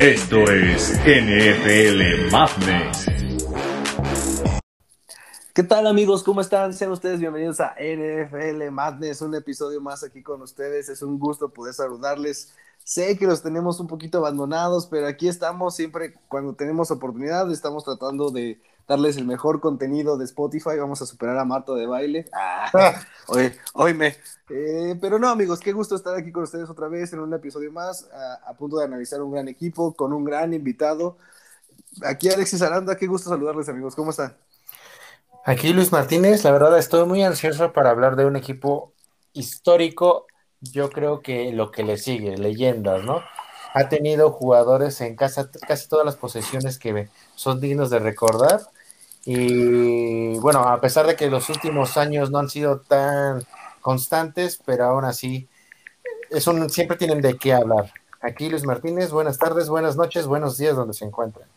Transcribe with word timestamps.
Esto 0.00 0.50
es 0.50 0.98
NFL 1.04 2.32
Madness. 2.32 3.04
¿Qué 5.52 5.62
tal 5.62 5.86
amigos? 5.86 6.22
¿Cómo 6.22 6.40
están? 6.40 6.72
Sean 6.72 6.90
ustedes 6.90 7.20
bienvenidos 7.20 7.60
a 7.60 7.74
NFL 7.78 8.70
Madness, 8.70 9.20
un 9.20 9.34
episodio 9.34 9.82
más 9.82 10.02
aquí 10.02 10.22
con 10.22 10.40
ustedes. 10.40 10.88
Es 10.88 11.02
un 11.02 11.18
gusto 11.18 11.50
poder 11.50 11.74
saludarles. 11.74 12.54
Sé 12.82 13.18
que 13.18 13.26
los 13.26 13.42
tenemos 13.42 13.78
un 13.78 13.88
poquito 13.88 14.16
abandonados, 14.16 14.86
pero 14.86 15.06
aquí 15.06 15.28
estamos 15.28 15.76
siempre 15.76 16.14
cuando 16.28 16.54
tenemos 16.54 16.90
oportunidad. 16.90 17.52
Estamos 17.52 17.84
tratando 17.84 18.30
de 18.30 18.58
darles 18.90 19.16
el 19.16 19.24
mejor 19.24 19.60
contenido 19.60 20.18
de 20.18 20.24
Spotify. 20.24 20.76
Vamos 20.76 21.00
a 21.00 21.06
superar 21.06 21.38
a 21.38 21.44
Marto 21.44 21.76
de 21.76 21.86
baile. 21.86 22.28
Ah, 22.32 23.00
hoy, 23.28 23.52
hoy 23.74 23.94
me. 23.94 24.16
Eh, 24.48 24.98
pero 25.00 25.16
no, 25.20 25.28
amigos, 25.28 25.60
qué 25.60 25.72
gusto 25.72 25.94
estar 25.94 26.16
aquí 26.16 26.32
con 26.32 26.42
ustedes 26.42 26.68
otra 26.68 26.88
vez 26.88 27.12
en 27.12 27.20
un 27.20 27.32
episodio 27.32 27.70
más, 27.70 28.10
a, 28.12 28.50
a, 28.50 28.54
punto 28.54 28.78
de 28.78 28.84
analizar 28.84 29.22
un 29.22 29.30
gran 29.30 29.46
equipo 29.46 29.94
con 29.94 30.12
un 30.12 30.24
gran 30.24 30.52
invitado. 30.54 31.18
Aquí 32.02 32.30
Alexis 32.30 32.62
Aranda, 32.62 32.96
qué 32.96 33.06
gusto 33.06 33.30
saludarles, 33.30 33.68
amigos. 33.68 33.94
¿Cómo 33.94 34.10
están? 34.10 34.36
Aquí 35.44 35.72
Luis 35.72 35.92
Martínez, 35.92 36.42
la 36.42 36.50
verdad 36.50 36.76
estoy 36.76 37.06
muy 37.06 37.22
ansioso 37.22 37.72
para 37.72 37.90
hablar 37.90 38.16
de 38.16 38.24
un 38.24 38.34
equipo 38.34 38.92
histórico. 39.32 40.26
Yo 40.60 40.90
creo 40.90 41.22
que 41.22 41.52
lo 41.52 41.70
que 41.70 41.84
le 41.84 41.96
sigue, 41.96 42.36
leyendas, 42.36 43.04
¿no? 43.04 43.22
Ha 43.72 43.88
tenido 43.88 44.32
jugadores 44.32 45.00
en 45.00 45.14
casa, 45.14 45.48
casi 45.68 45.88
todas 45.88 46.04
las 46.04 46.16
posesiones 46.16 46.80
que 46.80 47.08
son 47.36 47.60
dignos 47.60 47.88
de 47.90 48.00
recordar 48.00 48.62
y 49.24 50.38
bueno, 50.38 50.60
a 50.60 50.80
pesar 50.80 51.06
de 51.06 51.16
que 51.16 51.28
los 51.30 51.48
últimos 51.48 51.96
años 51.96 52.30
no 52.30 52.38
han 52.38 52.48
sido 52.48 52.80
tan 52.80 53.44
constantes, 53.80 54.60
pero 54.64 54.84
aún 54.84 55.04
así 55.04 55.48
es 56.30 56.46
un, 56.46 56.70
siempre 56.70 56.96
tienen 56.96 57.20
de 57.20 57.36
qué 57.36 57.52
hablar. 57.52 57.92
Aquí 58.20 58.48
Luis 58.48 58.64
Martínez, 58.64 59.10
buenas 59.10 59.38
tardes, 59.38 59.68
buenas 59.68 59.96
noches, 59.96 60.26
buenos 60.26 60.58
días 60.58 60.76
donde 60.76 60.94
se 60.94 61.04
encuentran. 61.04 61.48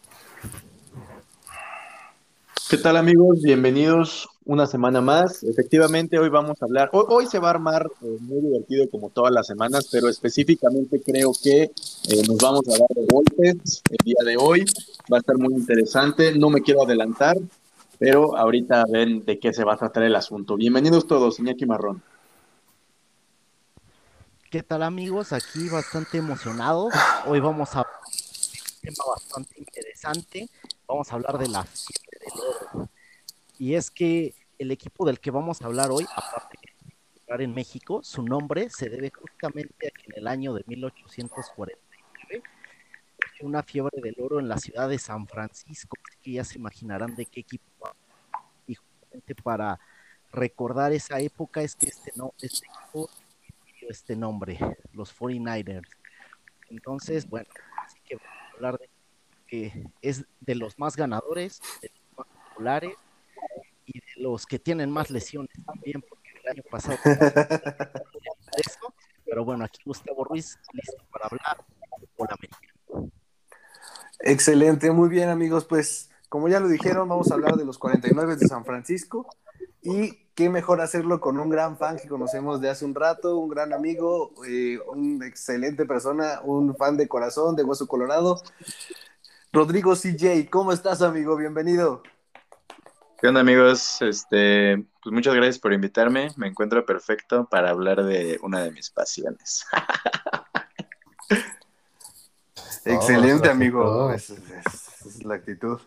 ¿Qué 2.69 2.77
tal 2.77 2.97
amigos? 2.97 3.41
Bienvenidos 3.41 4.29
una 4.45 4.65
semana 4.65 5.01
más. 5.01 5.43
Efectivamente, 5.43 6.17
hoy 6.17 6.29
vamos 6.29 6.61
a 6.61 6.65
hablar, 6.65 6.89
hoy, 6.93 7.27
se 7.27 7.37
va 7.37 7.47
a 7.47 7.51
armar 7.51 7.89
eh, 8.01 8.17
muy 8.21 8.41
divertido 8.41 8.89
como 8.89 9.09
todas 9.09 9.33
las 9.33 9.47
semanas, 9.47 9.89
pero 9.91 10.07
específicamente 10.07 11.01
creo 11.01 11.33
que 11.43 11.63
eh, 11.63 12.23
nos 12.27 12.37
vamos 12.37 12.61
a 12.69 12.71
dar 12.71 12.87
de 12.95 13.05
golpes 13.11 13.83
el 13.89 13.97
día 14.03 14.23
de 14.25 14.37
hoy. 14.37 14.65
Va 15.11 15.17
a 15.17 15.19
estar 15.19 15.37
muy 15.37 15.53
interesante, 15.53 16.37
no 16.37 16.49
me 16.49 16.61
quiero 16.61 16.83
adelantar, 16.83 17.37
pero 17.99 18.37
ahorita 18.37 18.85
ven 18.89 19.25
de 19.25 19.39
qué 19.39 19.53
se 19.53 19.65
va 19.65 19.73
a 19.73 19.77
tratar 19.77 20.03
el 20.03 20.15
asunto. 20.15 20.55
Bienvenidos 20.55 21.05
todos, 21.05 21.39
Iñaki 21.39 21.65
Marrón. 21.65 22.01
¿Qué 24.49 24.63
tal 24.63 24.83
amigos? 24.83 25.33
Aquí 25.33 25.67
bastante 25.67 26.17
emocionado. 26.17 26.89
Hoy 27.25 27.39
vamos 27.39 27.75
a 27.75 27.79
un 27.79 28.81
tema 28.81 29.03
bastante 29.15 29.59
interesante. 29.59 30.49
Vamos 30.87 31.11
a 31.11 31.15
hablar 31.15 31.37
de 31.37 31.47
la 31.47 31.63
fiebre 31.63 32.02
del 32.02 32.02
Y 33.57 33.75
es 33.75 33.91
que 33.91 34.33
el 34.57 34.71
equipo 34.71 35.05
del 35.05 35.19
que 35.19 35.31
vamos 35.31 35.61
a 35.61 35.65
hablar 35.65 35.91
hoy, 35.91 36.05
aparte 36.15 36.57
de 36.57 37.43
en 37.43 37.53
México, 37.53 38.03
su 38.03 38.21
nombre 38.21 38.69
se 38.69 38.89
debe 38.89 39.09
justamente 39.09 39.87
a 39.87 39.91
que 39.91 40.03
en 40.05 40.17
el 40.17 40.27
año 40.27 40.53
de 40.53 40.63
1849 40.67 42.43
una 43.41 43.63
fiebre 43.63 43.99
del 44.01 44.15
oro 44.19 44.39
en 44.39 44.47
la 44.47 44.57
ciudad 44.57 44.87
de 44.87 44.97
San 44.97 45.27
Francisco, 45.27 45.97
que 46.21 46.31
ya 46.31 46.43
se 46.43 46.57
imaginarán 46.57 47.15
de 47.15 47.25
qué 47.25 47.41
equipo 47.41 47.65
y 48.67 48.75
justamente 48.75 49.35
para 49.35 49.79
recordar 50.31 50.93
esa 50.93 51.19
época 51.19 51.61
es 51.61 51.75
que 51.75 51.87
este 51.87 52.11
no 52.15 52.33
este 52.41 52.65
equipo 52.65 53.09
dio 53.79 53.89
este 53.89 54.15
nombre, 54.15 54.57
los 54.93 55.15
49ers. 55.17 55.87
Entonces, 56.69 57.29
bueno, 57.29 57.49
así 57.85 57.97
que 58.05 58.15
vamos 58.15 58.31
a 58.31 58.55
hablar 58.55 58.79
de 58.79 58.89
que 59.47 59.87
es 60.01 60.25
de 60.39 60.55
los 60.55 60.79
más 60.79 60.95
ganadores, 60.95 61.61
y 63.85 63.99
de 63.99 64.21
los 64.21 64.45
que 64.45 64.59
tienen 64.59 64.91
más 64.91 65.09
lesiones 65.09 65.53
también, 65.65 66.01
porque 66.07 66.29
el 66.43 66.51
año 66.51 66.63
pasado 66.69 66.97
pero 69.25 69.45
bueno, 69.45 69.65
aquí 69.65 69.81
Gustavo 69.85 70.23
Ruiz, 70.25 70.59
listo 70.73 71.03
para 71.11 71.25
hablar 71.25 71.65
por. 72.15 72.29
Excelente, 74.19 74.91
muy 74.91 75.09
bien 75.09 75.29
amigos, 75.29 75.65
pues 75.65 76.11
como 76.29 76.47
ya 76.47 76.59
lo 76.59 76.67
dijeron, 76.67 77.09
vamos 77.09 77.31
a 77.31 77.33
hablar 77.33 77.55
de 77.55 77.65
los 77.65 77.77
49 77.77 78.35
de 78.35 78.47
San 78.47 78.63
Francisco 78.63 79.27
y 79.81 80.27
qué 80.35 80.49
mejor 80.49 80.81
hacerlo 80.81 81.19
con 81.19 81.39
un 81.39 81.49
gran 81.49 81.77
fan 81.77 81.97
que 81.97 82.07
conocemos 82.07 82.61
de 82.61 82.69
hace 82.69 82.85
un 82.85 82.95
rato, 82.95 83.37
un 83.37 83.49
gran 83.49 83.73
amigo, 83.73 84.33
eh, 84.47 84.79
una 84.87 85.27
excelente 85.27 85.85
persona, 85.85 86.41
un 86.43 86.75
fan 86.75 86.95
de 86.97 87.07
corazón, 87.07 87.55
de 87.55 87.63
Hueso 87.63 87.87
Colorado. 87.87 88.41
Rodrigo 89.51 89.95
CJ, 89.95 90.49
¿cómo 90.49 90.71
estás 90.71 91.01
amigo? 91.01 91.35
Bienvenido. 91.35 92.01
¿Qué 93.23 93.29
onda 93.29 93.39
amigos? 93.39 94.01
Este, 94.01 94.85
pues 95.01 95.13
muchas 95.13 95.33
gracias 95.33 95.57
por 95.57 95.71
invitarme. 95.71 96.31
Me 96.35 96.47
encuentro 96.47 96.85
perfecto 96.85 97.47
para 97.49 97.69
hablar 97.69 98.03
de 98.03 98.37
una 98.43 98.61
de 98.61 98.71
mis 98.71 98.89
pasiones. 98.89 99.65
Excelente, 102.83 103.47
oh, 103.47 103.51
amigo. 103.51 104.11
Esa 104.11 104.33
es, 104.33 104.39
es, 104.41 105.05
es, 105.05 105.23
la 105.23 105.35
actitud. 105.35 105.79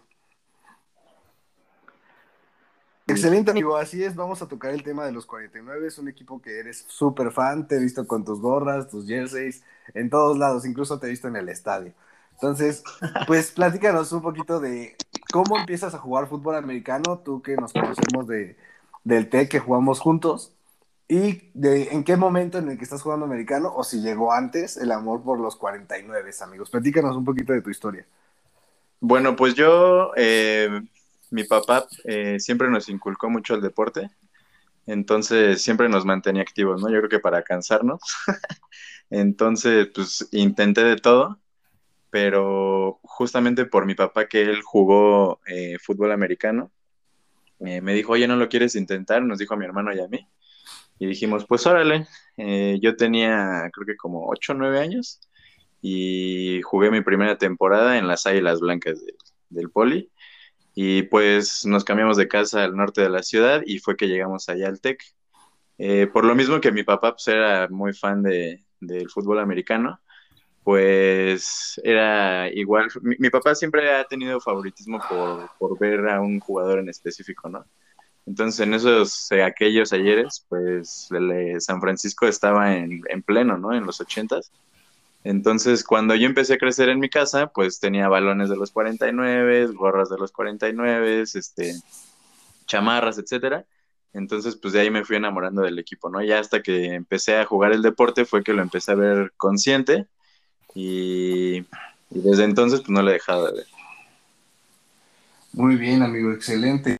Excelente, 3.07 3.51
amigo. 3.51 3.77
Así 3.77 4.03
es, 4.03 4.17
vamos 4.17 4.41
a 4.41 4.49
tocar 4.49 4.73
el 4.73 4.83
tema 4.83 5.05
de 5.05 5.13
los 5.13 5.27
49. 5.27 5.89
Es 5.89 5.99
un 5.99 6.09
equipo 6.09 6.41
que 6.41 6.59
eres 6.59 6.87
súper 6.89 7.33
fan. 7.33 7.69
Te 7.69 7.77
he 7.77 7.81
visto 7.81 8.07
con 8.07 8.25
tus 8.25 8.41
gorras, 8.41 8.89
tus 8.89 9.07
jerseys, 9.07 9.63
en 9.93 10.09
todos 10.09 10.39
lados. 10.39 10.65
Incluso 10.65 10.99
te 10.99 11.07
he 11.07 11.11
visto 11.11 11.29
en 11.29 11.37
el 11.37 11.51
estadio. 11.51 11.93
Entonces, 12.37 12.85
pues 13.27 13.51
platícanos 13.51 14.13
un 14.13 14.21
poquito 14.21 14.61
de 14.61 14.95
cómo 15.33 15.59
empiezas 15.59 15.95
a 15.95 15.99
jugar 15.99 16.29
fútbol 16.29 16.57
americano, 16.57 17.23
tú 17.25 17.41
que 17.41 17.57
nos 17.57 17.73
conocemos 17.73 18.27
de, 18.27 18.59
del 19.05 19.31
TEC, 19.31 19.49
que 19.49 19.59
jugamos 19.59 20.01
juntos, 20.01 20.53
y 21.09 21.51
de 21.55 21.85
en 21.93 22.05
qué 22.05 22.17
momento 22.17 22.59
en 22.59 22.69
el 22.69 22.77
que 22.77 22.85
estás 22.85 23.01
jugando 23.01 23.25
americano, 23.25 23.73
o 23.75 23.85
si 23.85 24.03
llegó 24.03 24.33
antes 24.33 24.77
el 24.77 24.93
amor 24.93 25.23
por 25.23 25.41
los 25.41 25.57
49, 25.57 26.31
amigos. 26.43 26.69
Platícanos 26.69 27.17
un 27.17 27.25
poquito 27.25 27.55
de 27.55 27.63
tu 27.63 27.71
historia. 27.71 28.07
Bueno, 29.01 29.35
pues 29.35 29.55
yo, 29.55 30.13
eh, 30.17 30.69
mi 31.31 31.45
papá 31.45 31.87
eh, 32.05 32.39
siempre 32.39 32.69
nos 32.69 32.91
inculcó 32.91 33.31
mucho 33.31 33.55
el 33.55 33.63
deporte, 33.63 34.11
entonces 34.85 35.63
siempre 35.63 35.89
nos 35.89 36.05
mantenía 36.05 36.43
activos, 36.43 36.83
¿no? 36.83 36.91
Yo 36.91 36.99
creo 36.99 37.09
que 37.09 37.19
para 37.19 37.43
cansarnos. 37.43 38.01
entonces, 39.11 39.89
pues 39.95 40.29
intenté 40.33 40.85
de 40.85 40.97
todo 40.97 41.39
pero 42.17 42.99
justamente 43.03 43.67
por 43.67 43.85
mi 43.85 43.95
papá 43.95 44.27
que 44.27 44.41
él 44.41 44.63
jugó 44.63 45.39
eh, 45.47 45.77
fútbol 45.79 46.13
americano, 46.13 46.73
eh, 47.61 47.83
me 47.83 47.93
dijo, 47.93 48.13
oye, 48.13 48.27
¿no 48.27 48.37
lo 48.37 48.49
quieres 48.49 48.75
intentar? 48.75 49.23
Nos 49.23 49.37
dijo 49.39 49.53
a 49.53 49.59
mi 49.59 49.67
hermano 49.67 49.93
y 49.95 50.01
a 50.01 50.09
mí. 50.09 50.27
Y 50.99 51.09
dijimos, 51.09 51.45
pues 51.47 51.67
órale, 51.67 52.07
eh, 52.39 52.79
yo 52.81 52.97
tenía 52.97 53.69
creo 53.71 53.87
que 53.87 53.97
como 53.97 54.31
8 54.31 54.55
o 54.55 54.57
9 54.57 54.81
años 54.81 55.21
y 55.83 56.63
jugué 56.63 56.91
mi 56.91 57.03
primera 57.03 57.37
temporada 57.37 57.99
en 57.99 58.09
las 58.09 58.25
Águilas 58.27 58.61
Blancas 58.61 59.05
de, 59.05 59.13
del 59.51 59.71
Poli. 59.71 60.11
Y 60.75 61.03
pues 61.03 61.67
nos 61.67 61.85
cambiamos 61.85 62.17
de 62.17 62.29
casa 62.29 62.65
al 62.65 62.77
norte 62.77 63.03
de 63.03 63.11
la 63.11 63.23
ciudad 63.23 63.61
y 63.67 63.79
fue 63.79 63.99
que 63.99 64.09
llegamos 64.09 64.49
allá 64.49 64.69
al 64.69 64.81
TEC. 64.81 65.03
por 66.15 66.25
lo 66.25 66.35
mismo 66.35 66.63
que 66.63 66.73
mi 66.73 66.83
papá 66.83 67.13
pues, 67.13 67.29
era 67.29 67.69
muy 67.69 67.93
fan 67.93 68.23
de, 68.23 68.65
del 68.81 69.11
fútbol 69.11 69.39
americano, 69.39 70.01
pues 70.67 71.81
era 71.85 72.51
igual. 72.53 72.89
Mi, 73.01 73.15
mi, 73.21 73.31
papá 73.31 73.55
siempre 73.55 73.89
ha 73.95 74.03
tenido 74.03 74.41
favoritismo 74.41 74.99
por, 75.09 75.49
por, 75.61 75.79
ver 75.79 76.09
a 76.09 76.21
un 76.21 76.41
jugador 76.41 76.81
en 76.81 76.89
específico, 76.89 77.49
¿no? 77.49 77.65
Entonces, 78.27 78.67
en 78.67 78.75
esos, 78.75 79.31
eh, 79.31 79.45
aquellos 79.45 79.93
ayeres, 79.93 80.45
pues 80.49 81.09
el, 81.13 81.61
San 81.61 81.81
Francisco 81.81 82.27
estaba 82.27 82.75
en, 82.75 83.01
en, 83.09 83.23
pleno, 83.23 83.57
¿no? 83.57 83.75
En 83.77 83.87
los 83.87 84.01
ochentas. 84.01 84.51
Entonces, 85.23 85.85
cuando 85.85 86.17
yo 86.17 86.27
empecé 86.27 86.55
a 86.55 86.59
crecer 86.59 86.89
en 86.89 86.99
mi 86.99 87.11
casa, 87.11 87.47
pues 87.47 87.79
tenía 87.79 88.09
balones 88.09 88.49
de 88.49 88.57
los 88.57 88.73
49, 88.73 89.69
gorras 89.69 90.11
de 90.11 90.19
los 90.19 90.33
49, 90.33 91.23
este, 91.33 91.75
chamarras, 92.67 93.19
etcétera. 93.19 93.67
Entonces, 94.13 94.57
pues 94.57 94.75
de 94.75 94.81
ahí 94.81 94.91
me 94.91 95.05
fui 95.05 95.15
enamorando 95.15 95.63
del 95.63 95.79
equipo, 95.79 96.11
¿no? 96.11 96.21
Ya 96.25 96.41
hasta 96.41 96.61
que 96.61 96.87
empecé 96.87 97.37
a 97.37 97.45
jugar 97.45 97.71
el 97.71 97.83
deporte 97.83 98.25
fue 98.25 98.43
que 98.43 98.53
lo 98.53 98.63
empecé 98.63 98.91
a 98.91 98.97
ver 98.97 99.33
consciente 99.37 100.09
y, 100.77 101.57
y, 102.11 102.21
desde 102.21 102.45
entonces 102.45 102.81
pues 102.81 102.91
no 102.91 103.03
le 103.03 103.13
he 103.13 103.15
dejado 103.15 103.47
de 103.47 103.53
ver. 103.55 103.67
Muy 105.53 105.77
bien, 105.77 106.03
amigo, 106.03 106.33
excelente. 106.33 106.99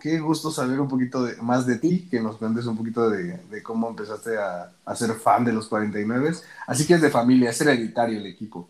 Qué 0.00 0.18
gusto 0.18 0.50
saber 0.50 0.80
un 0.80 0.88
poquito 0.88 1.24
de, 1.24 1.36
más 1.42 1.66
de 1.66 1.78
ti, 1.78 2.08
que 2.08 2.20
nos 2.20 2.36
cuentes 2.36 2.66
un 2.66 2.76
poquito 2.76 3.08
de, 3.08 3.36
de 3.36 3.62
cómo 3.62 3.88
empezaste 3.88 4.36
a, 4.36 4.72
a, 4.84 4.94
ser 4.94 5.14
fan 5.14 5.44
de 5.44 5.52
los 5.52 5.68
49. 5.68 6.32
Así 6.66 6.86
que 6.86 6.94
es 6.94 7.00
de 7.00 7.10
familia, 7.10 7.50
es 7.50 7.60
hereditario 7.60 8.18
el 8.18 8.26
equipo. 8.26 8.68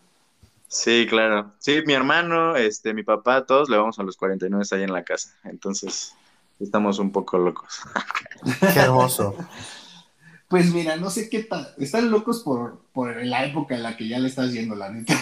Sí, 0.67 1.07
claro. 1.09 1.51
Sí, 1.59 1.81
mi 1.85 1.93
hermano, 1.93 2.55
este, 2.55 2.93
mi 2.93 3.03
papá, 3.03 3.45
todos 3.45 3.69
le 3.69 3.77
vamos 3.77 3.97
a 3.99 4.03
los 4.03 4.15
49 4.17 4.65
ahí 4.71 4.83
en 4.83 4.93
la 4.93 5.03
casa. 5.03 5.35
Entonces, 5.43 6.13
estamos 6.59 6.99
un 6.99 7.11
poco 7.11 7.37
locos. 7.39 7.81
Qué 8.73 8.79
hermoso. 8.79 9.35
Pues 10.49 10.73
mira, 10.73 10.97
no 10.97 11.09
sé 11.09 11.29
qué 11.29 11.43
tal. 11.43 11.73
Están 11.77 12.11
locos 12.11 12.41
por, 12.43 12.81
por 12.91 13.23
la 13.25 13.45
época 13.45 13.75
en 13.75 13.83
la 13.83 13.95
que 13.95 14.07
ya 14.09 14.19
le 14.19 14.27
estás 14.27 14.51
yendo, 14.51 14.75
la 14.75 14.89
neta. 14.91 15.15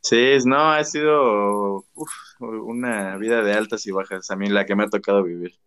Sí, 0.00 0.38
no, 0.46 0.70
ha 0.72 0.84
sido 0.84 1.86
uf, 1.94 2.10
una 2.40 3.16
vida 3.18 3.42
de 3.42 3.52
altas 3.52 3.86
y 3.86 3.90
bajas, 3.90 4.30
a 4.30 4.36
mí 4.36 4.48
la 4.48 4.64
que 4.66 4.74
me 4.74 4.84
ha 4.84 4.88
tocado 4.88 5.22
vivir. 5.22 5.58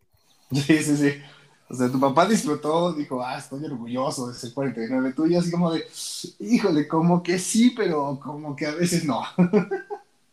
Sí, 0.51 0.83
sí, 0.83 0.97
sí. 0.97 1.13
O 1.69 1.73
sea, 1.73 1.89
tu 1.89 2.00
papá 2.00 2.25
disfrutó, 2.25 2.94
dijo, 2.94 3.23
ah, 3.23 3.38
estoy 3.38 3.63
orgulloso 3.65 4.27
de 4.27 4.33
ese 4.33 4.53
49. 4.53 5.13
Tú 5.13 5.25
y 5.25 5.35
así 5.35 5.50
como 5.50 5.71
de, 5.71 5.85
híjole, 6.39 6.88
como 6.88 7.23
que 7.23 7.39
sí, 7.39 7.73
pero 7.75 8.19
como 8.21 8.56
que 8.56 8.65
a 8.65 8.71
veces 8.75 9.06
no. 9.06 9.23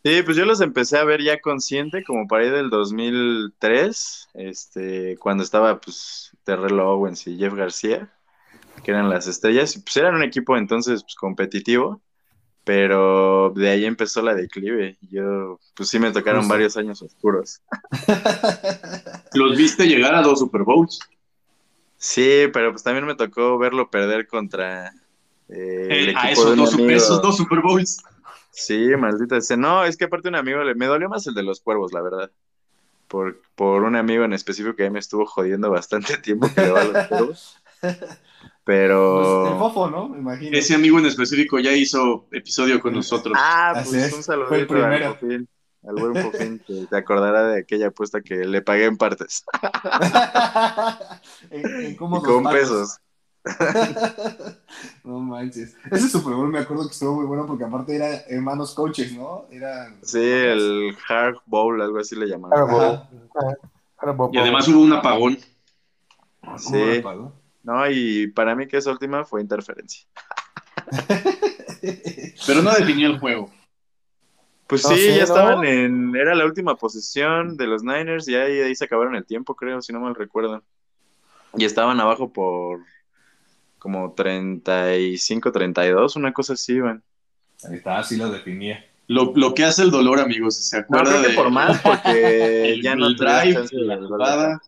Sí, 0.05 0.23
pues 0.23 0.37
yo 0.37 0.45
los 0.45 0.61
empecé 0.61 0.97
a 0.99 1.05
ver 1.05 1.23
ya 1.23 1.41
consciente, 1.41 2.05
como 2.05 2.27
para 2.29 2.45
ahí 2.45 2.51
del 2.51 2.71
2003, 2.71 4.29
este, 4.35 5.17
cuando 5.19 5.43
estaba 5.43 5.81
pues 5.81 6.31
Terrell 6.45 6.79
Owens 6.81 7.27
y 7.27 7.37
Jeff 7.37 7.53
García, 7.55 8.09
que 8.85 8.93
eran 8.93 9.11
las 9.11 9.27
estrellas, 9.27 9.81
pues 9.85 9.97
eran 9.97 10.15
un 10.15 10.23
equipo 10.23 10.57
entonces 10.57 11.03
pues, 11.03 11.15
competitivo, 11.17 12.01
pero 12.65 13.51
de 13.57 13.71
ahí 13.71 13.85
empezó 13.87 14.23
la 14.23 14.35
declive. 14.35 14.97
Yo, 15.11 15.59
pues 15.75 15.89
sí 15.89 15.99
me 15.99 16.13
tocaron 16.13 16.47
varios 16.49 16.77
años 16.77 17.03
oscuros. 17.03 17.61
Los 19.35 19.57
viste 19.57 19.87
llegar 19.87 20.15
a 20.15 20.23
dos 20.23 20.39
Super 20.39 20.63
Bowls. 20.63 21.01
Sí, 21.97 22.45
pero 22.53 22.71
pues 22.71 22.83
también 22.85 23.05
me 23.07 23.15
tocó 23.17 23.59
verlo 23.59 23.91
perder 23.91 24.29
contra 24.29 24.89
eh, 25.49 25.87
el 25.91 26.09
Eh, 26.11 26.15
a 26.17 26.31
equipo 26.31 26.45
de 26.45 26.51
esos 26.51 26.51
un 26.53 26.57
dos, 26.59 26.71
super- 26.71 26.85
amigo. 26.85 26.97
esos 26.99 27.23
dos 27.23 27.37
Super 27.37 27.61
Bowls. 27.61 27.99
Sí, 28.51 28.89
maldita 28.97 29.41
sea. 29.41 29.57
No, 29.57 29.85
es 29.85 29.97
que 29.97 30.05
aparte 30.07 30.29
un 30.29 30.35
amigo, 30.35 30.63
le- 30.65 30.75
me 30.75 30.87
dolió 30.87 31.09
más 31.09 31.27
el 31.27 31.35
de 31.35 31.43
los 31.43 31.61
cuervos, 31.61 31.93
la 31.93 32.03
verdad. 32.03 32.31
Por, 33.07 33.41
por 33.55 33.85
un 33.85 33.97
amigo 33.97 34.25
en 34.25 34.33
específico 34.35 34.77
que 34.77 34.83
ahí 34.85 34.91
me 34.91 34.99
estuvo 34.99 35.25
jodiendo 35.27 35.71
bastante 35.71 36.17
tiempo 36.23 36.49
que 36.55 36.61
le 36.63 36.71
va 36.71 36.81
a 36.81 36.85
los 36.85 37.07
cuervos. 37.09 37.59
Pues, 38.69 38.77
el 38.77 38.85
Pero... 38.85 39.57
fofo, 39.59 39.89
¿no? 39.89 40.11
Me 40.11 40.19
imagino. 40.19 40.55
Ese 40.57 40.75
amigo 40.75 40.99
en 40.99 41.07
específico 41.07 41.59
ya 41.59 41.73
hizo 41.73 42.27
episodio 42.33 42.81
con 42.81 42.93
nosotros. 42.93 43.33
Ah, 43.41 43.71
Así 43.71 43.93
pues 43.93 44.03
es, 44.03 44.05
un 44.05 44.11
fue 44.11 44.19
el 44.19 44.25
saludito 44.25 44.75
primero. 44.75 45.07
al 45.07 45.15
Fofín, 45.19 45.49
al 45.89 45.95
buen 45.95 46.15
Fofín, 46.17 46.59
que 46.67 46.87
te 46.91 46.97
acordará 46.99 47.45
de 47.49 47.61
aquella 47.61 47.87
apuesta 47.89 48.21
que 48.21 48.35
le 48.35 48.61
pagué 48.61 48.85
en 48.85 48.99
partes. 48.99 49.43
en, 51.51 51.67
en 51.67 51.93
Y 51.93 51.97
con 51.97 52.45
pesos. 52.45 52.99
Manches. 55.39 55.77
Ese 55.91 56.09
Super 56.09 56.35
Bowl 56.35 56.49
me 56.49 56.59
acuerdo 56.59 56.85
que 56.87 56.93
estuvo 56.93 57.15
muy 57.17 57.27
bueno 57.27 57.47
porque 57.47 57.65
aparte 57.65 57.95
era 57.97 58.09
hermanos 58.29 58.75
coaches, 58.75 59.13
¿no? 59.13 59.47
Eran. 59.51 59.97
Sí, 60.03 60.19
el 60.21 60.97
Hard 61.09 61.37
Bowl, 61.47 61.81
algo 61.81 61.99
así 61.99 62.17
le 62.17 62.27
llamaban. 62.27 62.67
Claro, 62.67 63.09
Ajá. 63.35 63.57
claro, 63.97 64.15
bo- 64.17 64.31
Y 64.33 64.39
además 64.39 64.67
hubo 64.69 64.81
un 64.81 64.93
apagón. 64.93 65.39
¿Cómo 66.43 66.59
Sí. 66.59 67.03
No, 67.63 67.91
y 67.91 68.29
para 68.29 68.55
mí 68.55 68.67
que 68.67 68.79
esa 68.79 68.91
última 68.91 69.25
fue 69.25 69.41
interferencia. 69.43 70.07
Pero 72.47 72.63
no 72.63 72.73
definió 72.73 73.09
el 73.09 73.19
juego. 73.19 73.51
Pues 74.67 74.85
No, 74.85 74.91
sí, 74.91 74.97
sí, 74.97 75.09
ya 75.09 75.19
¿no? 75.19 75.25
estaban 75.25 75.65
en. 75.65 76.15
Era 76.17 76.35
la 76.35 76.45
última 76.45 76.77
posesión 76.77 77.57
de 77.57 77.67
los 77.67 77.83
Niners 77.83 78.29
y 78.29 78.35
ahí, 78.35 78.61
ahí 78.61 78.75
se 78.75 78.85
acabaron 78.85 79.15
el 79.17 79.25
tiempo, 79.25 79.55
creo, 79.55 79.81
si 79.83 79.93
no 79.93 80.01
mal 80.01 80.15
recuerdo. 80.15 80.63
Y 81.57 81.65
estaban 81.65 81.99
abajo 82.01 82.31
por 82.33 82.81
como 83.79 84.13
35, 84.13 85.53
32, 85.53 86.17
una 86.17 86.33
cosa 86.33 86.55
así, 86.55 86.75
iban. 86.75 87.03
Ahí 87.69 87.77
está, 87.77 87.99
así 87.99 88.17
lo 88.17 88.31
definía. 88.31 88.85
Lo, 89.07 89.33
lo 89.35 89.55
que 89.55 89.65
hace 89.65 89.83
el 89.83 89.91
dolor, 89.91 90.21
amigos. 90.21 90.55
¿Se 90.55 90.77
acuerda 90.77 91.21
de 91.23 91.31
por 91.31 91.51
más, 91.51 91.81
porque 91.83 92.75
el, 92.75 92.83
ya 92.83 92.95
no 92.95 93.09
de 93.09 93.67
la 93.73 93.97
jugada? 93.97 94.61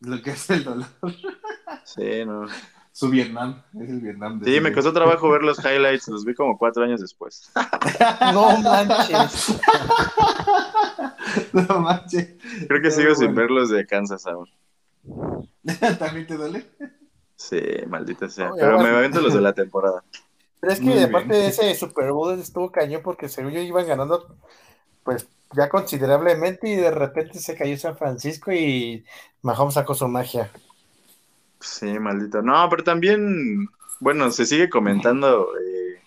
Lo 0.00 0.22
que 0.22 0.30
es 0.30 0.50
el 0.50 0.64
dolor. 0.64 0.86
Sí, 1.84 2.24
no. 2.24 2.46
Su 2.92 3.10
Vietnam. 3.10 3.62
Es 3.74 3.88
el 3.88 4.00
Vietnam. 4.00 4.38
de 4.40 4.52
Sí, 4.52 4.60
me 4.60 4.72
costó 4.72 4.92
trabajo 4.92 5.30
ver 5.30 5.42
los 5.42 5.58
highlights, 5.64 6.08
los 6.08 6.24
vi 6.24 6.34
como 6.34 6.56
cuatro 6.56 6.84
años 6.84 7.00
después. 7.00 7.50
No 8.32 8.58
manches. 8.58 9.60
no 11.52 11.80
manches. 11.80 12.36
Creo 12.68 12.82
que 12.82 12.90
sigo 12.90 13.14
sin 13.14 13.34
bueno. 13.34 13.40
ver 13.40 13.50
los 13.50 13.70
de 13.70 13.86
Kansas 13.86 14.26
aún. 14.26 14.48
¿También 15.98 16.26
te 16.26 16.36
duele? 16.36 16.66
Sí, 17.40 17.58
maldita 17.88 18.28
sea. 18.28 18.52
Oye, 18.52 18.60
Pero 18.60 18.78
me 18.78 18.90
avento 18.90 19.18
los 19.22 19.32
de 19.32 19.40
la 19.40 19.54
temporada. 19.54 20.04
Pero 20.60 20.72
es 20.74 20.80
Muy 20.80 20.92
que 20.92 20.98
bien. 20.98 21.08
aparte 21.08 21.34
de 21.34 21.46
ese 21.48 21.74
Super 21.74 22.12
Bowl 22.12 22.38
estuvo 22.38 22.70
cañón 22.70 23.00
porque 23.02 23.28
según 23.30 23.52
yo 23.52 23.60
iban 23.60 23.86
ganando 23.86 24.36
pues 25.04 25.28
ya 25.52 25.68
considerablemente 25.70 26.68
y 26.68 26.76
de 26.76 26.90
repente 26.90 27.38
se 27.40 27.56
cayó 27.56 27.76
San 27.78 27.96
Francisco 27.96 28.52
y 28.52 29.04
Mahomes 29.42 29.74
sacó 29.74 29.94
su 29.94 30.08
magia. 30.08 30.52
Sí, 31.60 31.98
maldito. 31.98 32.42
No, 32.42 32.68
pero 32.70 32.82
también, 32.84 33.68
bueno, 33.98 34.30
se 34.30 34.46
sigue 34.46 34.70
comentando 34.70 35.48
eh, 35.58 36.02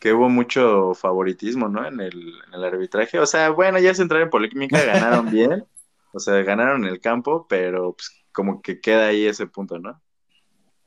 que 0.00 0.12
hubo 0.12 0.28
mucho 0.28 0.94
favoritismo, 0.94 1.68
¿no? 1.68 1.86
En 1.86 2.00
el, 2.00 2.14
en 2.48 2.54
el 2.54 2.64
arbitraje. 2.64 3.18
O 3.20 3.26
sea, 3.26 3.50
bueno, 3.50 3.78
ya 3.78 3.94
se 3.94 4.02
entrar 4.02 4.22
en 4.22 4.30
polémica, 4.30 4.84
ganaron 4.84 5.30
bien. 5.30 5.66
O 6.12 6.20
sea, 6.20 6.34
ganaron 6.42 6.84
el 6.86 7.00
campo, 7.00 7.46
pero 7.48 7.94
pues, 7.94 8.12
como 8.32 8.62
que 8.62 8.80
queda 8.80 9.08
ahí 9.08 9.26
ese 9.26 9.46
punto, 9.46 9.78
¿no? 9.78 10.00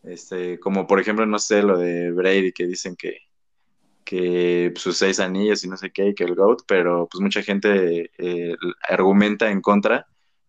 Este, 0.04 0.60
como 0.60 0.88
por 0.88 1.00
ejemplo, 1.00 1.26
no 1.26 1.38
sé, 1.40 1.62
lo 1.64 1.78
de 1.78 2.12
Brady, 2.12 2.52
que 2.54 2.66
dicen 2.68 2.96
que, 2.96 3.18
que 4.04 4.72
pues, 4.74 4.82
sus 4.84 4.98
seis 4.98 5.20
anillos 5.20 5.64
y 5.64 5.70
no 5.70 5.78
sé 5.78 5.92
qué, 5.92 6.10
y 6.10 6.16
que 6.16 6.24
el 6.24 6.36
GOAT, 6.36 6.62
pero 6.68 7.08
pues 7.10 7.22
mucha 7.22 7.44
gente 7.44 8.12
eh, 8.18 8.56
argumenta 8.90 9.50
en 9.52 9.62
contra 9.62 10.08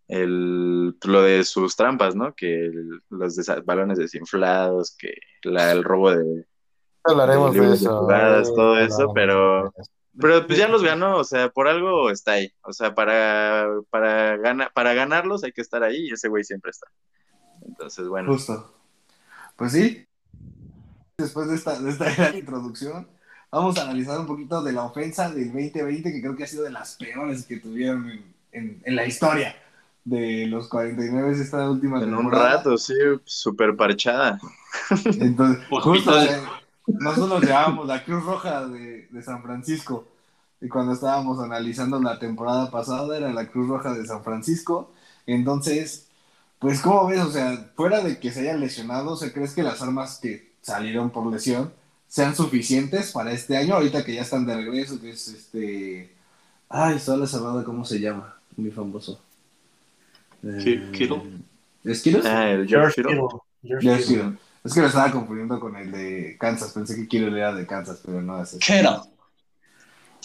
el, 0.09 0.97
lo 1.05 1.23
de 1.23 1.45
sus 1.45 1.77
trampas, 1.77 2.15
¿no? 2.17 2.35
Que 2.35 2.67
el- 2.67 3.01
los 3.11 3.37
desa- 3.39 3.63
balones 3.65 3.99
desinflados, 3.99 4.97
que 4.99 5.15
la- 5.45 5.71
el 5.73 5.85
robo 5.85 6.11
de... 6.13 6.47
Hablaremos 7.05 7.53
De 7.53 7.61
de 7.61 7.61
libros 7.67 7.81
de 7.81 7.87
eso. 7.87 7.99
jugadas, 7.99 8.49
eh, 8.49 8.53
todo 8.55 8.79
eso, 8.79 9.13
pero-. 9.15 9.73
Pero 10.21 10.47
pues 10.47 10.59
ya 10.59 10.69
los 10.69 10.83
ganó, 10.85 11.17
o 11.17 11.25
sea, 11.25 11.49
por 11.49 11.69
algo 11.69 12.11
está 12.11 12.33
ahí. 12.33 12.53
O 12.65 12.73
sea, 12.75 12.95
para, 12.95 13.67
para, 13.89 14.37
gana, 14.37 14.71
para 14.75 14.93
ganarlos 14.93 15.43
hay 15.43 15.53
que 15.53 15.63
estar 15.63 15.83
ahí 15.83 16.09
y 16.09 16.13
ese 16.13 16.29
güey 16.29 16.45
siempre 16.45 16.71
está. 16.71 16.87
Entonces, 17.67 18.07
bueno. 18.09 18.31
Justo. 18.31 18.75
Pues 19.63 19.73
sí. 19.73 20.05
Después 21.19 21.49
de 21.49 21.55
esta, 21.57 21.79
de 21.81 21.91
esta 21.91 22.11
gran 22.17 22.37
introducción, 22.37 23.07
vamos 23.51 23.79
a 23.79 23.83
analizar 23.83 24.19
un 24.19 24.27
poquito 24.27 24.63
de 24.63 24.73
la 24.73 24.85
ofensa 24.85 25.31
del 25.31 25.47
2020, 25.53 26.13
que 26.13 26.21
creo 26.21 26.37
que 26.37 26.45
ha 26.45 26.47
sido 26.47 26.65
de 26.65 26.71
las 26.71 26.97
peores 26.97 27.47
que 27.47 27.59
tuvieron 27.59 28.11
en, 28.11 28.35
en- 28.53 28.83
en 28.85 28.97
la 28.97 29.07
historia 29.07 29.55
de 30.05 30.47
los 30.49 30.69
49 30.69 31.33
esta 31.33 31.71
última 31.71 31.99
En 31.99 32.15
un 32.15 32.17
temporada. 32.17 32.31
rato, 32.31 32.77
sí, 32.77 32.95
súper 33.25 33.77
parchada. 33.77 34.39
Entonces, 35.19 35.65
Hospital. 35.69 35.85
justo, 35.85 36.13
sea, 36.21 36.53
nosotros 36.87 37.45
llamábamos 37.45 37.87
la 37.87 38.05
Cruz 38.05 38.25
Roja 38.25 38.67
de, 38.69 39.07
de 39.09 39.23
San 39.23 39.43
Francisco. 39.43 40.09
Y 40.61 40.69
cuando 40.69 40.93
estábamos 40.93 41.41
analizando 41.41 42.01
la 42.01 42.19
temporada 42.19 42.71
pasada, 42.71 43.17
era 43.17 43.33
la 43.33 43.49
Cruz 43.49 43.69
Roja 43.69 43.95
de 43.95 44.07
San 44.07 44.23
Francisco. 44.25 44.93
Entonces, 45.27 46.09
pues, 46.63 46.81
¿cómo 46.81 47.07
ves? 47.09 47.21
O 47.21 47.31
sea, 47.31 47.71
fuera 47.77 48.01
de 48.01 48.19
que 48.19 48.31
se 48.33 48.41
hayan 48.41 48.61
lesionado, 48.61 49.17
¿se 49.17 49.33
crees 49.33 49.53
que 49.53 49.63
las 49.63 49.83
armas 49.83 50.19
que 50.23 50.51
salieron 50.63 51.11
por 51.11 51.31
lesión 51.31 51.73
sean 52.09 52.35
suficientes 52.35 53.13
para 53.13 53.33
este 53.33 53.57
año? 53.59 53.75
Ahorita 53.75 54.05
que 54.05 54.15
ya 54.15 54.23
están 54.23 54.47
de 54.47 54.57
regreso, 54.57 55.01
que 55.01 55.11
es 55.11 55.29
este. 55.29 56.11
Ay, 56.71 56.99
solo 56.99 57.27
cerrada, 57.27 57.65
¿cómo 57.65 57.85
se 57.85 58.01
llama? 58.01 58.37
Muy 58.57 58.71
famoso. 58.71 59.21
¿Ki- 60.41 60.91
Kittle? 60.93 61.23
¿Es 61.85 62.01
Kittle? 62.01 62.23
Ah, 62.25 62.49
el 62.51 62.67
George. 62.67 63.03
Es 64.65 64.73
que 64.75 64.81
lo 64.81 64.87
estaba 64.87 65.11
confundiendo 65.11 65.59
con 65.59 65.77
el 65.77 65.91
de 65.91 66.37
Kansas. 66.39 66.73
Pensé 66.73 66.95
que 66.97 67.09
Kittle 67.09 67.37
era 67.37 67.53
de 67.53 67.67
Kansas, 67.67 68.01
pero 68.05 68.23
no 68.23 68.41
es 68.41 68.55
ese. 68.55 68.59
Kittle. 68.61 69.01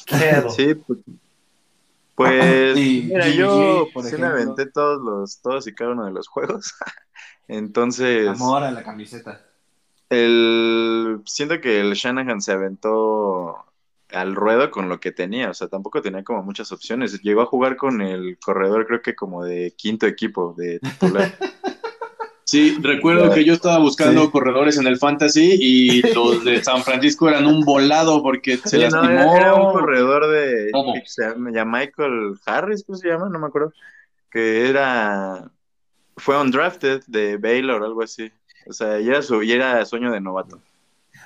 Kittle. 0.06 0.50
Sí, 0.52 0.76
pues, 0.76 1.00
pues 2.18 2.76
mira, 2.76 3.30
yo 3.30 3.90
por 3.94 4.04
sí 4.04 4.18
me 4.18 4.26
aventé 4.26 4.66
todos 4.66 5.00
los, 5.00 5.40
todos 5.40 5.68
y 5.68 5.76
cada 5.76 5.92
uno 5.92 6.06
de 6.06 6.12
los 6.12 6.28
juegos. 6.28 6.74
Entonces, 7.48 8.28
Amor 8.28 8.64
a 8.64 8.72
la 8.72 8.82
camiseta. 8.82 9.46
el 10.10 11.22
siento 11.26 11.62
que 11.62 11.80
el 11.80 11.94
Shanahan 11.94 12.42
se 12.42 12.54
aventó 12.54 13.66
al 14.10 14.36
ruedo 14.36 14.72
con 14.72 14.90
lo 14.90 15.00
que 15.00 15.12
tenía, 15.12 15.52
o 15.52 15.54
sea, 15.54 15.68
tampoco 15.68 16.02
tenía 16.02 16.24
como 16.24 16.42
muchas 16.42 16.72
opciones. 16.72 17.22
Llegó 17.22 17.42
a 17.42 17.46
jugar 17.46 17.76
con 17.76 18.02
el 18.02 18.40
corredor, 18.40 18.88
creo 18.88 19.04
que 19.04 19.16
como 19.16 19.44
de 19.44 19.76
quinto 19.78 20.08
equipo 20.08 20.56
de 20.58 20.80
titular. 20.80 21.38
Sí, 22.50 22.78
recuerdo 22.82 23.30
que 23.34 23.44
yo 23.44 23.52
estaba 23.54 23.78
buscando 23.78 24.22
Sí. 24.24 24.32
corredores 24.32 24.78
en 24.78 24.88
el 24.88 24.98
fantasy 24.98 25.58
y 25.60 26.02
los 26.16 26.46
de 26.46 26.64
San 26.64 26.82
Francisco 26.82 27.28
eran 27.28 27.46
un 27.46 27.66
volado 27.66 28.24
porque 28.24 28.56
se 28.56 28.70
Sí, 28.70 28.78
no, 28.78 29.02
lastimó. 29.02 29.10
era, 29.10 29.38
era 29.38 29.54
un 29.56 29.74
corredor 29.74 30.28
de 30.32 30.70
¿Cómo? 30.72 30.94
se 31.06 31.24
llama 31.28 31.80
Michael 31.80 32.40
Harris, 32.46 32.86
¿cómo 32.86 32.98
se 32.98 33.10
llama? 33.10 33.28
No 33.30 33.38
me 33.38 33.48
acuerdo. 33.48 33.74
Que 34.32 34.70
era 34.70 35.52
fue 36.16 36.40
undrafted 36.42 37.02
de 37.08 37.36
Baylor 37.38 37.82
o 37.82 37.86
algo 37.86 38.02
así. 38.02 38.32
O 38.66 38.72
sea, 38.74 38.98
y 39.00 39.10
era 39.10 39.22
su 39.22 39.44
y 39.44 39.52
era 39.52 39.84
sueño 39.86 40.10
de 40.12 40.22
novato. 40.22 40.60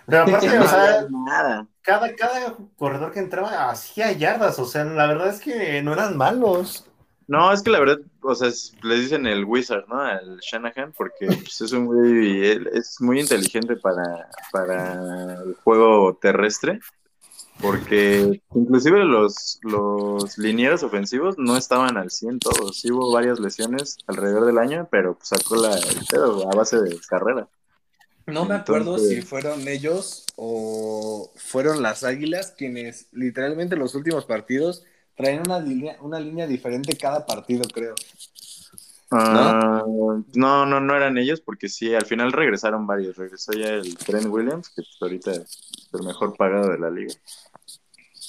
Pero 0.08 0.24
aparte, 0.24 0.48
o 0.60 0.68
sea, 0.68 1.06
nada. 1.12 1.68
cada, 1.84 2.16
cada 2.16 2.56
corredor 2.78 3.12
que 3.12 3.20
entraba 3.20 3.70
hacía 3.70 4.12
yardas, 4.12 4.58
o 4.58 4.66
sea, 4.66 4.84
la 4.86 5.06
verdad 5.06 5.28
es 5.30 5.40
que 5.40 5.84
no 5.84 5.94
eran 5.94 6.18
malos. 6.18 6.88
No, 7.32 7.54
es 7.54 7.62
que 7.64 7.70
la 7.72 7.80
verdad, 7.80 8.00
o 8.22 8.36
sea, 8.36 8.50
es- 8.50 8.74
le 8.84 8.96
dicen 9.00 9.26
el 9.26 9.46
Wizard, 9.46 9.88
¿no? 9.88 10.00
Al 10.02 10.40
Shanahan, 10.42 10.92
porque 10.98 11.28
pues, 11.28 11.62
es 11.62 11.72
un 11.72 11.86
güey, 11.86 12.42
es 12.74 12.98
muy 13.00 13.22
inteligente 13.22 13.78
para, 13.78 14.28
para 14.52 15.42
el 15.44 15.56
juego 15.64 16.18
terrestre, 16.22 16.80
porque 17.62 18.42
inclusive 18.56 19.06
los, 19.06 19.60
los 19.64 20.38
linieros 20.38 20.84
ofensivos 20.84 21.36
no 21.38 21.56
estaban 21.58 21.96
al 21.98 22.10
100 22.10 22.40
todos, 22.40 22.80
sí 22.80 22.92
hubo 22.92 23.12
varias 23.14 23.40
lesiones 23.40 23.98
alrededor 24.08 24.46
del 24.46 24.58
año, 24.58 24.88
pero 24.92 25.16
pues, 25.16 25.30
sacó 25.30 25.56
la, 25.56 25.74
el 25.74 26.06
pedo 26.10 26.50
a 26.52 26.56
base 26.56 26.82
de 26.82 27.00
carrera. 27.08 27.48
No 28.28 28.46
me 28.46 28.56
acuerdo 28.56 28.96
Entonces- 28.96 29.10
si 29.10 29.22
fueron 29.22 29.68
ellos 29.68 30.26
o 30.36 31.32
fueron 31.36 31.82
las 31.82 32.04
Águilas 32.04 32.54
quienes 32.58 33.08
literalmente 33.12 33.76
los 33.76 33.96
últimos 33.96 34.26
partidos 34.26 34.84
traen 35.22 35.42
una 35.46 35.60
línea, 35.60 35.98
una 36.02 36.20
línea 36.20 36.48
diferente 36.48 36.98
cada 36.98 37.26
partido, 37.26 37.64
creo. 37.74 37.96
Ah, 39.14 39.84
¿No? 40.34 40.66
no, 40.66 40.80
no, 40.80 40.96
eran 40.96 41.18
ellos, 41.18 41.42
porque 41.42 41.68
sí, 41.68 41.94
al 41.94 42.06
final 42.06 42.32
regresaron 42.32 42.88
varios. 42.88 43.18
Regresó 43.18 43.52
ya 43.52 43.68
el 43.68 43.98
Trent 43.98 44.28
Williams, 44.28 44.70
que 44.70 44.82
pues, 44.84 44.98
ahorita 45.02 45.32
es 45.34 45.90
el 45.94 46.04
mejor 46.04 46.36
pagado 46.38 46.70
de 46.72 46.80
la 46.80 46.90
liga. 46.90 47.14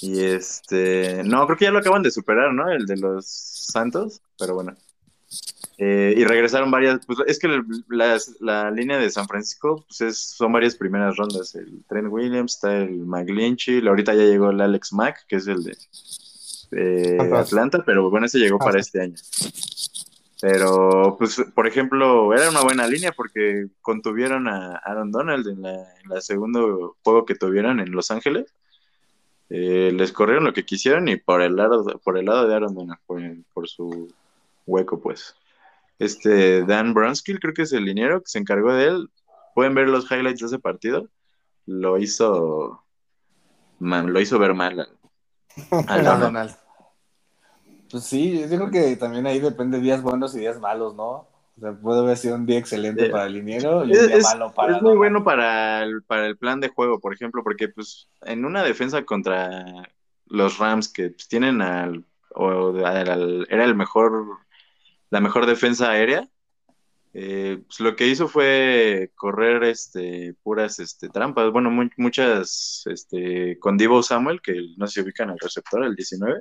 Y 0.00 0.25
este, 0.25 1.22
no, 1.25 1.46
creo 1.46 1.56
que 1.56 1.64
ya 1.66 1.70
lo 1.70 1.78
acaban 1.78 2.02
de 2.02 2.11
superar, 2.11 2.52
¿no? 2.52 2.68
El 2.68 2.87
de 2.87 2.96
los 2.96 3.26
Santos, 3.26 4.20
pero 4.37 4.54
bueno. 4.54 4.75
Eh, 5.78 6.14
y 6.16 6.25
regresaron 6.25 6.70
varias, 6.70 7.06
pues 7.06 7.20
es 7.26 7.38
que 7.38 7.62
las- 7.88 8.37
la 8.40 8.70
línea 8.70 8.99
de 8.99 9.11
San 9.11 9.26
Francisco, 9.26 9.84
pues 9.88 10.00
es, 10.00 10.18
son 10.18 10.52
varias 10.52 10.75
primeras 10.75 11.16
rondas. 11.16 11.54
El 11.54 11.84
Trent 11.88 12.08
Williams, 12.11 12.54
está 12.54 12.76
el 12.78 13.06
McGlinchey, 13.06 13.87
ahorita 13.87 14.14
ya 14.14 14.25
llegó 14.25 14.50
el 14.50 14.61
Alex 14.61 14.92
Mack, 14.92 15.26
que 15.28 15.37
es 15.37 15.46
el 15.46 15.62
de, 15.62 15.76
Ajá. 17.21 17.41
Atlanta, 17.41 17.83
pero 17.85 18.09
bueno, 18.11 18.26
ese 18.26 18.38
llegó 18.38 18.59
para 18.59 18.81
este 18.81 19.00
año. 19.02 19.14
Pero, 20.41 21.17
pues, 21.19 21.41
por 21.55 21.67
ejemplo, 21.69 22.35
era 22.35 22.50
una 22.50 22.62
buena 22.62 22.87
línea 22.88 23.12
porque 23.12 23.67
contuvieron 23.81 24.49
a 24.49 24.76
Aaron 24.76 25.12
Donald 25.12 25.47
en 25.47 25.62
la, 25.62 25.75
en 25.75 26.09
la 26.09 26.21
segundo 26.21 26.97
juego 27.05 27.25
que 27.25 27.37
tuvieron 27.37 27.79
en 27.79 27.93
Los 27.93 28.11
Ángeles. 28.11 28.52
Eh, 29.50 29.93
les 29.95 30.11
corrieron 30.12 30.45
lo 30.45 30.52
que 30.52 30.64
quisieron 30.64 31.07
y 31.09 31.17
por 31.17 31.43
el 31.43 31.55
lado, 31.57 31.85
por 32.02 32.19
el 32.19 32.25
lado 32.25 32.49
de 32.49 32.55
Aaron 32.55 32.75
Donald, 32.75 32.99
por, 33.07 33.21
por 33.52 33.69
su 33.69 34.12
hueco, 34.67 35.00
pues. 35.00 35.37
Este 35.99 36.64
Dan 36.64 36.95
Brunskill, 36.95 37.38
creo 37.38 37.55
que 37.55 37.62
es 37.62 37.73
el 37.73 37.85
liniero 37.85 38.21
que 38.23 38.29
se 38.29 38.38
encargó 38.41 38.73
de 38.73 38.87
él. 38.87 39.11
Pueden 39.55 39.75
ver 39.75 39.88
los 39.88 40.11
highlights 40.11 40.41
de 40.41 40.47
ese 40.47 40.59
partido. 40.59 41.09
Lo 41.67 41.99
hizo, 41.99 42.83
man, 43.79 44.12
lo 44.12 44.19
hizo 44.21 44.38
ver 44.41 44.55
mal 44.55 44.81
al- 44.81 44.99
al 45.87 46.02
No, 46.05 46.19
Donald. 46.19 46.57
Pues 47.92 48.04
sí, 48.04 48.40
yo 48.40 48.46
creo 48.49 48.70
que 48.70 48.96
también 48.96 49.26
ahí 49.26 49.38
depende 49.38 49.78
días 49.78 50.02
buenos 50.02 50.34
y 50.34 50.38
días 50.40 50.58
malos, 50.58 50.94
¿no? 50.94 51.28
O 51.56 51.61
sea, 51.61 51.72
puede 51.75 52.00
haber 52.00 52.16
sido 52.16 52.37
un 52.37 52.46
día 52.46 52.58
excelente 52.58 53.04
Sí. 53.06 53.11
para 53.12 53.26
el 53.26 53.34
liniero 53.34 53.84
y 53.84 53.92
Es, 53.92 54.00
un 54.00 54.06
día 54.08 54.16
es- 54.16 54.25
malo 54.25 54.52
para 54.54 54.76
es 54.76 54.82
muy 54.82 54.96
bueno 54.96 55.22
para 55.22 55.82
el, 55.82 56.02
para 56.02 56.26
el 56.26 56.38
plan 56.38 56.58
de 56.61 56.68
juego, 56.70 56.99
por 57.00 57.12
ejemplo, 57.12 57.42
porque 57.44 57.68
pues 57.68 58.08
en 58.22 58.46
una 58.46 58.62
defensa 58.62 59.04
contra 59.04 59.64
los 60.26 60.56
Rams 60.58 60.88
que 60.88 61.11
pues, 61.11 61.28
tienen 61.28 61.61
al, 61.61 62.04
o 62.34 62.75
al- 62.84 63.11
al- 63.11 63.46
era 63.50 63.64
el 63.64 63.75
mejor, 63.75 64.25
la 65.11 65.20
mejor 65.20 65.44
defensa 65.44 65.90
aérea, 65.90 66.26
eh, 67.12 67.58
pues, 67.66 67.78
lo 67.80 67.94
que 67.94 68.06
hizo 68.08 68.26
fue 68.26 69.11
correr 69.14 69.64
este 69.64 70.34
puras 70.42 70.78
este 70.78 71.11
trampas, 71.11 71.52
bueno, 71.52 71.70
mu- 71.70 71.90
muchas 71.99 72.84
este 72.87 73.58
con 73.58 73.76
Divo 73.76 74.02
Samuel, 74.02 74.40
que 74.40 74.54
no 74.78 74.87
se 74.87 75.02
ubican 75.02 75.28
al 75.28 75.38
receptor, 75.38 75.84
el 75.84 75.94
19. 75.94 76.40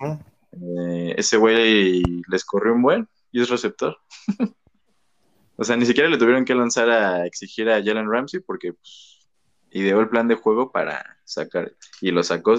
Ujú. 0.00 0.18
Eh, 0.52 1.14
ese 1.16 1.36
güey 1.36 2.02
les 2.28 2.44
corrió 2.44 2.74
un 2.74 2.82
buen 2.82 3.08
y 3.32 3.40
es 3.40 3.48
receptor. 3.48 3.96
O 5.60 5.64
sea, 5.64 5.76
ni 5.76 5.86
siquiera 5.86 6.08
le 6.08 6.18
tuvieron 6.18 6.44
que 6.44 6.54
lanzar 6.54 6.88
a 6.88 7.26
exigir 7.26 7.68
a 7.68 7.82
Jalen 7.82 8.08
Ramsey 8.08 8.38
porque 8.38 8.74
pues, 8.74 9.26
ideó 9.72 10.00
el 10.00 10.08
plan 10.08 10.28
de 10.28 10.36
juego 10.36 10.70
para 10.70 11.18
sacar 11.24 11.72
y 12.00 12.12
lo 12.12 12.22
sacó. 12.22 12.54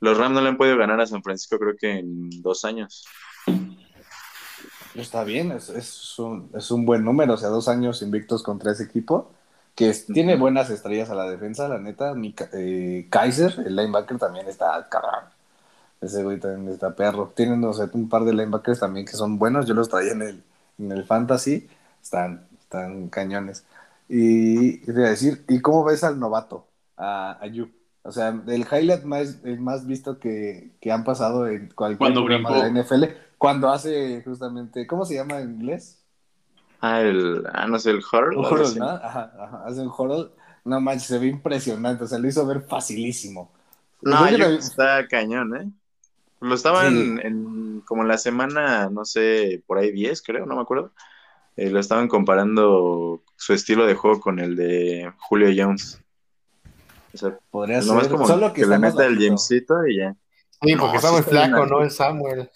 los 0.00 0.16
Rams 0.16 0.34
no 0.34 0.40
le 0.40 0.48
han 0.48 0.56
podido 0.56 0.76
ganar 0.76 1.00
a 1.00 1.06
San 1.08 1.24
Francisco 1.24 1.58
creo 1.58 1.76
que 1.76 1.98
en 1.98 2.30
dos 2.40 2.64
años. 2.64 3.04
Está 4.94 5.24
bien, 5.24 5.50
es, 5.50 5.70
es 5.70 6.18
un, 6.20 6.50
es 6.54 6.70
un 6.70 6.86
buen 6.86 7.04
número, 7.04 7.34
o 7.34 7.36
sea, 7.36 7.48
dos 7.48 7.68
años 7.68 8.00
invictos 8.02 8.44
contra 8.44 8.72
ese 8.72 8.84
equipo, 8.84 9.32
que 9.74 9.92
tiene 10.12 10.36
buenas 10.36 10.70
estrellas 10.70 11.10
a 11.10 11.14
la 11.14 11.28
defensa, 11.28 11.68
la 11.68 11.78
neta. 11.78 12.14
Mi, 12.14 12.34
eh, 12.52 13.06
Kaiser, 13.10 13.54
el 13.64 13.76
linebacker, 13.76 14.18
también 14.18 14.48
está 14.48 14.88
cabrón. 14.88 15.24
Ese 16.00 16.22
güey 16.22 16.38
también 16.38 16.72
está 16.72 16.94
perro. 16.94 17.32
Tienen, 17.34 17.64
o 17.64 17.72
sea, 17.72 17.88
un 17.92 18.08
par 18.08 18.24
de 18.24 18.32
linebackers 18.32 18.80
también 18.80 19.06
que 19.06 19.12
son 19.12 19.38
buenos, 19.38 19.66
yo 19.66 19.74
los 19.74 19.88
traía 19.88 20.12
en 20.12 20.22
el, 20.22 20.44
en 20.78 20.92
el 20.92 21.04
fantasy, 21.04 21.68
están, 22.02 22.46
están 22.60 23.08
cañones. 23.08 23.64
Y 24.08 24.78
te 24.78 24.92
a 25.04 25.10
decir, 25.10 25.44
¿y 25.48 25.60
cómo 25.60 25.84
ves 25.84 26.04
al 26.04 26.18
novato, 26.18 26.66
a 26.96 27.38
Ayuk? 27.42 27.70
O 28.02 28.12
sea, 28.12 28.28
el 28.46 28.62
highlight 28.62 29.04
más, 29.04 29.38
el 29.44 29.60
más 29.60 29.86
visto 29.86 30.18
que, 30.18 30.70
que 30.80 30.92
han 30.92 31.04
pasado 31.04 31.46
en 31.48 31.68
cualquier 31.74 31.98
Cuando 31.98 32.20
programa 32.24 32.50
brincó. 32.50 32.54
de 32.54 32.60
la 32.60 32.68
NFL, 32.68 33.04
cuando 33.36 33.68
hace 33.70 34.22
justamente, 34.24 34.86
¿cómo 34.86 35.04
se 35.04 35.14
llama 35.16 35.40
en 35.40 35.50
inglés? 35.56 35.98
Ah, 36.80 37.00
el, 37.02 37.44
ah, 37.52 37.66
no 37.66 37.78
sé, 37.78 37.90
el. 37.90 38.02
Un 38.32 38.44
horror, 38.44 38.76
¿no? 38.76 38.88
Ajá, 38.88 39.32
ajá, 39.38 39.64
hace 39.66 39.80
un 39.80 39.92
horror. 39.96 40.32
No 40.64 40.80
manches, 40.80 41.08
se 41.08 41.18
ve 41.18 41.26
impresionante, 41.26 42.04
o 42.04 42.06
sea, 42.06 42.18
lo 42.18 42.28
hizo 42.28 42.46
ver 42.46 42.62
facilísimo. 42.62 43.50
No, 44.02 44.26
que 44.36 44.38
también- 44.38 44.58
está 44.58 45.06
cañón, 45.08 45.56
¿eh? 45.56 45.70
Lo 46.40 46.54
estaban 46.54 46.92
Sí. 47.16 47.20
en, 47.26 47.82
como 47.86 48.02
en 48.02 48.08
la 48.08 48.18
semana, 48.18 48.88
no 48.90 49.04
sé, 49.04 49.62
por 49.66 49.78
ahí 49.78 49.90
10, 49.92 50.22
creo, 50.22 50.46
no 50.46 50.54
me 50.56 50.62
acuerdo. 50.62 50.92
Eh, 51.56 51.70
lo 51.70 51.80
estaban 51.80 52.06
comparando 52.06 53.22
su 53.36 53.52
estilo 53.52 53.86
de 53.86 53.94
juego 53.94 54.20
con 54.20 54.38
el 54.38 54.54
de 54.54 55.12
Julio 55.18 55.48
Jones. 55.56 56.00
O 57.12 57.18
sea, 57.18 57.36
podría 57.50 57.80
nomás 57.80 58.04
ser, 58.04 58.12
como 58.12 58.26
solo 58.26 58.52
que 58.52 58.62
que 58.62 58.66
le 58.68 58.78
meta 58.78 59.04
el. 59.06 59.18
Jamesito 59.18 59.86
y 59.86 59.96
ya. 59.98 60.14
Sí, 60.62 60.74
No, 60.74 60.82
porque 60.82 60.96
está 60.96 61.10
muy 61.10 61.20
está 61.20 61.30
bien 61.32 61.48
flaco. 61.50 61.66
¿no? 61.66 61.82
El 61.82 61.90
Samuel. 61.90 62.50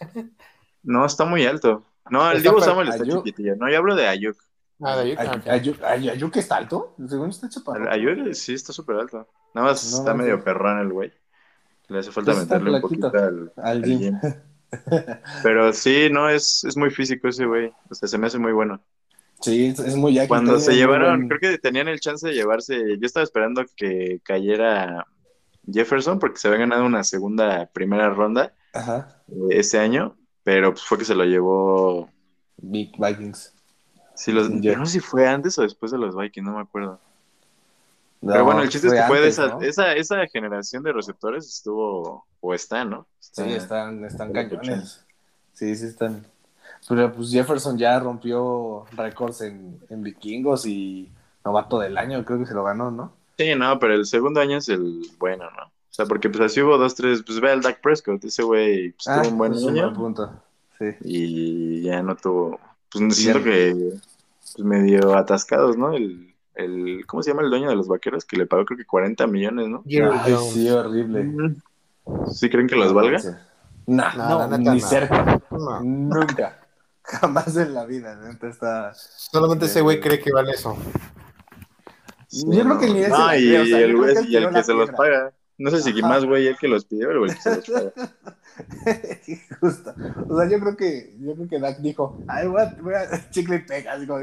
No, 0.84 1.04
está 1.06 1.24
muy 1.24 1.44
alto. 1.46 1.84
No, 2.10 2.30
el 2.30 2.36
Está 2.38 2.50
Divo 2.50 2.60
Samuel 2.60 2.88
está 2.88 3.02
Ayuk. 3.04 3.24
chiquitillo. 3.24 3.56
No, 3.56 3.70
yo 3.70 3.78
hablo 3.78 3.94
de 3.96 4.06
Ayuk. 4.08 4.36
Ah, 4.80 4.96
de 4.96 5.02
ahí, 5.02 5.14
Ay- 5.16 5.28
ah, 5.46 5.52
Ayuk, 5.52 5.82
Ay- 5.84 6.08
Ayuk 6.10 6.36
está 6.36 6.56
alto, 6.56 6.94
según 7.08 7.30
está. 7.30 7.48
Ayuk 7.90 8.32
sí 8.34 8.54
está 8.54 8.72
súper 8.72 8.96
alto. 8.96 9.28
Nada 9.54 9.68
más 9.68 9.92
No, 9.92 9.98
está 9.98 10.10
no, 10.12 10.18
medio 10.18 10.36
sí. 10.38 10.42
perrón 10.44 10.80
el 10.80 10.92
güey. 10.92 11.12
Le 11.92 11.98
hace 11.98 12.10
falta 12.10 12.32
Pues 12.32 12.44
meterle 12.44 12.70
un 12.70 12.80
poquito 12.80 13.08
al, 13.08 13.52
Al 13.56 13.64
al 13.64 13.82
gym. 13.82 14.18
Pero 15.42 15.72
sí, 15.72 16.08
no, 16.10 16.30
es, 16.30 16.64
es 16.64 16.76
muy 16.76 16.90
físico 16.90 17.28
ese 17.28 17.44
güey. 17.44 17.70
O 17.90 17.94
sea, 17.94 18.08
se 18.08 18.16
me 18.16 18.26
hace 18.26 18.38
muy 18.38 18.52
bueno. 18.52 18.80
Sí, 19.40 19.74
es, 19.76 19.96
muy 19.96 20.16
ágil. 20.18 20.28
Cuando 20.28 20.58
se 20.58 20.74
llevaron, 20.74 21.26
buen- 21.26 21.28
creo 21.28 21.52
que 21.52 21.58
tenían 21.58 21.88
el 21.88 22.00
chance 22.00 22.26
de 22.26 22.34
llevarse. 22.34 22.96
Yo 22.98 23.06
estaba 23.06 23.24
esperando 23.24 23.64
que 23.76 24.20
cayera 24.24 25.06
Jefferson 25.70 26.18
porque 26.18 26.38
se 26.38 26.48
había 26.48 26.60
ganado 26.60 26.86
una 26.86 27.04
segunda, 27.04 27.66
primera 27.72 28.08
ronda 28.10 28.54
Ajá, 28.72 29.22
eh, 29.28 29.58
ese 29.58 29.78
año, 29.78 30.16
pero 30.44 30.70
pues 30.72 30.84
fue 30.84 30.96
que 30.98 31.04
se 31.04 31.14
lo 31.14 31.24
llevó. 31.24 32.08
Big 32.56 32.92
Vikings. 32.98 33.52
Sí, 34.14 34.32
los, 34.32 34.48
no 34.48 34.86
sé 34.86 34.92
si 34.92 35.00
fue 35.00 35.26
antes 35.26 35.58
o 35.58 35.62
después 35.62 35.90
de 35.90 35.98
los 35.98 36.16
Vikings, 36.16 36.46
no 36.46 36.54
me 36.54 36.62
acuerdo. 36.62 37.00
No, 38.22 38.32
Pero 38.32 38.44
bueno, 38.44 38.62
el 38.62 38.68
chiste 38.68 38.86
es 38.86 38.92
que 38.94 39.02
fue 39.02 39.20
de 39.20 39.28
esa, 39.28 39.48
¿no? 39.48 39.60
esa, 39.62 39.92
esa 39.94 40.26
generación 40.28 40.84
de 40.84 40.92
receptores 40.92 41.44
estuvo, 41.48 42.24
o 42.40 42.54
está, 42.54 42.84
¿no? 42.84 43.08
Sí, 43.18 43.42
están, 43.52 44.04
están 44.04 44.28
está 44.28 44.48
cañones. 44.48 45.04
Sí, 45.52 45.74
sí 45.74 45.86
están. 45.86 46.24
Pero 46.88 47.12
pues 47.12 47.32
Jefferson 47.32 47.76
ya 47.76 47.98
rompió 47.98 48.84
récords 48.92 49.40
en, 49.40 49.80
en 49.90 50.02
vikingos 50.04 50.66
y 50.66 51.10
novato 51.44 51.80
del 51.80 51.98
año, 51.98 52.24
creo 52.24 52.38
que 52.38 52.46
se 52.46 52.54
lo 52.54 52.62
ganó, 52.62 52.92
¿no? 52.92 53.12
Sí, 53.36 53.54
no, 53.56 53.78
pero 53.80 53.94
el 53.94 54.06
segundo 54.06 54.40
año 54.40 54.58
es 54.58 54.68
el 54.68 55.02
bueno, 55.18 55.50
¿no? 55.50 55.64
O 55.64 55.94
sea, 55.94 56.06
porque 56.06 56.30
pues 56.30 56.44
así 56.44 56.62
hubo 56.62 56.78
dos, 56.78 56.94
tres, 56.94 57.24
pues 57.26 57.40
ve 57.40 57.50
al 57.50 57.60
Dak 57.60 57.80
Prescott, 57.80 58.24
ese 58.24 58.44
güey 58.44 58.92
pues, 58.92 59.04
tuvo 59.04 59.28
un 59.32 59.38
buen 59.38 59.52
un 59.52 59.68
año 59.68 59.82
buen 59.90 59.94
punto. 59.94 60.30
Sí. 60.78 60.86
y 61.02 61.82
ya 61.82 62.02
no 62.02 62.16
tuvo, 62.16 62.58
pues 62.90 63.16
siento 63.16 63.42
que 63.42 63.74
pues, 63.74 64.58
medio 64.64 65.16
atascados, 65.16 65.76
¿no? 65.76 65.92
El, 65.92 66.31
el, 66.54 67.04
¿cómo 67.06 67.22
se 67.22 67.30
llama 67.30 67.42
el 67.42 67.50
dueño 67.50 67.68
de 67.68 67.76
los 67.76 67.88
vaqueros? 67.88 68.24
Que 68.24 68.36
le 68.36 68.46
pagó 68.46 68.64
creo 68.64 68.78
que 68.78 68.84
40 68.84 69.26
millones, 69.26 69.68
¿no? 69.68 69.82
Ay, 70.12 70.36
sí, 70.52 70.68
horrible. 70.70 71.54
¿Sí 72.32 72.50
creen 72.50 72.66
que 72.66 72.76
los 72.76 72.92
valga? 72.92 73.20
No, 73.86 74.04
No, 74.14 74.46
no, 74.48 74.58
ni 74.58 74.80
cerca. 74.80 75.40
No, 75.50 75.80
Nunca. 75.82 76.58
Jamás 77.04 77.56
en 77.56 77.74
la 77.74 77.84
vida, 77.84 78.14
neta 78.14 78.48
está. 78.48 78.92
solamente 78.94 79.66
ese 79.66 79.80
güey 79.80 80.00
cree 80.00 80.20
que 80.20 80.32
vale 80.32 80.52
eso. 80.52 80.76
Yo 82.30 82.62
creo 82.64 82.78
que 82.78 82.86
ni 82.86 82.98
él 83.00 83.04
se 83.04 83.10
No, 83.10 83.26
la 83.26 83.36
y, 83.38 83.54
el, 83.54 83.96
güey- 83.96 84.26
y 84.28 84.36
el 84.36 84.50
que 84.50 84.62
se 84.62 84.72
los 84.72 84.90
paga. 84.90 85.32
No 85.62 85.70
sé 85.70 85.80
si 85.80 85.90
Ajá. 85.98 86.08
más 86.08 86.24
güey 86.24 86.46
el 86.48 86.56
que 86.58 86.66
los 86.68 86.84
pidió 86.84 87.08
o 87.08 87.24
el 87.24 87.34
que 87.34 87.40
se 87.40 87.56
los 87.56 87.70
paga. 87.70 87.92
Justo. 89.60 89.94
O 90.28 90.36
sea, 90.38 90.48
yo 90.50 90.58
creo 90.60 90.76
que, 90.76 91.16
yo 91.20 91.34
creo 91.34 91.48
que 91.48 91.58
Dak 91.60 91.78
dijo, 91.78 92.18
ay, 92.28 92.48
voy 92.48 92.60
a, 92.62 92.76
voy 92.82 92.94
a 92.94 93.08
chicle 93.30 93.56
y 93.56 93.58
pega, 93.60 93.98
digo, 93.98 94.18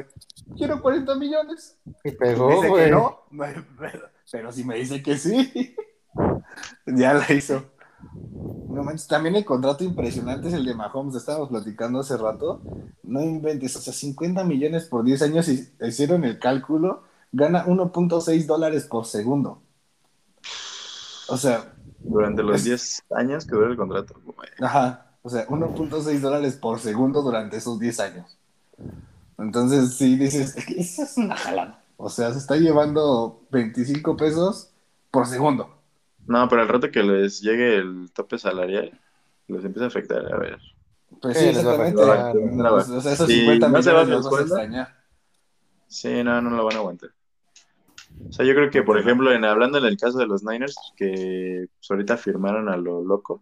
quiero 0.57 0.81
40 0.81 1.15
millones. 1.15 1.77
Y 2.03 2.11
pegó, 2.11 2.49
dice 2.49 2.61
que 2.63 2.67
güey. 2.69 2.91
no, 2.91 3.19
me- 3.31 3.63
pero, 3.79 4.09
pero 4.31 4.51
si 4.51 4.63
me 4.63 4.75
dice 4.75 5.01
que 5.01 5.17
sí, 5.17 5.75
ya 6.87 7.13
la 7.13 7.31
hizo. 7.33 7.63
No 8.69 8.83
manches, 8.83 9.07
también 9.07 9.35
el 9.35 9.45
contrato 9.45 9.83
impresionante 9.83 10.47
es 10.47 10.53
el 10.53 10.65
de 10.65 10.73
Mahomes, 10.75 11.15
estábamos 11.15 11.49
platicando 11.49 11.99
hace 11.99 12.15
rato. 12.17 12.61
No 13.03 13.21
inventes, 13.21 13.75
o 13.75 13.81
sea, 13.81 13.93
50 13.93 14.43
millones 14.43 14.85
por 14.85 15.03
10 15.03 15.21
años 15.23 15.49
y 15.49 15.67
hicieron 15.81 16.23
el 16.23 16.37
cálculo, 16.39 17.03
gana 17.31 17.65
1.6 17.65 18.45
dólares 18.45 18.85
por 18.85 19.05
segundo. 19.05 19.61
O 21.29 21.37
sea, 21.37 21.73
Durante 22.01 22.41
los 22.43 22.55
Es- 22.57 22.63
10 22.63 23.03
años 23.11 23.45
que 23.45 23.55
dura 23.55 23.67
el 23.69 23.75
contrato. 23.75 24.15
güey. 24.23 24.49
ajá, 24.61 25.05
o 25.21 25.29
sea, 25.29 25.45
1.6 25.49 26.21
dólares 26.21 26.55
por 26.55 26.79
segundo 26.79 27.21
durante 27.21 27.57
esos 27.57 27.77
10 27.77 27.99
años. 27.99 28.37
Entonces, 29.37 29.95
sí, 29.95 30.15
dices, 30.17 30.55
eso 30.75 31.03
es 31.03 31.17
una 31.17 31.35
jalada. 31.35 31.83
O 31.97 32.09
sea, 32.09 32.31
se 32.31 32.37
está 32.39 32.55
llevando 32.55 33.41
25 33.51 34.15
pesos 34.15 34.71
por 35.11 35.27
segundo. 35.27 35.75
No, 36.25 36.47
pero 36.47 36.61
al 36.61 36.69
rato 36.69 36.89
que 36.91 37.03
les 37.03 37.41
llegue 37.41 37.75
el 37.75 38.11
tope 38.13 38.37
salarial, 38.37 38.97
les 39.47 39.65
empieza 39.65 39.85
a 39.85 39.87
afectar. 39.89 40.33
A 40.33 40.37
ver. 40.37 40.59
Pues 41.21 41.37
Sí, 41.37 41.47
sí, 41.49 41.53
les 41.53 41.65
va 41.65 41.71
a 41.71 41.87
exactamente. 41.89 42.01
afectar. 42.61 42.71
O 42.73 43.01
sea, 43.01 43.13
esos 43.13 43.27
Si 43.27 43.39
50 43.39 43.67
no 43.69 43.81
se 43.83 43.89
millones 43.89 44.09
los 44.09 44.25
el 44.25 44.31
vas 44.31 44.39
a 44.39 44.43
extrañar. 44.43 44.95
Sí, 45.87 46.23
no, 46.23 46.41
no 46.41 46.49
lo 46.51 46.63
van 46.65 46.75
a 46.75 46.79
aguantar. 46.79 47.09
O 48.27 48.31
sea, 48.33 48.45
yo 48.45 48.53
creo 48.53 48.69
que, 48.69 48.83
por 48.83 48.99
ejemplo, 48.99 49.31
en 49.31 49.45
hablando 49.45 49.77
en 49.77 49.85
el 49.85 49.97
caso 49.97 50.17
de 50.17 50.27
los 50.27 50.43
Niners, 50.43 50.75
que 50.97 51.67
pues, 51.77 51.91
ahorita 51.91 52.17
firmaron 52.17 52.67
a 52.69 52.75
lo 52.77 53.01
loco, 53.03 53.41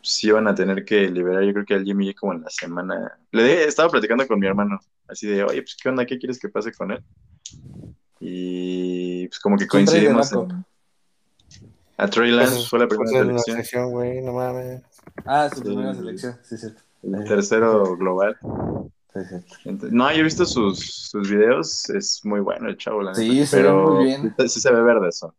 sí 0.00 0.30
van 0.30 0.46
a 0.46 0.54
tener 0.54 0.84
que 0.84 1.10
liberar, 1.10 1.42
yo 1.42 1.52
creo 1.52 1.64
que 1.64 1.74
al 1.74 1.84
Jimmy 1.84 2.08
G 2.10 2.14
como 2.14 2.34
en 2.34 2.42
la 2.42 2.50
semana. 2.50 3.18
Le 3.32 3.42
dije, 3.42 3.64
estaba 3.64 3.88
platicando 3.90 4.26
con 4.26 4.38
mi 4.38 4.46
hermano, 4.46 4.78
así 5.08 5.26
de, 5.26 5.42
oye, 5.44 5.62
pues, 5.62 5.76
¿qué 5.82 5.88
onda? 5.88 6.06
¿Qué 6.06 6.18
quieres 6.18 6.38
que 6.38 6.48
pase 6.48 6.72
con 6.72 6.92
él? 6.92 7.02
Y 8.20 9.28
pues 9.28 9.40
como 9.40 9.56
que 9.56 9.66
¿Quién 9.66 9.84
trae 9.84 10.00
de 10.00 10.12
coincidimos 10.12 10.50
en... 10.50 10.64
A 11.96 12.08
Trey 12.08 12.30
Lance 12.30 12.54
Pues, 12.54 12.68
fue 12.68 12.78
la 12.80 12.88
primera 12.88 13.10
selección, 13.10 13.56
sección, 13.58 13.90
güey, 13.90 14.20
no 14.22 14.32
mames. 14.32 14.82
Ah, 15.24 15.48
su 15.48 15.56
Sí. 15.60 15.62
primera 15.64 15.94
selección, 15.94 16.36
sí, 16.42 16.56
cierto. 16.56 16.82
el 17.02 17.24
tercero 17.24 17.96
global. 17.96 18.36
No, 19.90 20.10
yo 20.12 20.18
he 20.18 20.22
visto 20.22 20.44
sus, 20.44 20.80
sus 21.08 21.30
videos, 21.30 21.88
es 21.90 22.24
muy 22.24 22.40
bueno 22.40 22.68
el 22.68 22.76
chavo, 22.76 23.02
la 23.02 23.14
Sí, 23.14 23.28
neta, 23.28 23.46
se 23.46 23.56
ve 23.56 23.62
pero 23.62 23.90
muy 23.92 24.04
bien. 24.06 24.34
sí, 24.38 24.60
se 24.60 24.72
ve 24.72 24.82
verde 24.82 25.08
eso. 25.08 25.34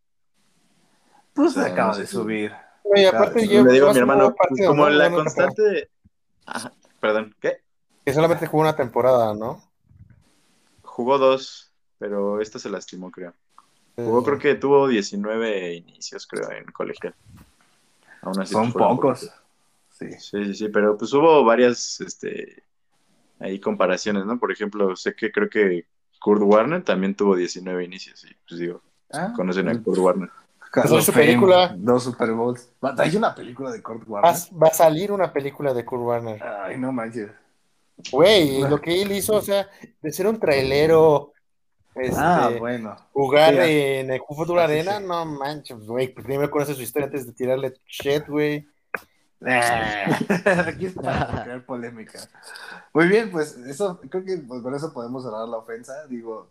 Pues 1.34 1.52
O 1.58 1.62
sea, 1.62 1.72
acaba 1.74 1.90
no 1.90 1.94
sé 1.96 2.02
de 2.02 2.08
subir. 2.08 2.54
Güey, 2.84 3.06
aparte 3.06 3.42
Claro, 3.42 3.52
yo 3.52 3.64
le 3.66 3.74
digo 3.74 3.90
a 3.90 3.94
mi 3.94 4.00
hermano, 4.00 4.34
partido, 4.34 4.70
como 4.70 4.84
¿no? 4.86 4.90
la 4.92 5.12
constante... 5.12 5.90
Ajá, 6.46 6.72
perdón, 7.00 7.36
¿qué? 7.42 7.58
Que 8.06 8.14
solamente 8.14 8.48
jugó 8.48 8.62
una 8.62 8.76
temporada, 8.76 9.34
¿no? 9.34 9.62
Jugó 10.84 11.18
dos, 11.18 11.72
pero 11.98 12.40
esta 12.40 12.60
se 12.60 12.70
lastimó, 12.70 13.12
creo. 13.12 13.34
Jugó, 13.96 14.24
creo 14.24 14.40
que 14.40 14.56
tuvo 14.56 14.88
19 14.88 15.74
inicios, 15.74 16.28
creo, 16.28 16.50
en 16.52 16.66
colegial. 16.66 17.16
Aún 18.22 18.40
así, 18.42 18.54
Son 18.54 18.72
pues, 18.72 18.86
pocos. 18.86 19.20
Sí. 19.20 19.30
Sí, 19.90 20.12
sí, 20.20 20.54
sí, 20.54 20.70
pero 20.70 20.98
pues 20.98 21.14
hubo 21.14 21.44
varias, 21.46 22.02
este, 22.02 22.64
ahí 23.40 23.60
comparaciones, 23.60 24.26
¿no? 24.26 24.40
Por 24.40 24.52
ejemplo, 24.52 24.96
sé 24.96 25.16
que 25.16 25.32
creo 25.32 25.50
que 25.50 25.86
Kurt 26.20 26.42
Warner 26.42 26.84
también 26.84 27.16
tuvo 27.16 27.36
19 27.36 27.84
inicios, 27.84 28.24
y 28.26 28.34
pues 28.48 28.60
digo, 28.60 28.82
Ah, 29.14 29.32
conocen 29.36 29.68
a 29.70 29.72
pues, 29.72 29.84
Kurt 29.84 30.00
Warner. 30.00 30.30
Pues 30.74 31.10
película. 31.12 31.74
Dos 31.78 32.04
Super 32.04 32.32
Bowls. 32.32 32.70
Hay 32.98 33.16
una 33.16 33.34
película 33.34 33.72
de 33.72 33.82
Kurt 33.82 34.08
Warner. 34.08 34.34
va 34.62 34.68
a 34.68 34.74
salir 34.74 35.12
una 35.12 35.32
película 35.32 35.74
de 35.74 35.86
Kurt 35.86 36.02
Warner. 36.02 36.44
Ay, 36.44 36.78
no 36.78 36.92
manches. 36.92 37.30
Güey, 38.12 38.62
lo 38.68 38.82
que 38.82 39.02
él 39.02 39.12
hizo, 39.14 39.36
o 39.38 39.42
sea, 39.42 39.70
de 40.02 40.12
ser 40.12 40.28
un 40.28 40.38
trailero, 40.38 41.32
este, 41.96 42.18
Ah, 42.20 42.52
bueno. 42.60 42.96
jugar 43.14 43.54
Sí, 43.54 43.60
en 43.72 44.12
el 44.12 44.22
Fútbol 44.28 44.60
Ah, 44.60 44.68
sí, 44.68 44.74
Arena, 44.74 44.98
sí. 44.98 45.06
no 45.08 45.26
manches, 45.26 45.78
güey. 45.88 46.14
Primero 46.14 46.52
conoce 46.52 46.74
su 46.74 46.82
historia 46.82 47.06
antes 47.06 47.26
de 47.26 47.32
tirarle 47.32 47.74
shit, 47.88 48.28
güey. 48.28 48.68
Aquí 49.42 50.86
está 50.86 51.02
para 51.02 51.44
crear 51.44 51.66
polémica. 51.66 52.20
Muy 52.94 53.08
bien, 53.08 53.32
pues 53.32 53.58
eso, 53.58 54.00
creo 54.10 54.24
que 54.24 54.38
pues, 54.38 54.62
con 54.62 54.74
eso 54.74 54.94
podemos 54.94 55.24
cerrar 55.24 55.48
la 55.48 55.58
ofensa. 55.58 56.08
Digo, 56.08 56.48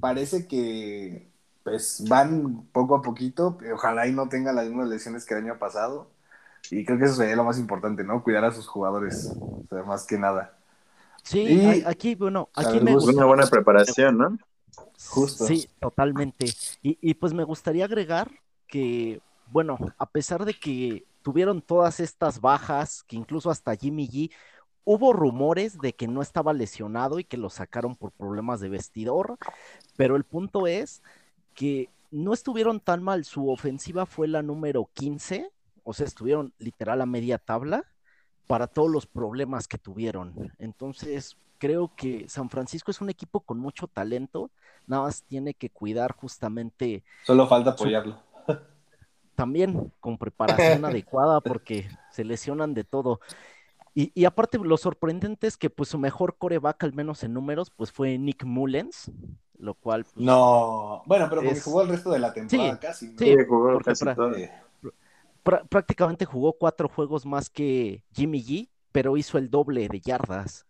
parece 0.00 0.46
que 0.46 1.28
pues 1.64 2.04
van 2.08 2.66
poco 2.72 2.96
a 2.96 3.02
poquito. 3.02 3.58
Ojalá 3.72 4.06
y 4.06 4.12
no 4.12 4.28
tengan 4.28 4.56
las 4.56 4.66
mismas 4.66 4.88
lesiones 4.88 5.24
que 5.24 5.34
el 5.34 5.44
año 5.44 5.58
pasado. 5.58 6.08
Y 6.70 6.84
creo 6.84 6.98
que 6.98 7.04
eso 7.06 7.14
sería 7.14 7.36
lo 7.36 7.44
más 7.44 7.58
importante, 7.58 8.04
¿no? 8.04 8.22
Cuidar 8.22 8.44
a 8.44 8.52
sus 8.52 8.66
jugadores, 8.66 9.32
o 9.40 9.66
sea, 9.70 9.82
más 9.84 10.06
que 10.06 10.18
nada. 10.18 10.58
Sí, 11.22 11.40
Y- 11.40 11.84
aquí, 11.86 12.14
bueno, 12.14 12.48
aquí 12.54 12.80
me 12.80 12.96
una 12.96 13.24
buena 13.24 13.46
preparación, 13.46 14.18
¿no? 14.18 14.38
Justo. 15.08 15.46
Sí, 15.46 15.68
totalmente. 15.80 16.46
Y, 16.82 16.98
y 17.00 17.14
pues 17.14 17.32
me 17.32 17.44
gustaría 17.44 17.84
agregar 17.84 18.30
que, 18.66 19.20
bueno, 19.50 19.78
a 19.96 20.06
pesar 20.06 20.44
de 20.44 20.54
que 20.54 21.04
tuvieron 21.22 21.62
todas 21.62 22.00
estas 22.00 22.40
bajas, 22.40 23.02
que 23.04 23.16
incluso 23.16 23.50
hasta 23.50 23.76
Jimmy 23.76 24.08
G, 24.08 24.30
hubo 24.84 25.12
rumores 25.12 25.78
de 25.78 25.92
que 25.92 26.08
no 26.08 26.22
estaba 26.22 26.52
lesionado 26.52 27.18
y 27.18 27.24
que 27.24 27.36
lo 27.36 27.50
sacaron 27.50 27.94
por 27.94 28.12
problemas 28.12 28.60
de 28.60 28.70
vestidor, 28.70 29.36
pero 29.96 30.16
el 30.16 30.24
punto 30.24 30.66
es 30.66 31.02
que 31.54 31.90
no 32.10 32.32
estuvieron 32.32 32.80
tan 32.80 33.02
mal. 33.02 33.24
Su 33.24 33.50
ofensiva 33.50 34.06
fue 34.06 34.28
la 34.28 34.42
número 34.42 34.88
15, 34.94 35.50
o 35.84 35.92
sea, 35.92 36.06
estuvieron 36.06 36.54
literal 36.58 37.02
a 37.02 37.06
media 37.06 37.38
tabla 37.38 37.84
para 38.46 38.66
todos 38.66 38.90
los 38.90 39.06
problemas 39.06 39.68
que 39.68 39.76
tuvieron. 39.76 40.52
Entonces, 40.58 41.36
creo 41.58 41.92
que 41.94 42.26
San 42.28 42.48
Francisco 42.48 42.90
es 42.90 43.00
un 43.00 43.10
equipo 43.10 43.40
con 43.40 43.58
mucho 43.58 43.88
talento, 43.88 44.50
nada 44.86 45.02
más 45.02 45.22
tiene 45.22 45.54
que 45.54 45.68
cuidar 45.68 46.12
justamente 46.12 47.04
Solo 47.24 47.46
falta 47.46 47.70
apoyarlo. 47.70 48.22
También 49.38 49.92
con 50.00 50.18
preparación 50.18 50.84
adecuada 50.84 51.40
porque 51.40 51.88
se 52.10 52.24
lesionan 52.24 52.74
de 52.74 52.82
todo. 52.82 53.20
Y, 53.94 54.10
y 54.14 54.24
aparte, 54.24 54.58
lo 54.58 54.76
sorprendente 54.76 55.46
es 55.46 55.56
que 55.56 55.70
pues 55.70 55.88
su 55.90 55.98
mejor 55.98 56.36
coreback, 56.36 56.82
al 56.82 56.92
menos 56.92 57.22
en 57.22 57.34
números, 57.34 57.70
pues 57.70 57.92
fue 57.92 58.18
Nick 58.18 58.44
Mullens, 58.44 59.12
lo 59.60 59.74
cual 59.74 60.02
pues, 60.04 60.16
No, 60.16 61.02
bueno, 61.06 61.26
pero 61.30 61.42
porque 61.42 61.56
Es- 61.56 61.62
jugó 61.62 61.82
el 61.82 61.88
resto 61.88 62.10
de 62.10 62.18
la 62.18 62.32
temporada 62.32 62.72
Sí, 62.72 62.78
casi. 62.80 63.06
¿no? 63.12 63.18
sí, 63.18 63.36
jugó 63.48 63.72
porque 63.74 63.84
casi 63.90 64.04
pra- 64.04 64.16
todo. 64.16 64.34
Eh, 64.36 64.50
prá- 65.44 65.66
prácticamente 65.68 66.24
jugó 66.24 66.52
cuatro 66.54 66.88
juegos 66.88 67.24
más 67.24 67.48
que 67.48 68.02
Jimmy 68.12 68.42
G, 68.42 68.68
pero 68.90 69.16
hizo 69.16 69.38
el 69.38 69.50
doble 69.50 69.88
de 69.88 70.00
yardas 70.00 70.66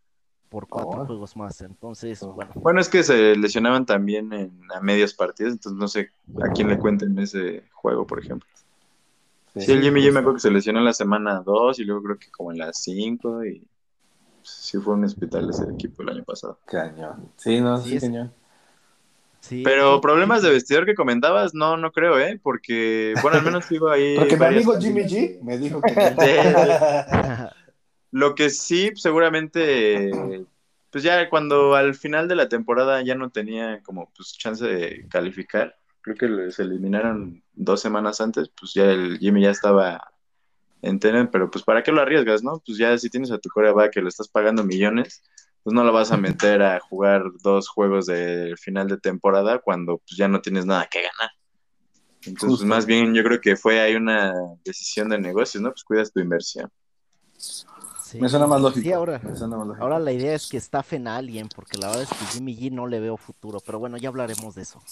por 0.51 0.67
cuatro 0.69 1.03
Oh. 1.03 1.07
juegos 1.07 1.37
más. 1.37 1.61
Entonces, 1.63 2.23
Oh. 2.23 2.33
bueno, 2.33 2.53
Bueno, 2.55 2.81
es 2.81 2.89
que 2.89 3.03
se 3.03 3.35
lesionaban 3.37 3.85
también 3.87 4.33
en, 4.33 4.53
a 4.75 4.81
medios 4.81 5.13
partidos, 5.15 5.53
entonces 5.53 5.79
no 5.79 5.89
sé 5.89 6.11
a 6.43 6.51
quién 6.53 6.69
le 6.69 6.79
cuenten 6.79 7.19
ese 7.19 7.65
juego, 7.73 8.07
por 8.07 8.21
ejemplo. 8.21 8.49
Sí, 9.59 9.73
el 9.73 9.83
Jimmy 9.83 10.01
G 10.03 10.13
me 10.13 10.21
acuerdo 10.21 10.35
que 10.35 10.41
se 10.41 10.51
lesionó 10.51 10.79
en 10.79 10.85
la 10.85 10.93
semana 10.93 11.43
2 11.45 11.79
y 11.79 11.85
luego 11.85 12.03
creo 12.03 12.19
que 12.19 12.31
como 12.31 12.53
en 12.53 12.59
la 12.59 12.73
5 12.73 13.45
y 13.45 13.61
pues, 14.39 14.49
sí 14.51 14.79
fue 14.79 14.95
un 14.95 15.05
hospital 15.05 15.49
ese 15.51 15.65
equipo 15.65 16.03
el 16.03 16.11
año 16.11 16.25
pasado. 16.25 16.59
Cañón. 16.67 17.33
Sí, 17.37 17.61
no, 17.61 17.79
Sí, 17.79 17.91
sí, 17.91 17.97
es- 17.97 18.03
cañón. 18.03 18.33
sí. 19.41 19.63
Pero 19.65 19.97
sí, 19.97 20.01
problemas 20.03 20.41
sí, 20.41 20.47
de 20.47 20.53
vestidor 20.53 20.87
que 20.87 20.95
comentabas, 20.95 21.55
no, 21.55 21.77
no 21.77 21.91
creo, 21.93 22.19
¿eh? 22.19 22.39
Porque, 22.43 23.15
bueno, 23.21 23.37
al 23.39 23.43
menos 23.45 23.65
sigo 23.67 23.91
ahí. 23.91 24.17
Porque 24.17 24.37
mi 24.37 24.45
amigo 24.47 24.79
Jimmy. 24.79 25.03
G 25.03 25.41
me 25.43 25.59
dijo 25.59 25.81
que 25.83 25.91
Lo 28.11 28.35
que 28.35 28.49
sí, 28.51 28.91
seguramente, 28.95 30.47
pues 30.91 31.05
ya 31.05 31.29
cuando 31.29 31.75
al 31.75 31.95
final 31.95 32.27
de 32.27 32.37
la 32.37 32.49
temporada 32.49 33.03
ya 33.03 33.15
no 33.15 33.31
tenía 33.31 33.83
como 33.83 34.11
pues 34.17 34.33
chance 34.33 34.65
de 34.65 35.07
calificar, 35.11 35.77
creo 36.15 36.17
que 36.17 36.29
les 36.29 36.59
eliminaron 36.59 37.43
dos 37.55 37.81
semanas 37.81 38.21
antes, 38.21 38.51
pues 38.59 38.73
ya 38.75 38.85
el 38.85 39.19
Jimmy 39.19 39.43
ya 39.43 39.51
estaba 39.51 40.13
en 40.83 40.99
tener, 40.99 41.31
pero 41.31 41.51
pues 41.51 41.65
para 41.65 41.83
qué 41.83 41.93
lo 41.93 42.01
arriesgas, 42.01 42.43
¿no? 42.43 42.63
Pues 42.65 42.79
ya 42.79 42.97
si 42.99 43.11
tienes 43.11 43.31
a 43.31 43.39
tu 43.39 43.49
coreback 43.49 43.93
que 43.93 44.03
le 44.03 44.09
estás 44.09 44.29
pagando 44.29 44.65
millones, 44.65 45.23
pues 45.63 45.75
no 45.75 45.85
lo 45.85 45.93
vas 45.93 46.13
a 46.13 46.17
meter 46.17 46.63
a 46.63 46.81
jugar 46.81 47.25
dos 47.43 47.69
juegos 47.69 48.07
de 48.07 48.55
final 48.57 48.89
de 48.89 48.99
temporada 48.99 49.59
cuando 49.59 49.99
pues 49.99 50.17
ya 50.17 50.29
no 50.29 50.41
tienes 50.41 50.67
nada 50.67 50.89
que 50.91 51.03
ganar. 51.03 51.31
Entonces, 52.23 52.49
Justo. 52.51 52.67
más 52.67 52.87
bien 52.87 53.15
yo 53.15 53.23
creo 53.23 53.41
que 53.41 53.57
fue 53.57 53.81
ahí 53.81 53.95
una 53.95 54.33
decisión 54.65 55.09
de 55.09 55.19
negocios, 55.19 55.63
¿no? 55.63 55.71
Pues 55.71 55.85
cuidas 55.85 56.13
tu 56.13 56.21
inversión. 56.21 56.71
Sí. 58.09 58.21
Me 58.21 58.29
suena 58.29 58.47
más 58.47 58.61
lógico. 58.61 58.83
Sí, 58.83 58.93
ahora, 58.93 59.21
Me 59.23 59.37
suena 59.37 59.57
más 59.57 59.67
lógico. 59.67 59.85
ahora 59.85 59.99
la 59.99 60.13
idea 60.13 60.35
es 60.35 60.49
que 60.49 60.57
estafen 60.57 61.07
a 61.09 61.17
alguien, 61.17 61.49
porque 61.55 61.79
la 61.79 61.89
verdad 61.89 62.03
es 62.03 62.09
que 62.09 62.25
Jimmy 62.33 62.57
G 62.57 62.73
no 62.73 62.87
le 62.87 63.01
veo 63.01 63.17
futuro, 63.17 63.61
pero 63.65 63.79
bueno, 63.79 63.97
ya 63.97 64.09
hablaremos 64.09 64.55
de 64.55 64.63
eso. 64.63 64.83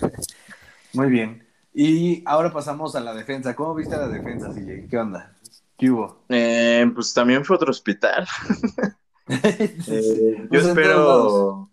Muy 0.92 1.08
bien. 1.08 1.46
Y 1.72 2.22
ahora 2.26 2.52
pasamos 2.52 2.94
a 2.94 3.00
la 3.00 3.14
defensa. 3.14 3.54
¿Cómo 3.56 3.74
viste 3.74 3.94
a 3.94 3.98
la 3.98 4.08
defensa, 4.08 4.48
CJ? 4.52 4.88
¿Qué 4.88 4.96
onda? 4.96 5.34
¿Qué 5.76 5.90
hubo? 5.90 6.24
Eh, 6.28 6.88
pues 6.94 7.12
también 7.12 7.44
fue 7.44 7.56
otro 7.56 7.70
hospital. 7.70 8.26
Eh, 9.26 10.36
yo 10.42 10.48
Pues 10.48 10.66
espero. 10.66 11.70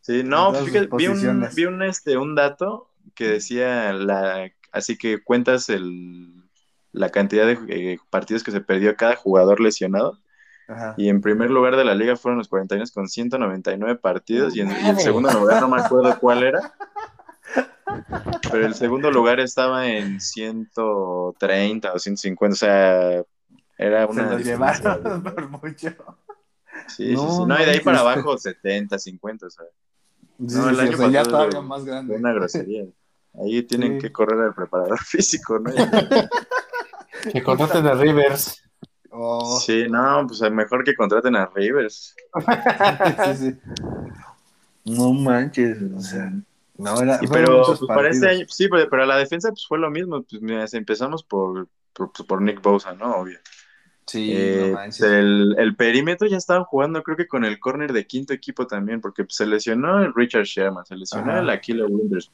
Sí, 0.00 0.22
no, 0.24 0.54
fíjate, 0.54 0.88
vi 0.96 1.08
un, 1.08 1.48
vi 1.54 1.64
un, 1.66 1.82
este, 1.82 2.16
un 2.16 2.34
dato 2.34 2.90
que 3.14 3.26
decía 3.28 3.92
la, 3.92 4.50
así 4.72 4.96
que 4.96 5.22
cuentas 5.22 5.68
el, 5.68 6.39
la 6.92 7.10
cantidad 7.10 7.46
de 7.46 7.58
eh, 7.68 7.98
partidos 8.10 8.42
que 8.42 8.50
se 8.50 8.60
perdió 8.60 8.96
cada 8.96 9.16
jugador 9.16 9.60
lesionado. 9.60 10.18
Ajá. 10.68 10.94
Y 10.96 11.08
en 11.08 11.20
primer 11.20 11.50
lugar 11.50 11.76
de 11.76 11.84
la 11.84 11.94
liga 11.94 12.16
fueron 12.16 12.38
los 12.38 12.48
49 12.48 12.90
con 12.94 13.08
199 13.08 13.96
partidos. 13.96 14.54
Y 14.56 14.60
en, 14.60 14.70
y 14.70 14.88
en 14.88 14.98
segundo 15.00 15.30
lugar 15.32 15.60
no 15.60 15.68
me 15.68 15.80
acuerdo 15.80 16.18
cuál 16.20 16.42
era. 16.44 16.72
pero 18.50 18.66
el 18.66 18.74
segundo 18.74 19.10
lugar 19.12 19.40
estaba 19.40 19.88
en 19.88 20.20
130 20.20 21.92
o 21.92 21.98
150, 21.98 22.52
o 22.52 22.56
sea, 22.56 23.22
era 23.78 24.06
Se 24.06 24.12
una... 24.12 24.30
los 24.32 24.44
llevaron 24.44 25.22
por 25.22 25.48
mucho. 25.48 25.88
Sí, 26.86 27.14
No, 27.14 27.30
sí. 27.30 27.44
No, 27.46 27.60
y 27.60 27.64
de 27.64 27.70
ahí 27.72 27.80
para 27.80 28.00
abajo 28.00 28.38
70, 28.38 28.98
50, 28.98 29.46
o 29.46 29.50
sea, 29.50 29.64
Sí, 30.38 30.56
No, 30.56 30.68
el 30.70 30.76
sí, 30.76 30.82
año 30.82 30.94
o 30.94 30.96
sea, 30.96 31.08
ya 31.10 31.22
todavía 31.24 31.60
más 31.60 31.84
grande. 31.84 32.16
una 32.16 32.32
grosería. 32.32 32.84
Ahí 33.34 33.62
tienen 33.64 33.94
Sí. 33.94 34.06
que 34.06 34.12
correr 34.12 34.40
al 34.40 34.54
preparador 34.54 34.98
físico, 35.04 35.58
¿no? 35.58 35.70
Que 37.32 37.42
contraten 37.42 37.86
a 37.86 37.94
Rivers. 37.94 38.62
Oh, 39.10 39.58
Sí, 39.60 39.86
no, 39.88 40.24
pues 40.26 40.40
mejor 40.52 40.84
que 40.84 40.94
contraten 40.94 41.36
a 41.36 41.46
Rivers. 41.46 42.14
sí, 43.24 43.34
sí. 43.36 43.58
No 44.84 45.12
manches, 45.12 45.78
o 45.82 46.00
sea, 46.00 46.32
no 46.78 47.00
era. 47.02 47.20
Pero 47.30 47.62
pues, 47.66 47.80
para 47.86 48.08
este 48.10 48.28
año, 48.28 48.46
sí, 48.48 48.68
pero, 48.68 48.88
pero 48.88 49.06
la 49.06 49.16
defensa 49.18 49.50
pues 49.50 49.66
fue 49.66 49.78
lo 49.78 49.90
mismo. 49.90 50.22
Pues 50.22 50.40
mira, 50.42 50.64
empezamos 50.72 51.22
por, 51.22 51.68
por, 51.92 52.12
pues, 52.12 52.26
por 52.26 52.40
Nick 52.42 52.62
Bosa, 52.62 52.94
¿no? 52.94 53.16
Obvio. 53.16 53.38
Sí, 54.06 54.30
Eh, 54.34 54.56
no 54.56 54.68
manches. 54.68 55.06
el, 55.06 55.54
el 55.58 55.76
perímetro 55.76 56.26
ya 56.28 56.36
estaban 56.38 56.64
jugando, 56.64 57.02
creo 57.02 57.16
que 57.16 57.28
con 57.28 57.44
el 57.44 57.60
corner 57.60 57.92
de 57.92 58.06
quinto 58.06 58.32
equipo 58.32 58.66
también, 58.66 59.00
porque 59.00 59.24
pues, 59.24 59.36
se 59.36 59.46
lesionó 59.46 60.02
el 60.02 60.14
Richard 60.14 60.44
Sherman, 60.44 60.84
se 60.86 60.96
lesionó 60.96 61.32
Ajá. 61.32 61.40
el 61.40 61.50
Aquila 61.50 61.86
Winters, 61.86 62.30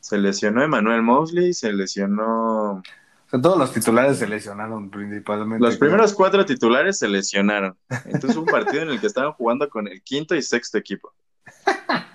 se 0.00 0.18
lesionó 0.18 0.62
Emmanuel 0.62 1.02
Mosley, 1.02 1.54
se 1.54 1.72
lesionó. 1.72 2.82
Todos 3.42 3.58
los 3.58 3.72
titulares 3.72 4.18
se 4.18 4.26
lesionaron 4.26 4.90
principalmente. 4.90 5.64
Los 5.64 5.76
primeros 5.76 6.14
cuatro 6.14 6.44
titulares 6.44 6.98
se 6.98 7.08
lesionaron. 7.08 7.76
Entonces 8.04 8.36
un 8.36 8.46
partido 8.46 8.82
en 8.82 8.90
el 8.90 9.00
que 9.00 9.06
estaban 9.06 9.32
jugando 9.32 9.68
con 9.68 9.88
el 9.88 10.02
quinto 10.02 10.34
y 10.34 10.42
sexto 10.42 10.78
equipo. 10.78 11.12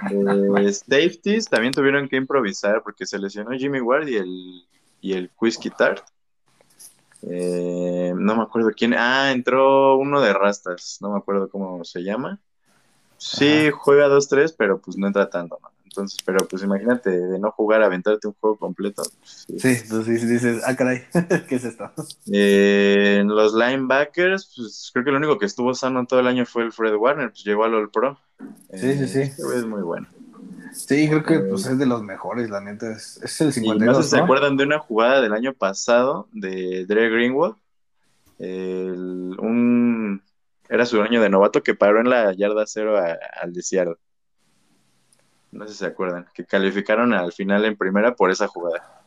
Eh, 0.09 0.73
safeties 0.73 1.45
también 1.45 1.73
tuvieron 1.73 2.09
que 2.09 2.15
improvisar 2.15 2.81
porque 2.83 3.05
se 3.05 3.19
lesionó 3.19 3.51
Jimmy 3.51 3.79
Ward 3.79 4.07
y 4.07 4.15
el, 4.15 4.65
y 4.99 5.13
el 5.13 5.31
Whiskey 5.39 5.71
Tart. 5.71 6.03
Eh, 7.23 8.13
no 8.15 8.35
me 8.35 8.43
acuerdo 8.43 8.71
quién. 8.75 8.93
Ah, 8.93 9.31
entró 9.31 9.97
uno 9.97 10.21
de 10.21 10.33
Rastas. 10.33 10.97
No 11.01 11.11
me 11.11 11.17
acuerdo 11.19 11.49
cómo 11.49 11.83
se 11.83 12.01
llama. 12.01 12.39
Sí, 13.17 13.69
juega 13.71 14.07
2-3, 14.07 14.55
pero 14.57 14.81
pues 14.81 14.97
no 14.97 15.05
entra 15.05 15.29
tanto, 15.29 15.59
¿no? 15.61 15.69
Entonces, 15.91 16.19
pero 16.25 16.47
pues 16.47 16.63
imagínate 16.63 17.09
de 17.09 17.37
no 17.37 17.51
jugar, 17.51 17.83
aventarte 17.83 18.25
un 18.27 18.33
juego 18.39 18.55
completo. 18.57 19.03
pues, 19.19 19.45
sí. 19.57 19.75
Sí 19.75 20.25
dices, 20.25 20.63
ah, 20.65 20.75
caray, 20.75 21.03
¿qué 21.49 21.55
es 21.55 21.65
esto? 21.65 21.91
Eh, 22.31 23.17
en 23.19 23.27
los 23.27 23.53
linebackers, 23.53 24.53
pues 24.55 24.89
creo 24.93 25.03
que 25.03 25.11
lo 25.11 25.17
único 25.17 25.37
que 25.37 25.45
estuvo 25.45 25.73
sano 25.73 26.05
todo 26.05 26.21
el 26.21 26.27
año 26.27 26.45
fue 26.45 26.63
el 26.63 26.71
Fred 26.71 26.95
Warner, 26.95 27.29
pues 27.31 27.43
llegó 27.43 27.65
al 27.65 27.75
All 27.75 27.89
Pro. 27.91 28.17
Sí, 28.73 28.93
sí, 28.97 29.07
sí. 29.07 29.19
este 29.19 29.41
es 29.41 29.65
muy 29.65 29.81
bueno. 29.81 30.07
Sí, 30.71 31.09
creo 31.09 31.23
que 31.23 31.39
pues, 31.41 31.65
es 31.65 31.77
de 31.77 31.85
los 31.85 32.01
mejores, 32.03 32.49
la 32.49 32.61
neta. 32.61 32.89
Es, 32.93 33.19
es 33.21 33.41
el 33.41 33.49
Y 33.49 33.51
52, 33.51 33.85
no 33.85 34.01
sé 34.01 34.03
si 34.03 34.15
se 34.15 34.17
acuerdan 34.23 34.55
de 34.55 34.63
una 34.63 34.79
jugada 34.79 35.19
del 35.21 35.33
año 35.33 35.53
pasado 35.53 36.29
de 36.31 36.85
Dre 36.85 37.09
Greenwald. 37.09 37.55
El- 38.39 39.35
un, 39.39 40.23
era 40.69 40.85
su 40.85 41.01
año 41.01 41.21
de 41.21 41.29
novato 41.29 41.61
que 41.61 41.75
paró 41.75 41.99
en 41.99 42.09
la 42.09 42.33
yarda 42.33 42.63
cero 42.65 42.97
a- 42.97 43.17
al 43.41 43.51
de 43.51 43.61
Seattle. 43.61 43.95
No 45.51 45.67
sé 45.67 45.73
si 45.73 45.79
se 45.79 45.85
acuerdan, 45.85 46.27
que 46.33 46.45
calificaron 46.45 47.13
al 47.13 47.33
final 47.33 47.65
en 47.65 47.75
primera 47.75 48.15
por 48.15 48.31
esa 48.31 48.47
jugada. 48.47 49.01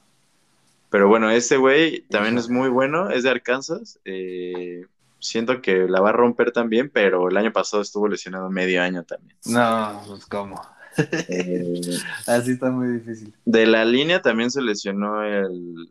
Pero 0.91 1.09
bueno, 1.09 1.31
ese 1.31 1.57
güey 1.57 2.03
también 2.03 2.39
es 2.39 2.49
muy 2.49 2.69
bueno, 2.69 3.11
es 3.11 3.23
de 3.23 3.31
Arkansas. 3.31 3.99
eh, 4.05 4.87
siento 5.25 5.63
que 5.63 5.89
la 5.89 6.01
va 6.01 6.11
a 6.11 6.13
romper 6.13 6.53
también, 6.53 6.91
pero 6.91 7.29
el 7.29 7.37
año 7.37 7.53
pasado 7.53 7.83
estuvo 7.83 8.07
lesionado 8.09 8.51
medio 8.51 8.83
año 8.83 9.03
también. 9.05 9.37
No, 9.47 10.03
pues 10.07 10.27
cómo. 10.27 10.61
Eh, 10.97 11.81
Así 12.27 12.53
está 12.53 12.71
muy 12.71 12.99
difícil. 12.99 13.35
De 13.45 13.67
la 13.67 13.85
línea 13.85 14.23
también 14.23 14.51
se 14.51 14.63
lesionó 14.63 15.25
el 15.25 15.89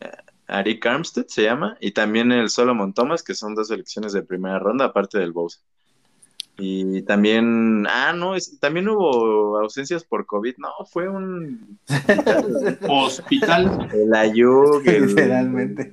eh, 0.00 0.10
Arik 0.46 0.84
Armstead, 0.86 1.26
se 1.26 1.42
llama, 1.42 1.76
y 1.80 1.92
también 1.92 2.30
el 2.30 2.50
Solomon 2.50 2.92
Thomas, 2.92 3.22
que 3.22 3.34
son 3.34 3.54
dos 3.54 3.68
selecciones 3.68 4.12
de 4.12 4.22
primera 4.22 4.58
ronda, 4.58 4.86
aparte 4.86 5.18
del 5.18 5.32
Bosa. 5.32 5.60
Y 6.56 7.02
también, 7.02 7.84
ah, 7.88 8.12
no, 8.12 8.36
es- 8.36 8.58
también 8.60 8.88
hubo 8.88 9.58
ausencias 9.58 10.04
por 10.04 10.24
COVID, 10.26 10.54
no, 10.58 10.68
fue 10.90 11.08
un, 11.08 11.78
Hospital. 12.88 13.88
el 13.92 14.14
Ayuk, 14.14 14.86
el, 14.86 15.06
Literalmente. 15.08 15.92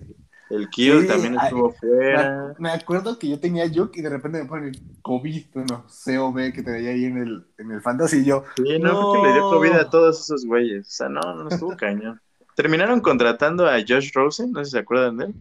el 0.52 0.70
Kio 0.70 1.02
Sí, 1.02 1.08
también 1.08 1.36
ay, 1.40 1.46
estuvo 1.48 1.72
fuera. 1.72 2.54
Me, 2.60 2.70
acuerdo 2.70 3.18
que 3.18 3.30
yo 3.30 3.40
tenía 3.40 3.66
Yuk 3.66 3.96
y 3.98 4.02
de 4.02 4.10
repente 4.10 4.40
me 4.44 4.46
ponen 4.50 4.72
COVID, 5.02 5.46
bueno, 5.54 5.86
COV 6.06 6.54
que 6.54 6.62
te 6.64 6.72
veía 6.72 6.92
ahí 6.92 7.06
en 7.06 7.18
el, 7.18 7.46
en 7.58 7.72
el 7.72 7.82
fantasy 7.82 8.18
y 8.20 8.26
yo, 8.26 8.44
Sí, 8.58 8.78
no, 8.80 8.94
No. 8.94 9.12
creo 9.12 9.22
que 9.24 9.28
le 9.30 9.34
dio 9.34 9.50
COVID 9.50 9.72
a 9.72 9.90
todos 9.90 10.22
esos 10.22 10.46
güeyes, 10.46 10.88
o 10.88 10.92
sea, 10.92 11.10
no, 11.10 11.22
no 11.44 11.50
estuvo 11.50 11.76
cañón. 11.76 12.20
Terminaron 12.56 13.00
contratando 13.00 13.66
a 13.68 13.78
Josh 13.80 14.12
Rosen, 14.14 14.52
no 14.52 14.60
sé 14.60 14.66
si 14.66 14.72
se 14.72 14.80
acuerdan 14.80 15.18
de 15.18 15.26
él. 15.26 15.34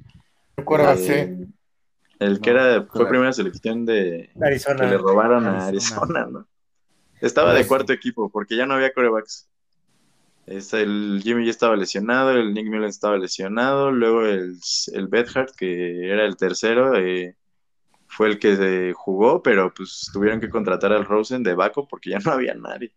Acuérdate. 0.56 1.20
Eh, 1.22 1.46
el 2.20 2.40
que 2.40 2.52
No, 2.52 2.60
era, 2.60 2.84
fue 2.92 3.06
claro. 3.06 3.08
primera 3.08 3.32
selección 3.34 3.86
de, 3.86 4.30
que 4.78 4.86
le 4.86 4.96
Arizona. 4.96 4.96
robaron 4.98 5.48
a 5.48 5.66
Arizona. 5.68 6.02
Arizona, 6.02 6.26
¿no? 6.30 6.48
Estaba 7.20 7.54
de 7.54 7.64
Sí. 7.64 7.68
cuarto 7.68 7.92
equipo 7.92 8.30
porque 8.30 8.56
ya 8.56 8.66
no 8.66 8.74
había 8.74 8.92
corebacks. 8.92 9.48
El 10.46 11.20
Jimmy 11.22 11.44
ya 11.44 11.50
estaba 11.52 11.76
lesionado, 11.76 12.32
el 12.32 12.52
Nick 12.54 12.66
Mullen 12.66 12.84
estaba 12.88 13.16
lesionado, 13.18 13.92
luego 13.92 14.22
el, 14.26 14.56
el 14.94 15.08
Bethard, 15.08 15.50
que 15.56 16.10
era 16.12 16.24
el 16.26 16.36
tercero, 16.36 16.96
eh, 16.96 17.36
fue 18.08 18.28
el 18.28 18.38
que 18.40 18.56
se 18.56 18.92
jugó, 18.94 19.42
pero 19.42 19.72
pues 19.74 20.10
tuvieron 20.12 20.40
que 20.40 20.50
contratar 20.50 20.92
al 20.92 21.06
Rosen 21.06 21.42
de 21.44 21.54
Baco 21.54 21.88
porque 21.88 22.10
ya 22.10 22.18
no 22.20 22.32
había 22.32 22.54
nadie. 22.54 22.94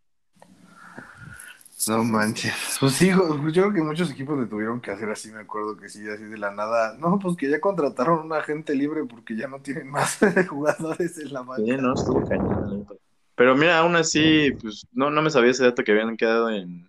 No 1.88 2.04
manches. 2.04 2.54
Pues 2.80 2.94
sí, 2.94 3.10
yo 3.10 3.40
creo 3.52 3.74
que 3.74 3.82
muchos 3.82 4.12
equipos 4.12 4.38
le 4.40 4.46
tuvieron 4.48 4.82
que 4.82 4.92
hacer 4.92 5.10
así, 5.10 5.32
me 5.32 5.42
acuerdo 5.42 5.78
que 5.78 5.90
sí, 5.90 6.08
así 6.10 6.24
de 6.24 6.38
la 6.38 6.52
nada. 6.52 6.98
No, 6.98 7.20
pues 7.20 7.38
que 7.38 7.50
ya 7.50 7.62
contrataron 7.62 8.20
a 8.20 8.24
un 8.24 8.34
agente 8.34 8.76
libre 8.76 9.04
porque 9.06 9.36
ya 9.36 9.48
no 9.48 9.62
tienen 9.62 9.90
más 9.90 10.20
jugadores 10.50 11.18
en 11.20 11.34
la 11.34 11.42
banca. 11.42 11.64
Sí, 11.64 11.72
no, 11.78 11.94
estuvo 11.94 12.24
cañón, 12.26 12.62
la 12.62 12.68
neta. 12.68 12.94
Pero 13.36 13.56
mira, 13.56 13.80
aún 13.80 13.96
así, 13.96 14.52
pues 14.62 14.86
no, 14.92 15.10
no 15.10 15.22
me 15.22 15.30
sabía 15.32 15.52
ese 15.52 15.64
dato 15.66 15.84
que 15.84 15.92
habían 15.92 16.18
quedado 16.18 16.50
en, 16.52 16.88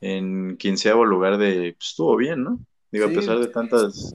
en 0.00 0.56
quinceavo 0.58 1.04
lugar 1.04 1.38
de, 1.38 1.74
pues 1.78 1.90
estuvo 1.90 2.16
bien, 2.16 2.44
¿no? 2.44 2.60
Digo, 2.92 3.06
Sí. 3.06 3.12
a 3.12 3.12
pesar 3.12 3.38
de 3.38 3.48
tantas... 3.48 4.14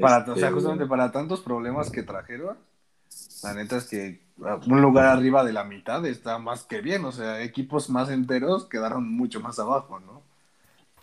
Para, 0.00 0.18
este, 0.18 0.30
O 0.32 0.36
sea, 0.36 0.52
justamente 0.52 0.86
para 0.86 1.10
tantos 1.12 1.40
problemas 1.40 1.90
que 1.90 2.02
trajeron, 2.02 2.58
la 3.42 3.54
neta 3.54 3.76
es 3.76 3.84
que 3.88 4.20
ah, 4.44 4.58
un 4.66 4.80
lugar 4.82 5.06
arriba 5.06 5.44
de 5.44 5.52
la 5.52 5.64
mitad 5.64 6.04
está 6.06 6.38
más 6.38 6.64
que 6.64 6.80
bien. 6.80 7.04
O 7.04 7.12
sea, 7.12 7.42
equipos 7.42 7.90
más 7.90 8.10
enteros 8.10 8.66
quedaron 8.66 9.10
mucho 9.10 9.40
más 9.40 9.58
abajo, 9.58 10.00
¿no? 10.00 10.22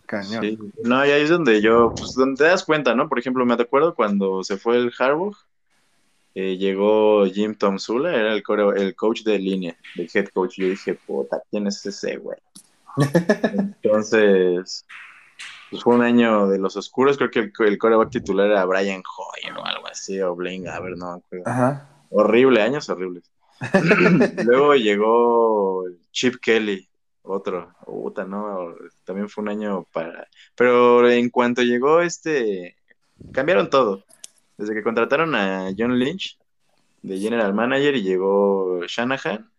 Cañón. 0.06 0.42
Sí. 0.42 0.60
No, 0.84 1.06
y 1.06 1.10
ahí 1.12 1.22
es 1.24 1.30
donde 1.30 1.62
yo, 1.62 1.94
pues 1.96 2.14
donde 2.14 2.38
te 2.38 2.44
das 2.44 2.64
cuenta, 2.64 2.94
¿no? 2.94 3.08
Por 3.10 3.20
ejemplo, 3.20 3.46
me 3.46 3.54
acuerdo 3.54 3.96
cuando 3.96 4.44
se 4.44 4.58
fue 4.58 4.78
el 4.78 4.92
Harbaugh, 4.98 5.36
eh, 6.36 6.58
llegó 6.58 7.26
Jim 7.26 7.56
Tom 7.56 7.78
Sula, 7.80 8.14
era 8.14 8.34
el, 8.34 8.44
core- 8.44 8.80
el 8.82 8.96
coach 8.96 9.24
de 9.24 9.40
línea, 9.40 9.76
el 9.96 10.10
head 10.14 10.28
coach. 10.34 10.56
Yo 10.58 10.68
dije, 10.68 10.96
puta, 10.96 11.42
¿quién 11.50 11.68
es 11.68 11.86
ese 11.86 12.18
güey? 12.18 12.38
Entonces, 13.84 14.86
pues 15.70 15.84
fue 15.84 15.96
un 15.96 16.02
año 16.02 16.48
de 16.48 16.60
los 16.60 16.76
oscuros. 16.76 17.18
Creo 17.18 17.32
que 17.32 17.40
el, 17.40 17.54
el 17.60 17.78
coreback 17.78 18.10
titular 18.12 18.48
era 18.52 18.66
Brian 18.66 19.02
Hoyer 19.18 19.58
o 19.58 19.66
algo 19.66 19.88
así, 19.88 20.20
o 20.22 20.36
Blaine 20.36 20.66
Gabbert, 20.66 20.98
no 20.98 21.12
me 21.14 21.18
acuerdo. 21.18 21.44
Ajá. 21.50 21.90
Horrible, 22.16 22.62
años 22.62 22.90
horribles. 22.90 23.24
Luego 24.46 24.76
llegó 24.76 25.86
Chip 26.12 26.36
Kelly, 26.42 26.88
otro. 27.24 27.74
Puta, 27.86 28.26
no, 28.26 28.76
también 29.04 29.30
fue 29.30 29.44
un 29.44 29.50
año 29.50 29.86
para. 29.92 30.28
Pero 30.56 31.10
en 31.10 31.30
cuanto 31.30 31.64
llegó 31.64 32.02
este, 32.02 32.76
cambiaron 33.32 33.70
todo. 33.70 34.04
Desde 34.58 34.74
que 34.74 34.84
contrataron 34.84 35.34
a 35.36 35.72
John 35.78 35.98
Lynch 35.98 36.38
de 37.02 37.20
General 37.20 37.54
Manager 37.54 37.96
y 37.96 38.04
llegó 38.04 38.82
Shanahan, 38.86 39.50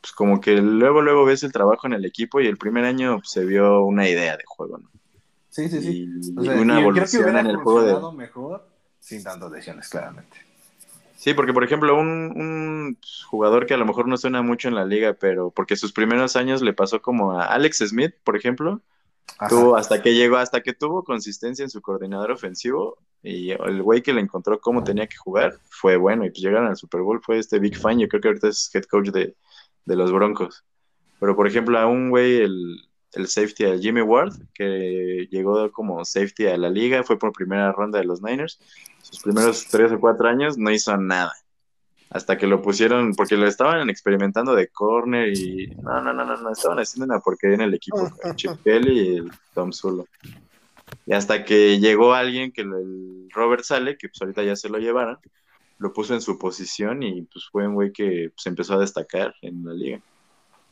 pues 0.00 0.12
como 0.12 0.40
que 0.40 0.56
luego, 0.56 1.02
luego 1.02 1.24
ves 1.24 1.42
el 1.42 1.52
trabajo 1.52 1.86
en 1.86 1.94
el 1.94 2.04
equipo 2.04 2.40
y 2.40 2.46
el 2.46 2.56
primer 2.56 2.84
año 2.84 3.18
pues, 3.18 3.30
se 3.30 3.44
vio 3.44 3.84
una 3.84 4.08
idea 4.08 4.36
de 4.36 4.44
juego, 4.46 4.78
¿no? 4.78 4.90
Sí, 5.50 5.68
sí, 5.68 5.80
sí. 5.80 6.08
Y 6.08 6.38
O 6.38 6.42
sea, 6.42 6.60
una 6.60 6.80
y 6.80 6.82
creo 6.82 6.94
que 6.94 7.16
evolución 7.16 7.36
en 7.36 7.46
el 7.46 7.56
juego 7.56 8.10
de, 8.10 8.16
mejor 8.16 8.68
sin 9.00 9.22
tantas 9.22 9.50
lesiones, 9.50 9.88
claramente. 9.88 10.36
Sí, 11.16 11.32
porque 11.32 11.52
por 11.52 11.64
ejemplo, 11.64 11.98
un, 11.98 12.32
un 12.36 12.98
jugador 13.26 13.66
que 13.66 13.74
a 13.74 13.78
lo 13.78 13.86
mejor 13.86 14.08
no 14.08 14.16
suena 14.16 14.42
mucho 14.42 14.68
en 14.68 14.74
la 14.74 14.84
liga, 14.84 15.14
pero 15.14 15.50
porque 15.50 15.76
sus 15.76 15.92
primeros 15.92 16.36
años 16.36 16.60
le 16.60 16.72
pasó 16.72 17.00
como 17.00 17.38
a 17.38 17.46
Alex 17.46 17.78
Smith, 17.86 18.14
por 18.24 18.36
ejemplo, 18.36 18.82
tuvo 19.48 19.76
hasta 19.76 20.02
que 20.02 20.14
llegó, 20.14 20.36
hasta 20.36 20.62
que 20.62 20.72
tuvo 20.72 21.04
consistencia 21.04 21.62
en 21.62 21.70
su 21.70 21.80
coordinador 21.80 22.30
ofensivo 22.30 22.98
y 23.22 23.50
el 23.52 23.82
güey 23.82 24.02
que 24.02 24.12
le 24.12 24.20
encontró 24.20 24.60
cómo 24.60 24.84
tenía 24.84 25.06
que 25.06 25.16
jugar 25.16 25.54
fue 25.70 25.96
bueno 25.96 26.24
y 26.24 26.30
pues 26.30 26.42
llegaron 26.42 26.68
al 26.68 26.76
Super 26.76 27.00
Bowl 27.00 27.22
fue 27.22 27.38
este 27.38 27.58
Big 27.58 27.76
Fan, 27.76 27.98
yo 27.98 28.08
creo 28.08 28.20
que 28.20 28.28
ahorita 28.28 28.48
es 28.48 28.70
head 28.74 28.84
coach 28.84 29.08
de, 29.08 29.34
de 29.84 29.96
los 29.96 30.12
Broncos. 30.12 30.64
Pero 31.20 31.36
por 31.36 31.46
ejemplo, 31.46 31.78
a 31.78 31.86
un 31.86 32.10
güey, 32.10 32.42
el, 32.42 32.76
el 33.14 33.28
safety, 33.28 33.64
el 33.64 33.80
Jimmy 33.80 34.02
Ward, 34.02 34.32
que 34.54 35.28
llegó 35.30 35.70
como 35.72 36.04
safety 36.04 36.46
a 36.46 36.56
la 36.56 36.70
liga, 36.70 37.02
fue 37.04 37.18
por 37.18 37.32
primera 37.32 37.72
ronda 37.72 37.98
de 37.98 38.04
los 38.04 38.22
Niners, 38.22 38.60
sus 39.02 39.20
primeros 39.20 39.66
tres 39.68 39.92
o 39.92 40.00
cuatro 40.00 40.28
años 40.28 40.58
no 40.58 40.70
hizo 40.70 40.96
nada 40.96 41.32
hasta 42.14 42.38
que 42.38 42.46
lo 42.46 42.62
pusieron, 42.62 43.12
porque 43.14 43.36
lo 43.36 43.48
estaban 43.48 43.90
experimentando 43.90 44.54
de 44.54 44.68
corner 44.68 45.36
y 45.36 45.66
no, 45.82 46.00
no, 46.00 46.12
no, 46.12 46.24
no, 46.24 46.36
no, 46.36 46.52
estaban 46.52 46.78
haciendo 46.78 47.12
una 47.12 47.20
porquería 47.20 47.56
en 47.56 47.62
el 47.62 47.74
equipo, 47.74 48.08
el 48.22 48.36
Chip 48.36 48.52
Kelly 48.62 49.00
y 49.00 49.16
el 49.16 49.32
Tom 49.52 49.72
Solo. 49.72 50.06
Y 51.06 51.12
hasta 51.12 51.44
que 51.44 51.80
llegó 51.80 52.14
alguien 52.14 52.52
que 52.52 52.62
el 52.62 53.28
Robert 53.30 53.64
Sale, 53.64 53.96
que 53.96 54.08
pues 54.08 54.22
ahorita 54.22 54.44
ya 54.44 54.54
se 54.54 54.68
lo 54.68 54.78
llevaron, 54.78 55.18
lo 55.78 55.92
puso 55.92 56.14
en 56.14 56.20
su 56.20 56.38
posición 56.38 57.02
y 57.02 57.22
pues 57.22 57.46
fue 57.50 57.66
un 57.66 57.74
güey 57.74 57.92
que 57.92 58.30
pues, 58.32 58.46
empezó 58.46 58.74
a 58.74 58.78
destacar 58.78 59.34
en 59.42 59.64
la 59.64 59.74
liga. 59.74 60.00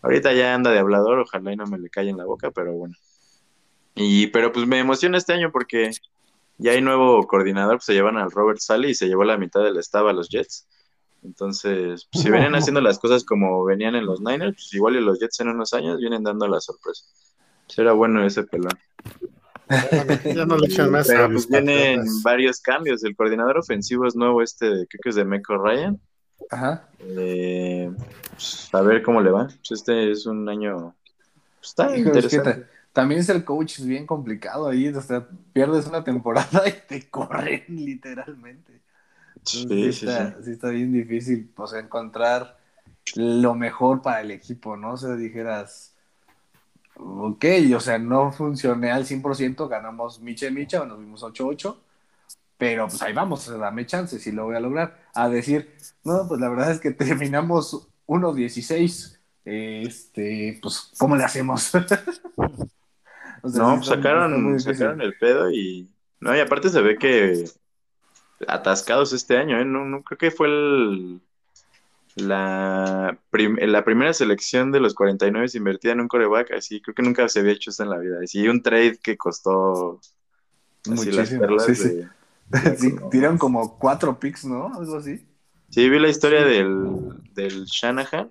Ahorita 0.03 0.33
ya 0.33 0.55
anda 0.55 0.71
de 0.71 0.79
hablador, 0.79 1.21
ojalá 1.21 1.53
y 1.53 1.57
no 1.57 1.67
me 1.67 1.79
le 1.79 1.88
calle 1.88 2.11
en 2.11 2.17
la 2.17 2.25
boca, 2.25 2.51
pero 2.51 2.73
bueno. 2.73 2.95
Y, 3.95 4.29
pero 4.29 4.53
pues 4.53 4.67
me 4.67 4.79
emociona 4.79 5.19
este 5.19 5.33
año 5.33 5.51
porque 5.53 5.91
ya 6.59 6.73
hay 6.73 6.83
nuevo 6.83 7.27
coordinador, 7.27 7.77
pues 7.77 7.85
se 7.87 7.95
llevan 7.95 8.17
al 8.17 8.31
Robert 8.31 8.59
Sale 8.59 8.88
y 8.88 8.95
se 8.95 9.07
llevó 9.07 9.25
la 9.25 9.37
mitad 9.37 9.62
del 9.62 9.79
estaba 9.79 10.11
a 10.11 10.15
los 10.15 10.29
Jets. 10.29 10.67
Entonces, 11.23 12.09
si 12.12 12.31
venían 12.31 12.55
haciendo 12.57 12.81
las 12.81 12.99
cosas 12.99 13.25
como 13.25 13.65
venían 13.65 13.95
en 13.95 14.07
los 14.07 14.21
Niners, 14.21 14.55
pues 14.55 14.75
igual 14.75 14.97
y 14.97 15.01
los 15.01 15.21
Jets 15.21 15.41
en 15.41 15.49
unos 15.49 15.73
años 15.73 15.99
vienen 15.99 16.25
dando 16.25 16.49
la 16.49 16.61
sorpresa. 16.61 17.05
Pues 17.67 17.79
era 17.79 17.93
bueno 17.93 18.25
ese 18.27 18.43
pelón. 18.43 18.73
Ya 20.35 20.45
no 20.45 20.59
le 20.59 20.67
echan 20.67 20.91
más 20.91 21.07
Pero 21.07 21.31
pues 21.31 21.49
vienen 21.49 21.99
Patriotas. 21.99 22.23
varios 22.23 22.61
cambios. 22.61 23.05
El 23.05 23.17
coordinador 23.17 23.59
ofensivo 23.59 24.07
es 24.07 24.17
nuevo, 24.17 24.43
este, 24.43 24.67
creo 24.67 25.01
que 25.03 25.09
es 25.09 25.15
de 25.15 25.25
Meco 25.25 25.57
Ryan. 25.57 26.01
Ajá. 26.51 26.89
Eh, 26.99 27.91
pues, 28.31 28.69
a 28.73 28.83
ver 28.83 29.03
cómo 29.03 29.21
le 29.21 29.31
va. 29.31 29.47
Pues 29.47 29.73
este 29.73 30.11
es 30.11 30.27
un 30.27 30.49
año. 30.49 30.95
pues, 31.59 31.69
está 31.71 31.97
Híjole, 31.97 32.19
es 32.19 32.29
que 32.29 32.39
interesante. 32.39 32.63
ta- 32.63 32.69
también 32.93 33.21
es 33.21 33.29
el 33.29 33.45
coach 33.45 33.79
es 33.81 33.87
bien 33.87 34.07
complicado 34.07 34.69
ahí, 34.69 34.89
o 34.89 35.01
sea, 35.01 35.27
pierdes 35.53 35.87
una 35.87 36.05
temporada 36.05 36.63
y 36.69 36.73
te 36.89 37.11
corren 37.11 37.65
literalmente. 37.69 38.83
Sí, 39.45 39.93
sí, 39.93 40.09
está, 40.09 40.37
sí. 40.37 40.45
sí 40.45 40.51
está 40.53 40.71
bien 40.71 40.93
difícil, 40.93 41.53
sea, 41.67 41.81
encontrar 41.81 42.59
lo 43.17 43.55
mejor 43.55 44.03
para 44.03 44.21
el 44.23 44.31
equipo, 44.31 44.77
¿no? 44.77 44.93
O 44.95 44.97
sea, 44.97 45.17
dijeras, 45.17 45.95
ok, 46.97 47.45
o 47.77 47.81
sea, 47.81 47.99
no 47.99 48.33
funcioné 48.33 48.91
al 48.91 49.07
100%, 49.07 49.69
ganamos 49.69 50.21
micha 50.21 50.47
y 50.47 50.53
micha, 50.53 50.83
o 50.83 50.87
nos 50.87 50.99
vimos 50.99 51.23
8-8, 51.23 51.83
pero 52.59 52.89
pues 52.89 53.03
ahí 53.03 53.13
vamos, 53.15 53.49
o 53.49 53.53
sea, 53.53 53.61
dame 53.61 53.87
chance 53.87 54.19
si 54.21 54.33
lo 54.33 54.47
voy 54.47 54.57
a 54.57 54.61
lograr. 54.61 55.02
A 55.14 55.29
decir, 55.29 55.70
no, 56.05 56.27
pues 56.29 56.40
la 56.40 56.48
verdad 56.48 56.70
es 56.72 56.81
que 56.81 56.90
terminamos 56.92 57.88
1-16, 58.07 59.18
este, 59.44 60.59
pues, 60.62 60.92
¿cómo 60.98 61.16
le 61.16 61.25
hacemos? 61.25 61.70
O 63.44 63.48
sea, 63.48 63.62
No, 63.62 63.83
sacaron, 63.83 64.61
sacaron 64.61 65.01
el 65.01 65.14
pedo 65.18 65.51
y. 65.51 65.90
No, 66.20 66.35
y 66.37 66.38
aparte 66.38 66.68
se 66.68 66.81
ve 66.81 66.96
que 66.96 67.44
atascados 68.46 69.12
este 69.12 69.37
año, 69.37 69.59
¿eh? 69.59 69.64
No, 69.64 69.85
no 69.85 70.03
creo 70.05 70.18
que 70.18 70.31
fue 70.31 70.46
el, 70.46 71.20
la, 72.14 73.18
prim- 73.31 73.59
la 73.61 73.85
primera 73.85 74.12
selección 74.12 74.70
de 74.70 74.81
los 74.81 74.94
49 74.94 75.48
invertida 75.55 75.92
en 75.92 76.01
un 76.01 76.09
coreback, 76.09 76.53
así 76.53 76.81
creo 76.81 76.94
que 76.94 77.03
nunca 77.03 77.29
se 77.29 77.40
había 77.40 77.53
hecho 77.53 77.70
esto 77.70 77.83
en 77.83 77.90
la 77.90 77.98
vida. 77.98 78.18
Así 78.22 78.46
un 78.48 78.62
trade 78.62 78.98
que 79.03 79.16
costó 79.16 79.98
así 79.98 81.11
las 81.11 81.31
Muchísimo, 81.31 81.40
perlas 81.40 81.66
sí, 81.66 81.75
sí. 81.75 81.83
de- 81.83 82.03
Sí, 82.03 82.09
tiraron 83.11 83.38
como 83.38 83.79
cuatro 83.79 84.19
picks, 84.19 84.45
¿no? 84.45 84.73
Algo 84.75 84.97
así. 84.97 85.27
Sí, 85.71 85.88
vi 85.88 85.99
la 85.99 86.09
historia 86.09 86.45
del, 86.45 87.23
del 87.35 87.65
Shanahan. 87.65 88.31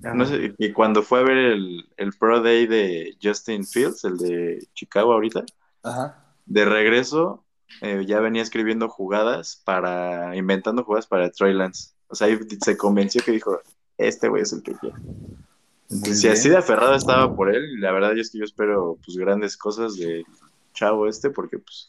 No 0.00 0.24
sé, 0.24 0.54
y 0.58 0.72
cuando 0.72 1.02
fue 1.02 1.20
a 1.20 1.24
ver 1.24 1.36
el, 1.36 1.88
el 1.96 2.12
Pro 2.12 2.40
Day 2.40 2.66
de 2.66 3.16
Justin 3.20 3.66
Fields, 3.66 4.04
el 4.04 4.16
de 4.16 4.68
Chicago 4.72 5.12
ahorita, 5.12 5.44
Ajá. 5.82 6.24
de 6.46 6.64
regreso 6.64 7.44
eh, 7.80 8.04
ya 8.06 8.20
venía 8.20 8.42
escribiendo 8.42 8.88
jugadas 8.88 9.60
para, 9.64 10.36
inventando 10.36 10.84
jugadas 10.84 11.06
para 11.06 11.30
Troy 11.30 11.52
Lance. 11.52 11.90
O 12.08 12.14
sea, 12.14 12.28
ahí 12.28 12.38
se 12.64 12.76
convenció 12.76 13.22
que 13.24 13.32
dijo, 13.32 13.60
este 13.96 14.28
güey 14.28 14.42
es 14.42 14.52
el 14.52 14.62
que 14.62 14.74
quiere. 14.74 14.96
Muy 15.90 16.14
si 16.14 16.28
así 16.28 16.48
de 16.48 16.56
aferrado 16.56 16.94
estaba 16.94 17.34
por 17.34 17.54
él, 17.54 17.80
la 17.80 17.92
verdad 17.92 18.16
es 18.16 18.30
que 18.30 18.38
yo 18.38 18.44
espero 18.44 18.98
pues 19.04 19.16
grandes 19.16 19.56
cosas 19.56 19.96
del 19.96 20.24
chavo 20.74 21.08
este, 21.08 21.30
porque 21.30 21.58
pues, 21.58 21.88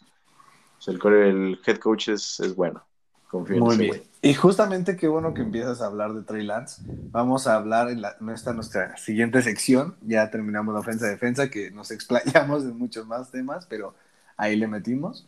pues, 0.80 0.88
el, 0.88 1.00
core- 1.00 1.30
el 1.30 1.60
head 1.66 1.78
coach 1.78 2.10
es, 2.10 2.40
es 2.40 2.56
bueno. 2.56 2.84
Confío 3.28 3.60
en 3.62 3.66
Muy 3.66 3.70
ese 3.70 3.84
bien. 3.84 3.98
güey. 3.98 4.10
Y 4.22 4.34
justamente 4.34 4.98
qué 4.98 5.08
bueno 5.08 5.34
que 5.34 5.42
empiezas 5.42 5.82
a 5.82 5.86
hablar 5.86 6.14
de 6.14 6.24
Trey 6.24 6.44
Lance. 6.46 6.82
Vamos 7.12 7.48
a 7.48 7.56
hablar 7.56 7.90
en 7.90 8.02
la, 8.02 8.16
nuestra, 8.20 8.54
nuestra 8.54 8.98
siguiente 8.98 9.42
sección. 9.42 9.96
Ya 10.02 10.30
terminamos 10.30 10.74
la 10.74 10.82
ofensa-defensa, 10.82 11.50
que 11.50 11.72
nos 11.72 11.92
explayamos 11.92 12.64
en 12.64 12.78
muchos 12.78 13.08
más 13.08 13.32
temas, 13.32 13.66
pero 13.68 13.96
ahí 14.38 14.56
le 14.56 14.68
metimos. 14.68 15.28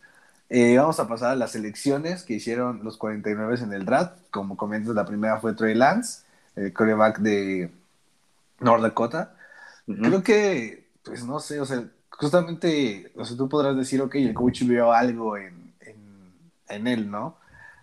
Eh, 0.50 0.76
vamos 0.76 1.00
a 1.00 1.08
pasar 1.08 1.30
a 1.32 1.36
las 1.36 1.54
elecciones 1.54 2.24
que 2.24 2.34
hicieron 2.34 2.84
los 2.84 2.98
49 2.98 3.56
en 3.62 3.72
el 3.72 3.84
draft. 3.86 4.18
Como 4.30 4.56
comentas, 4.56 4.94
la 4.94 5.06
primera 5.06 5.40
fue 5.40 5.54
Trey 5.54 5.74
Lance, 5.74 6.24
el 6.56 6.72
coreback 6.74 7.20
de 7.20 7.70
North 8.60 8.82
Dakota. 8.82 9.34
Ujú. 9.86 10.02
Creo 10.02 10.22
que, 10.22 10.88
pues 11.04 11.24
no 11.24 11.40
sé, 11.40 11.60
o 11.60 11.66
sea, 11.66 11.84
justamente, 12.22 13.10
o 13.16 13.24
sea, 13.24 13.36
tú 13.36 13.48
podrás 13.48 13.76
decir, 13.76 14.00
ok, 14.00 14.14
el 14.14 14.32
coach 14.32 14.62
vio 14.62 14.92
algo 14.92 15.36
en, 15.36 15.74
en, 15.80 15.96
en 16.68 16.86
él, 16.86 17.10
¿no? 17.10 17.36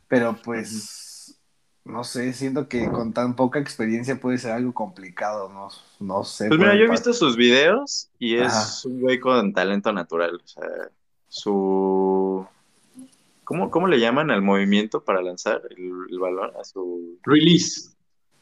Pero 0.08 0.38
pues, 0.42 1.38
no 1.84 2.06
sé, 2.06 2.32
siento 2.32 2.70
que 2.70 2.90
con 2.90 3.12
tan 3.12 3.36
poca 3.36 3.60
experiencia 3.60 4.20
puede 4.20 4.38
ser 4.38 4.54
algo 4.54 4.74
complicado, 4.74 5.50
no, 5.50 5.68
no 6.00 6.24
sé. 6.24 6.48
Pues 6.48 6.58
mira, 6.58 6.74
yo 6.76 6.86
he 6.86 6.90
visto 6.90 7.12
sus 7.12 7.36
videos 7.36 8.10
y 8.18 8.38
es 8.38 8.54
Ajá. 8.54 8.88
un 8.88 9.02
güey 9.02 9.20
con 9.20 9.54
talento 9.54 9.92
natural. 9.92 10.42
O 10.42 10.48
sea, 10.48 10.64
su. 11.28 12.48
¿Cómo, 13.44 13.70
cómo 13.70 13.88
le 13.88 14.00
llaman 14.00 14.32
al 14.32 14.42
movimiento 14.42 15.04
para 15.04 15.22
lanzar 15.22 15.62
el, 15.72 15.92
el 16.10 16.20
balón? 16.20 16.52
A 16.60 16.64
su, 16.64 17.20
Release. 17.24 17.90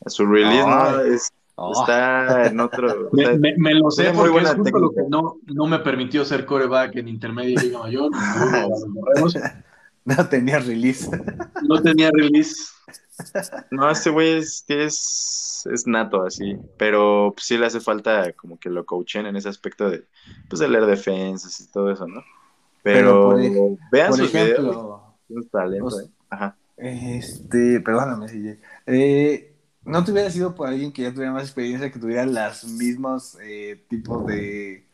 a 0.06 0.10
su 0.10 0.26
release, 0.28 0.68
¿no? 0.68 1.00
Ay. 1.00 1.14
Es- 1.14 1.32
Oh, 1.60 1.72
está 1.82 2.46
en 2.48 2.60
otro. 2.60 3.10
Me, 3.14 3.24
sea, 3.26 3.34
me- 3.38 3.56
me 3.58 3.74
lo 3.74 3.90
sé 3.90 4.14
muy 4.14 4.14
porque 4.14 4.28
es 4.28 4.32
buena 4.34 4.56
justo 4.56 4.80
lo 4.80 4.90
que 4.92 4.96
técnica. 4.98 5.18
no, 5.18 5.38
no 5.48 5.66
me 5.68 5.80
permitió 5.80 6.24
ser 6.24 6.46
coreback 6.46 6.96
en 6.98 7.08
intermedia 7.08 7.54
y 7.56 7.66
Liga 7.66 7.80
Mayor. 7.80 8.12
No 10.06 10.26
tenía 10.30 10.60
release. 10.60 11.10
No 11.68 11.82
tenía 11.82 12.10
release. 12.14 12.56
No, 13.72 13.90
este 13.92 14.10
güey 14.10 14.38
es, 14.38 14.64
es, 14.70 15.68
es 15.70 15.86
nato 15.88 16.24
así, 16.24 16.56
pero 16.78 17.34
pues, 17.36 17.46
sí 17.46 17.58
le 17.58 17.66
hace 17.66 17.80
falta 17.82 18.32
como 18.34 18.58
que 18.58 18.70
lo 18.70 18.86
coachen 18.86 19.26
en 19.26 19.36
ese 19.36 19.50
aspecto 19.50 19.90
de, 19.90 20.06
pues, 20.48 20.60
de 20.62 20.70
leer 20.70 20.86
defensas 20.86 21.60
y 21.60 21.68
todo 21.72 21.92
eso, 21.92 22.08
¿no? 22.08 22.24
Pero 22.84 23.00
Pero, 23.00 23.22
por 23.32 23.42
ej- 23.42 23.78
vean 23.92 24.10
Por 24.10 24.18
sus 24.20 24.32
videos, 24.32 24.50
ejemplo, 24.60 25.04
es 25.30 25.36
un 25.36 25.50
talento, 25.50 25.86
pues, 25.90 26.06
¿eh? 26.06 26.10
Ajá. 26.30 26.56
Este, 26.78 27.82
perdóname, 27.82 28.28
CJ. 28.30 28.58
Eh, 28.86 29.54
¿No 29.88 30.04
te 30.04 30.12
hubiera 30.12 30.30
sido 30.30 30.54
por 30.56 30.68
alguien 30.68 30.92
que 30.92 31.04
ya 31.04 31.14
tuviera 31.14 31.32
más 31.34 31.44
experiencia, 31.44 31.92
que 31.92 32.00
tuviera 32.00 32.26
las 32.26 32.66
mismos 32.66 33.38
eh, 33.42 33.86
tipos 33.90 34.26
de, 34.26 34.86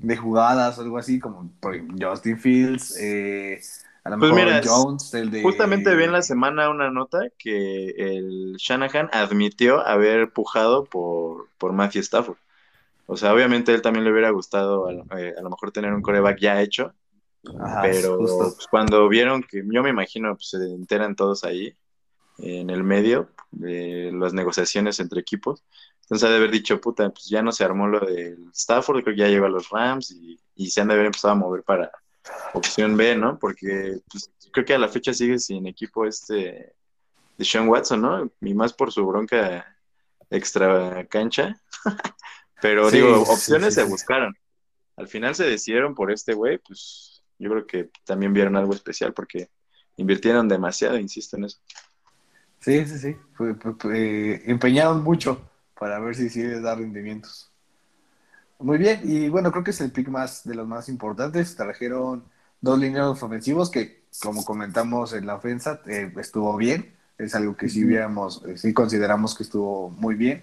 de 0.00 0.16
jugadas 0.16 0.78
o 0.78 0.82
algo 0.82 0.98
así, 0.98 1.20
como 1.20 1.50
por 1.60 1.74
ejemplo, 1.76 2.10
Justin 2.10 2.38
Fields, 2.40 2.96
eh, 2.98 3.60
a 4.04 4.10
lo 4.10 4.18
Pues 4.18 4.32
mejor 4.32 4.32
mira, 4.32 4.60
Jones, 4.62 5.14
el 5.14 5.30
de... 5.30 5.42
Justamente 5.42 5.96
vi 5.96 6.04
en 6.04 6.12
la 6.12 6.22
semana 6.22 6.70
una 6.70 6.90
nota 6.90 7.20
que 7.38 7.90
el 7.90 8.56
Shanahan 8.58 9.10
admitió 9.12 9.80
haber 9.86 10.32
pujado 10.32 10.84
por, 10.84 11.50
por 11.58 11.72
Matthew 11.72 12.02
Stafford. 12.02 12.38
O 13.06 13.16
sea, 13.16 13.34
obviamente 13.34 13.72
a 13.72 13.76
él 13.76 13.82
también 13.82 14.04
le 14.04 14.12
hubiera 14.12 14.30
gustado 14.30 14.86
a, 14.88 14.92
lo- 14.94 15.06
eh, 15.18 15.34
a 15.38 15.42
lo 15.42 15.50
mejor 15.50 15.72
tener 15.72 15.92
un 15.94 16.02
coreback 16.02 16.38
ya 16.40 16.62
hecho, 16.62 16.94
Ajá, 17.58 17.90
pero 17.90 18.54
pues, 18.56 18.68
cuando 18.68 19.08
vieron 19.08 19.42
que, 19.44 19.62
yo 19.66 19.82
me 19.82 19.90
imagino, 19.90 20.34
pues, 20.36 20.50
se 20.50 20.58
enteran 20.58 21.16
todos 21.16 21.44
ahí 21.44 21.76
en 22.42 22.70
el 22.70 22.82
medio 22.82 23.30
de 23.50 24.10
las 24.12 24.32
negociaciones 24.32 25.00
entre 25.00 25.20
equipos. 25.20 25.62
Entonces 26.02 26.28
ha 26.28 26.30
de 26.30 26.38
haber 26.38 26.50
dicho, 26.50 26.80
puta, 26.80 27.10
pues 27.10 27.28
ya 27.28 27.42
no 27.42 27.52
se 27.52 27.64
armó 27.64 27.86
lo 27.86 28.00
del 28.00 28.48
Stafford, 28.52 29.02
creo 29.02 29.14
que 29.14 29.20
ya 29.20 29.28
llegó 29.28 29.46
a 29.46 29.50
los 29.50 29.68
Rams 29.70 30.10
y, 30.10 30.38
y 30.56 30.70
se 30.70 30.80
han 30.80 30.88
de 30.88 30.94
haber 30.94 31.06
empezado 31.06 31.32
a 31.32 31.36
mover 31.36 31.62
para 31.62 31.90
opción 32.52 32.96
B, 32.96 33.16
¿no? 33.16 33.38
Porque 33.38 34.00
pues, 34.10 34.30
creo 34.52 34.64
que 34.64 34.74
a 34.74 34.78
la 34.78 34.88
fecha 34.88 35.12
sigue 35.12 35.38
sin 35.38 35.66
equipo 35.66 36.06
este 36.06 36.74
de 37.36 37.44
Sean 37.44 37.68
Watson, 37.68 38.02
¿no? 38.02 38.30
Y 38.40 38.54
más 38.54 38.72
por 38.72 38.92
su 38.92 39.06
bronca 39.06 39.76
extra 40.28 41.06
cancha. 41.06 41.60
Pero 42.60 42.90
Sí, 42.90 42.96
digo, 42.96 43.22
opciones 43.22 43.74
sí, 43.74 43.80
se 43.80 43.86
buscaron. 43.86 44.36
Al 44.96 45.08
final 45.08 45.34
se 45.34 45.44
decidieron 45.44 45.94
por 45.94 46.12
este 46.12 46.34
güey, 46.34 46.58
pues 46.58 47.22
yo 47.38 47.50
creo 47.50 47.66
que 47.66 47.90
también 48.04 48.34
vieron 48.34 48.56
algo 48.56 48.74
especial 48.74 49.14
porque 49.14 49.48
invirtieron 49.96 50.46
demasiado, 50.46 50.98
insisto 50.98 51.36
en 51.36 51.44
eso. 51.44 51.58
Sí, 52.60 52.84
sí, 52.86 52.98
sí. 52.98 53.16
Fue- 53.34 53.54
fue- 53.54 53.74
fue- 53.78 54.42
empeñaron 54.50 55.02
mucho 55.02 55.40
para 55.78 55.98
ver 55.98 56.14
si 56.14 56.28
sí 56.28 56.42
les 56.42 56.62
da 56.62 56.74
rendimientos. 56.74 57.50
Muy 58.58 58.76
bien, 58.76 59.00
y 59.04 59.28
bueno, 59.30 59.50
creo 59.52 59.64
que 59.64 59.70
es 59.70 59.80
el 59.80 59.90
pick 59.90 60.08
más 60.08 60.44
de 60.44 60.54
los 60.54 60.66
más 60.68 60.88
importantes. 60.88 61.56
Trajeron 61.56 62.24
dos 62.60 62.78
lineos 62.78 63.22
ofensivos 63.22 63.70
que, 63.70 64.04
como 64.22 64.44
comentamos 64.44 65.14
en 65.14 65.26
la 65.26 65.36
ofensa, 65.36 65.80
eh, 65.86 66.12
estuvo 66.18 66.56
bien. 66.56 66.94
Es 67.16 67.34
algo 67.34 67.56
que 67.56 67.68
sí 67.68 67.84
viéramos, 67.84 68.42
eh, 68.46 68.56
sí 68.58 68.72
consideramos 68.74 69.34
que 69.34 69.42
estuvo 69.44 69.90
muy 69.90 70.14
bien. 70.14 70.42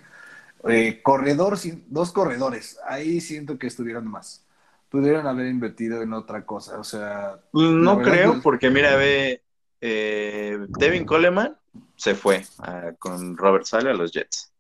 Eh, 0.68 1.02
corredor, 1.04 1.58
dos 1.88 2.12
corredores. 2.12 2.80
Ahí 2.88 3.22
siento 3.22 3.58
que 3.60 3.68
estuvieron 3.68 4.08
más. 4.08 4.46
Pudieron 4.90 5.28
haber 5.28 5.48
invertido 5.48 6.02
en 6.02 6.14
otra 6.14 6.46
cosa. 6.46 6.80
O 6.80 6.84
sea, 6.84 7.40
No 7.54 7.98
verdad 7.98 8.12
creo, 8.14 8.34
que- 8.36 8.42
porque 8.42 8.70
mira, 8.72 8.96
ve, 8.96 9.44
eh, 9.82 10.58
Devin 10.70 11.06
Coleman 11.06 11.56
se 11.98 12.16
fue 12.16 12.46
a- 12.60 12.94
con 12.98 13.36
Robert 13.36 13.66
Sale 13.66 13.90
a 13.90 13.94
los 13.94 14.12
Jets. 14.14 14.52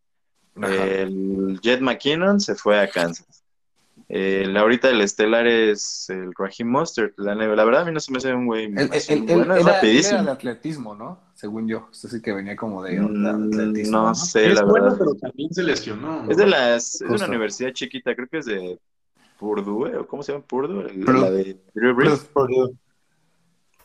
Ajá. 0.61 0.85
El 0.85 1.59
Jet 1.61 1.79
McKinnon 1.81 2.39
se 2.39 2.55
fue 2.55 2.79
a 2.79 2.89
Kansas. 2.89 3.43
El, 4.09 4.55
ahorita 4.55 4.89
el 4.89 5.01
estelar 5.01 5.47
es 5.47 6.09
el 6.09 6.31
Raheem 6.37 6.69
Mostert. 6.69 7.17
La, 7.19 7.35
la 7.35 7.65
verdad, 7.65 7.81
a 7.81 7.85
mí 7.85 7.91
no 7.91 7.99
se 7.99 8.11
me 8.11 8.19
hace 8.19 8.33
un 8.33 8.45
güey 8.45 8.65
él- 8.65 8.71
muy 8.73 9.33
bueno, 9.33 9.55
es 9.55 9.65
rapidísimo. 9.65 10.15
era 10.15 10.23
de 10.23 10.31
atletismo, 10.31 10.95
¿no? 10.95 11.19
Según 11.35 11.67
yo. 11.67 11.89
Este 11.91 12.07
sí 12.07 12.21
que 12.21 12.31
venía 12.31 12.55
como 12.55 12.81
de, 12.83 12.93
de 12.93 13.01
Mm, 13.01 13.25
atletismo. 13.51 13.97
no 13.97 14.03
¿no? 14.09 14.15
sé, 14.15 14.47
es 14.49 14.55
la 14.55 14.63
bueno, 14.63 14.85
verdad. 14.85 14.97
pero 14.99 15.13
también 15.15 15.53
se 15.53 15.61
lesionó. 15.63 16.23
¿no? 16.23 16.31
Es 16.31 16.37
de 16.37 16.47
las, 16.47 16.93
es 16.95 16.99
de 17.09 17.15
una 17.15 17.27
universidad 17.27 17.71
chiquita, 17.73 18.15
creo 18.15 18.27
que 18.27 18.37
es 18.37 18.45
de 18.45 18.79
Purdue, 19.37 19.95
¿o 19.97 20.07
cómo 20.07 20.23
se 20.23 20.31
llama 20.31 20.43
Purdue? 20.45 20.87
El- 20.89 21.03
Purdue. 21.03 21.21
La 21.21 21.29
de 21.31 21.57
Drew 21.73 21.93
Brees. 21.95 22.27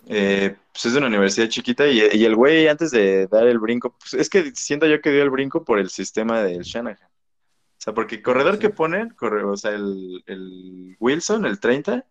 Eh, 0.08 0.56
pues 0.72 0.86
es 0.86 0.92
de 0.92 0.98
una 0.98 1.06
universidad 1.08 1.48
chiquita 1.48 1.86
y, 1.86 2.00
y 2.12 2.24
el 2.24 2.34
güey 2.34 2.66
antes 2.66 2.90
de 2.90 3.26
dar 3.28 3.46
el 3.46 3.58
brinco, 3.58 3.96
pues 3.98 4.14
es 4.14 4.28
que 4.28 4.52
siento 4.54 4.86
yo 4.86 5.00
que 5.00 5.10
dio 5.10 5.22
el 5.22 5.30
brinco 5.30 5.64
por 5.64 5.78
el 5.78 5.90
sistema 5.90 6.42
del 6.42 6.62
Shanahan. 6.62 7.08
O 7.08 7.84
sea, 7.84 7.94
porque 7.94 8.16
el 8.16 8.22
corredor 8.22 8.54
Sí. 8.54 8.60
que 8.60 8.70
ponen, 8.70 9.10
corre, 9.10 9.44
o 9.44 9.56
sea, 9.56 9.72
el, 9.72 10.22
el 10.26 10.96
Wilson, 11.00 11.46
el 11.46 11.58
30, 11.58 12.04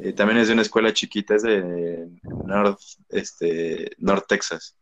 eh, 0.00 0.12
también 0.12 0.38
es 0.38 0.48
de 0.48 0.54
una 0.54 0.62
escuela 0.62 0.92
chiquita, 0.92 1.36
es 1.36 1.42
de 1.42 2.08
North, 2.44 2.80
este, 3.08 3.92
North 3.98 4.26
Texas. 4.28 4.76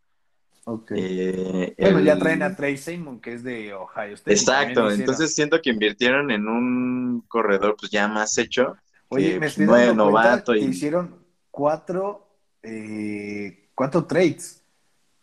Ok. 0.65 0.93
Eh, 0.97 1.75
bueno, 1.79 2.01
ya 2.01 2.19
traen 2.19 2.43
a 2.43 2.57
Trey 2.57 2.79
Simon, 2.79 3.21
que 3.21 3.35
es 3.35 3.45
de 3.45 3.75
Ohio 3.75 4.15
State. 4.15 4.33
Exacto, 4.33 4.91
entonces 4.91 5.35
siento 5.35 5.61
que 5.61 5.71
invirtieron 5.71 6.31
en 6.31 6.49
un 6.49 7.23
corredor 7.29 7.77
pues 7.79 7.93
ya 7.93 8.09
más 8.09 8.37
hecho, 8.39 8.77
Oye, 9.09 9.29
que, 9.29 9.33
me 9.35 9.39
pues, 9.41 9.59
estoy 9.59 9.67
dando 9.67 10.07
novato 10.07 10.53
que 10.53 10.61
y 10.61 10.65
hicieron 10.65 11.23
cuatro, 11.51 12.34
eh, 12.65 13.69
cuatro 13.75 14.05
trades. 14.07 14.63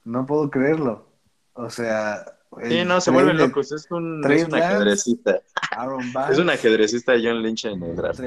No 0.04 0.26
puedo 0.26 0.50
creerlo. 0.50 1.08
O 1.54 1.70
sea, 1.70 2.24
sí, 2.64 2.86
no, 2.86 3.02
se 3.02 3.12
vuelven 3.12 3.38
locos, 3.38 3.72
es 3.72 3.90
un, 3.92 4.24
es 4.32 4.46
un 4.46 4.56
ajedrecista, 4.56 5.42
es 6.32 6.40
un 6.40 6.50
ajedrecista 6.50 7.12
de 7.12 7.24
John 7.24 7.44
Lynch 7.44 7.66
en 7.66 7.84
el 7.84 7.96
draft. 7.96 8.22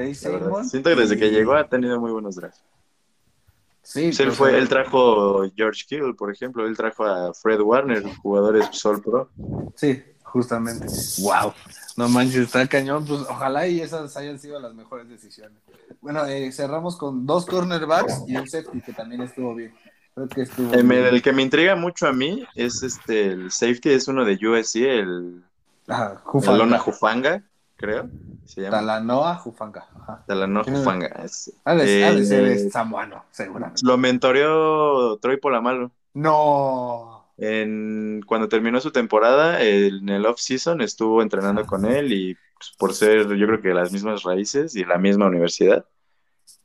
Siento 0.63 0.89
que 0.89 0.95
desde 0.95 1.17
que 1.17 1.31
llegó 1.31 1.53
ha 1.53 1.67
tenido 1.67 1.99
muy 1.99 2.11
buenos 2.11 2.35
drafts. 2.35 2.63
Sí, 3.81 4.05
Pues 4.05 4.19
él 4.19 4.31
fue, 4.31 4.49
sea, 4.49 4.59
él 4.59 4.67
trajo 4.67 5.43
George 5.55 5.83
Kittle, 5.87 6.13
por 6.15 6.31
ejemplo, 6.31 6.65
él 6.65 6.75
trajo 6.75 7.03
a 7.05 7.33
Fred 7.33 7.61
Warner, 7.61 8.03
jugadores 8.17 8.67
Sol 8.71 9.01
Pro. 9.01 9.29
Sí, 9.75 10.03
justamente. 10.35 10.85
Wow. 11.21 11.53
No 11.95 12.09
manches, 12.09 12.41
está 12.47 12.67
cañón. 12.67 13.05
Pues 13.05 13.21
ojalá 13.21 13.67
y 13.69 13.79
esas 13.79 14.17
hayan 14.17 14.37
sido 14.37 14.59
las 14.59 14.73
mejores 14.73 15.07
decisiones. 15.07 15.57
Bueno, 16.01 16.25
eh, 16.25 16.51
cerramos 16.51 16.97
con 16.97 17.25
dos 17.25 17.45
cornerbacks 17.45 18.23
y 18.27 18.35
un 18.35 18.45
safety 18.49 18.81
que 18.81 18.91
también 18.91 19.21
estuvo 19.21 19.55
bien. 19.55 19.73
Creo 20.13 20.27
que 20.27 20.41
estuvo 20.41 20.73
Eh, 20.73 20.83
me- 20.83 20.99
bien. 20.99 21.13
el 21.13 21.21
que 21.21 21.31
me 21.31 21.41
intriga 21.41 21.77
mucho 21.77 22.05
a 22.07 22.11
mí 22.11 22.45
es 22.53 22.83
este, 22.83 23.27
el 23.27 23.49
safety, 23.49 23.91
es 23.91 24.09
uno 24.09 24.25
de 24.25 24.33
USC, 24.45 24.75
el 24.99 25.41
Talona 25.85 26.19
Jufanga. 26.25 26.79
Jufanga, 26.79 27.43
creo, 27.77 28.09
se 28.45 28.61
llama. 28.63 28.77
Talanoa 28.77 29.35
Jufanga. 29.35 29.87
Ajá. 30.01 30.23
Talanoa 30.27 30.63
Jufanga. 30.65 31.07
es- 31.23 31.53
Ha 31.63 31.75
de, 31.75 32.07
eh, 32.09 32.25
ser 32.25 32.71
samuano, 32.71 33.23
seguramente. 33.31 33.81
Lo 33.85 33.97
mentoreó 33.97 35.15
Troy 35.17 35.37
Polamalu. 35.37 35.89
No. 36.13 37.14
En, 37.37 38.21
cuando 38.25 38.47
terminó 38.47 38.79
su 38.79 38.91
temporada, 38.91 39.61
en 39.61 40.07
el 40.07 40.25
off-season 40.25 40.81
estuvo 40.81 41.21
entrenando 41.21 41.65
con 41.65 41.85
él 41.85 42.13
y 42.13 42.37
pues, 42.57 42.71
por 42.77 42.93
ser, 42.93 43.27
yo 43.35 43.47
creo 43.47 43.61
que 43.61 43.73
las 43.73 43.91
mismas 43.91 44.23
raíces 44.23 44.75
y 44.75 44.85
la 44.85 44.97
misma 44.97 45.27
universidad, 45.27 45.85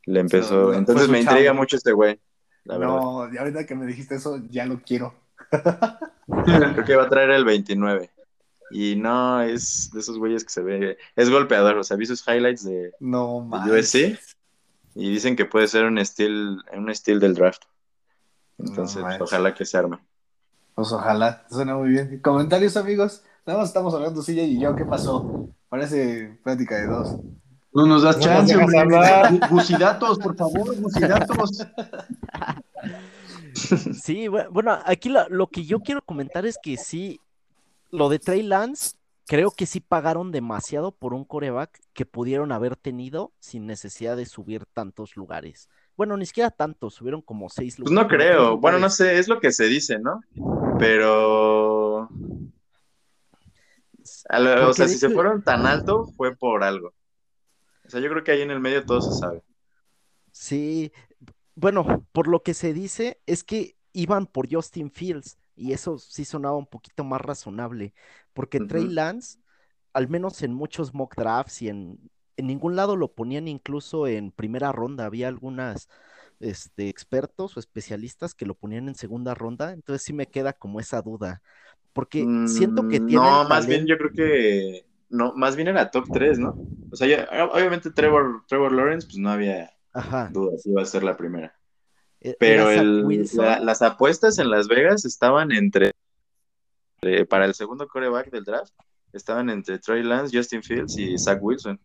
le 0.04 0.20
empezó. 0.20 0.72
Entonces 0.72 0.94
fue 0.94 1.06
su 1.06 1.12
me 1.12 1.20
intriga 1.20 1.50
chavo. 1.50 1.58
mucho 1.58 1.76
este 1.76 1.92
güey, 1.92 2.20
la 2.64 2.78
verdad. 2.78 2.94
no, 2.94 3.32
y 3.32 3.38
ahorita 3.38 3.66
que 3.66 3.74
me 3.74 3.86
dijiste 3.86 4.14
eso, 4.14 4.40
ya 4.48 4.66
lo 4.66 4.80
quiero. 4.80 5.14
Creo 6.44 6.84
que 6.84 6.96
va 6.96 7.04
a 7.04 7.08
traer 7.08 7.30
el 7.30 7.44
29. 7.44 8.10
Y 8.70 8.94
no, 8.94 9.42
es 9.42 9.90
de 9.92 9.98
esos 9.98 10.16
güeyes 10.16 10.44
que 10.44 10.50
se 10.50 10.62
ve, 10.62 10.96
es 11.16 11.28
golpeador, 11.28 11.76
o 11.76 11.82
sea, 11.82 11.96
vi 11.96 12.06
sus 12.06 12.26
highlights 12.26 12.64
de, 12.64 12.92
No 13.00 13.48
de. 13.64 13.80
USC 13.80 14.18
y 14.94 15.10
dicen 15.10 15.34
que 15.34 15.44
puede 15.44 15.66
ser 15.66 15.84
un 15.86 15.98
estilo, 15.98 16.62
un 16.72 16.90
estilo 16.90 17.18
del 17.18 17.34
draft. 17.34 17.62
Entonces, 18.58 19.02
No 19.02 19.08
pues, 19.08 19.20
ojalá 19.22 19.54
que 19.54 19.64
se 19.64 19.76
arme. 19.76 19.98
Pues 20.80 20.92
ojalá, 20.92 21.44
suena 21.50 21.76
muy 21.76 21.90
bien. 21.90 22.20
¿Comentarios, 22.22 22.74
amigos? 22.78 23.22
Nada 23.44 23.58
más 23.58 23.68
estamos 23.68 23.92
hablando 23.92 24.22
Silla 24.22 24.44
y 24.44 24.58
yo, 24.58 24.74
¿qué 24.74 24.86
pasó? 24.86 25.50
Parece 25.68 26.38
plática 26.42 26.76
de 26.76 26.86
dos. 26.86 27.16
No 27.74 27.84
nos 27.84 28.02
das 28.02 28.16
No 28.16 28.22
chance, 28.22 28.56
nos 28.56 28.74
hablar. 28.74 29.30
Bucidatos, 29.50 30.18
por 30.18 30.34
favor, 30.34 30.74
bucidatos. 30.80 31.66
Sí, 33.92 34.26
bu- 34.28 34.48
bueno, 34.50 34.78
aquí 34.86 35.10
lo, 35.10 35.28
lo 35.28 35.48
que 35.48 35.64
yo 35.66 35.80
quiero 35.80 36.00
comentar 36.00 36.46
es 36.46 36.56
que 36.62 36.78
sí, 36.78 37.20
lo 37.90 38.08
de 38.08 38.18
Trey 38.18 38.42
Lance, 38.42 38.94
creo 39.26 39.50
que 39.50 39.66
sí 39.66 39.80
pagaron 39.80 40.32
demasiado 40.32 40.92
por 40.92 41.12
un 41.12 41.24
coreback 41.24 41.78
que 41.92 42.06
pudieron 42.06 42.52
haber 42.52 42.76
tenido 42.76 43.32
sin 43.38 43.66
necesidad 43.66 44.16
de 44.16 44.24
subir 44.24 44.64
tantos 44.72 45.14
lugares. 45.16 45.68
Bueno, 45.96 46.16
ni 46.16 46.24
siquiera 46.24 46.50
tantos, 46.50 46.94
subieron 46.94 47.20
como 47.20 47.50
seis 47.50 47.76
Pues 47.76 47.90
lugares. 47.90 48.08
no 48.10 48.16
creo, 48.16 48.56
bueno, 48.56 48.78
no 48.78 48.88
sé, 48.88 49.18
es 49.18 49.28
lo 49.28 49.40
que 49.40 49.52
se 49.52 49.64
dice, 49.66 49.98
¿no? 49.98 50.20
Pero, 50.80 52.08
lo- 54.38 54.68
o 54.70 54.72
sea, 54.72 54.88
si 54.88 54.98
se 54.98 55.10
fueron 55.10 55.42
tan 55.44 55.66
alto, 55.66 56.06
fue 56.16 56.36
por 56.36 56.64
algo. 56.64 56.94
O 57.86 57.90
sea, 57.90 58.00
yo 58.00 58.10
creo 58.10 58.24
que 58.24 58.32
ahí 58.32 58.42
en 58.42 58.50
el 58.50 58.60
medio 58.60 58.84
todo 58.86 59.00
se 59.02 59.12
sabe. 59.12 59.42
Sí, 60.32 60.92
bueno, 61.56 62.06
por 62.12 62.28
lo 62.28 62.42
que 62.42 62.54
se 62.54 62.72
dice 62.74 63.20
es 63.26 63.44
que 63.44 63.76
iban 63.92 64.26
por 64.26 64.52
Justin 64.52 64.90
Fields 64.90 65.38
y 65.56 65.72
eso 65.72 65.98
sí 65.98 66.24
sonaba 66.24 66.56
un 66.56 66.66
poquito 66.66 67.04
más 67.04 67.20
razonable, 67.20 67.94
porque 68.32 68.60
Trey. 68.60 68.88
Lance, 68.94 69.38
al 69.92 70.08
menos 70.08 70.42
en 70.42 70.54
muchos 70.54 70.94
mock 70.94 71.16
drafts 71.16 71.62
y 71.62 71.68
en, 71.70 72.10
en 72.36 72.46
ningún 72.48 72.76
lado 72.76 72.96
lo 72.96 73.14
ponían 73.14 73.48
incluso 73.48 74.06
en 74.06 74.32
primera 74.32 74.72
ronda, 74.72 75.06
había 75.06 75.28
algunas 75.28 75.88
este, 76.40 76.88
expertos 76.88 77.56
o 77.56 77.60
especialistas 77.60 78.34
que 78.34 78.46
lo 78.46 78.54
ponían 78.54 78.88
en 78.88 78.94
segunda 78.94 79.34
ronda, 79.34 79.72
entonces 79.72 80.02
sí 80.02 80.12
me 80.12 80.26
queda 80.26 80.52
como 80.52 80.80
esa 80.80 81.02
duda, 81.02 81.42
porque 81.92 82.24
siento 82.46 82.88
que 82.88 82.98
Mm, 83.00 83.06
tiene 83.06 83.24
No, 83.24 83.44
más 83.44 83.66
bien 83.66 83.86
yo 83.86 83.96
creo 83.98 84.10
que, 84.12 84.86
no, 85.10 85.32
más 85.34 85.54
bien 85.56 85.68
era 85.68 85.90
top 85.90 86.06
3, 86.12 86.38
¿no? 86.38 86.56
O 86.90 86.96
sea, 86.96 87.06
ya- 87.06 87.28
obviamente 87.52 87.90
Trevor, 87.90 88.44
Trevor 88.48 88.72
Lawrence, 88.72 89.06
pues 89.06 89.18
no 89.18 89.30
había 89.30 89.70
Ajá, 89.92 90.30
dudas, 90.32 90.64
iba 90.66 90.82
a 90.82 90.86
ser 90.86 91.02
la 91.04 91.16
primera. 91.16 91.54
e- 92.20 92.36
Pero 92.38 92.70
el- 92.70 93.28
la- 93.34 93.60
las 93.60 93.82
apuestas 93.82 94.38
en 94.38 94.50
Las 94.50 94.66
Vegas 94.68 95.04
estaban 95.04 95.52
entre, 95.52 95.92
eh, 97.02 97.24
para 97.26 97.44
el 97.44 97.54
segundo 97.54 97.86
coreback 97.88 98.30
del 98.30 98.44
draft, 98.44 98.72
estaban 99.12 99.50
entre 99.50 99.78
Trey 99.78 100.02
Lance, 100.02 100.36
Justin 100.36 100.62
Fields 100.62 100.98
y 100.98 101.18
Zach 101.18 101.38
Wilson. 101.42 101.80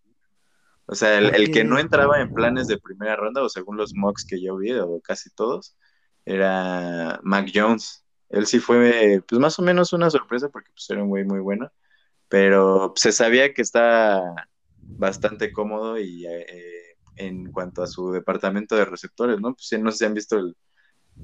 O 0.88 0.96
sea, 0.96 1.18
el, 1.18 1.34
el 1.36 1.52
que 1.52 1.64
no 1.64 1.80
entraba 1.80 2.22
en 2.22 2.32
planes 2.32 2.68
de 2.68 2.78
primera 2.80 3.16
ronda, 3.16 3.42
o 3.44 3.50
según 3.50 3.78
los 3.78 3.94
mocks 3.96 4.26
que 4.26 4.42
yo 4.42 4.58
vi, 4.58 4.74
o 4.74 5.02
casi 5.02 5.30
todos, 5.32 5.76
era 6.26 7.20
Mac 7.24 7.50
Jones. 7.54 8.06
Él 8.30 8.46
sí 8.48 8.60
fue, 8.60 9.24
pues 9.28 9.40
más 9.40 9.58
o 9.60 9.62
menos 9.64 9.94
una 9.94 10.10
sorpresa 10.10 10.50
porque 10.50 10.72
pues, 10.72 10.90
era 10.90 11.04
un 11.04 11.10
güey 11.10 11.24
muy 11.26 11.40
bueno, 11.40 11.72
pero 12.30 12.94
se 12.96 13.12
sabía 13.12 13.54
que 13.54 13.62
está 13.62 14.22
bastante 14.98 15.52
cómodo 15.54 16.00
y 16.00 16.26
eh, 16.28 16.98
en 17.18 17.50
cuanto 17.50 17.84
a 17.84 17.88
su 17.88 18.12
departamento 18.12 18.76
de 18.76 18.86
receptores, 18.86 19.40
¿no? 19.42 19.56
Pues 19.56 19.82
no 19.82 19.92
sé 19.92 20.00
si 20.00 20.06
han 20.06 20.14
visto 20.14 20.38
el, 20.38 20.58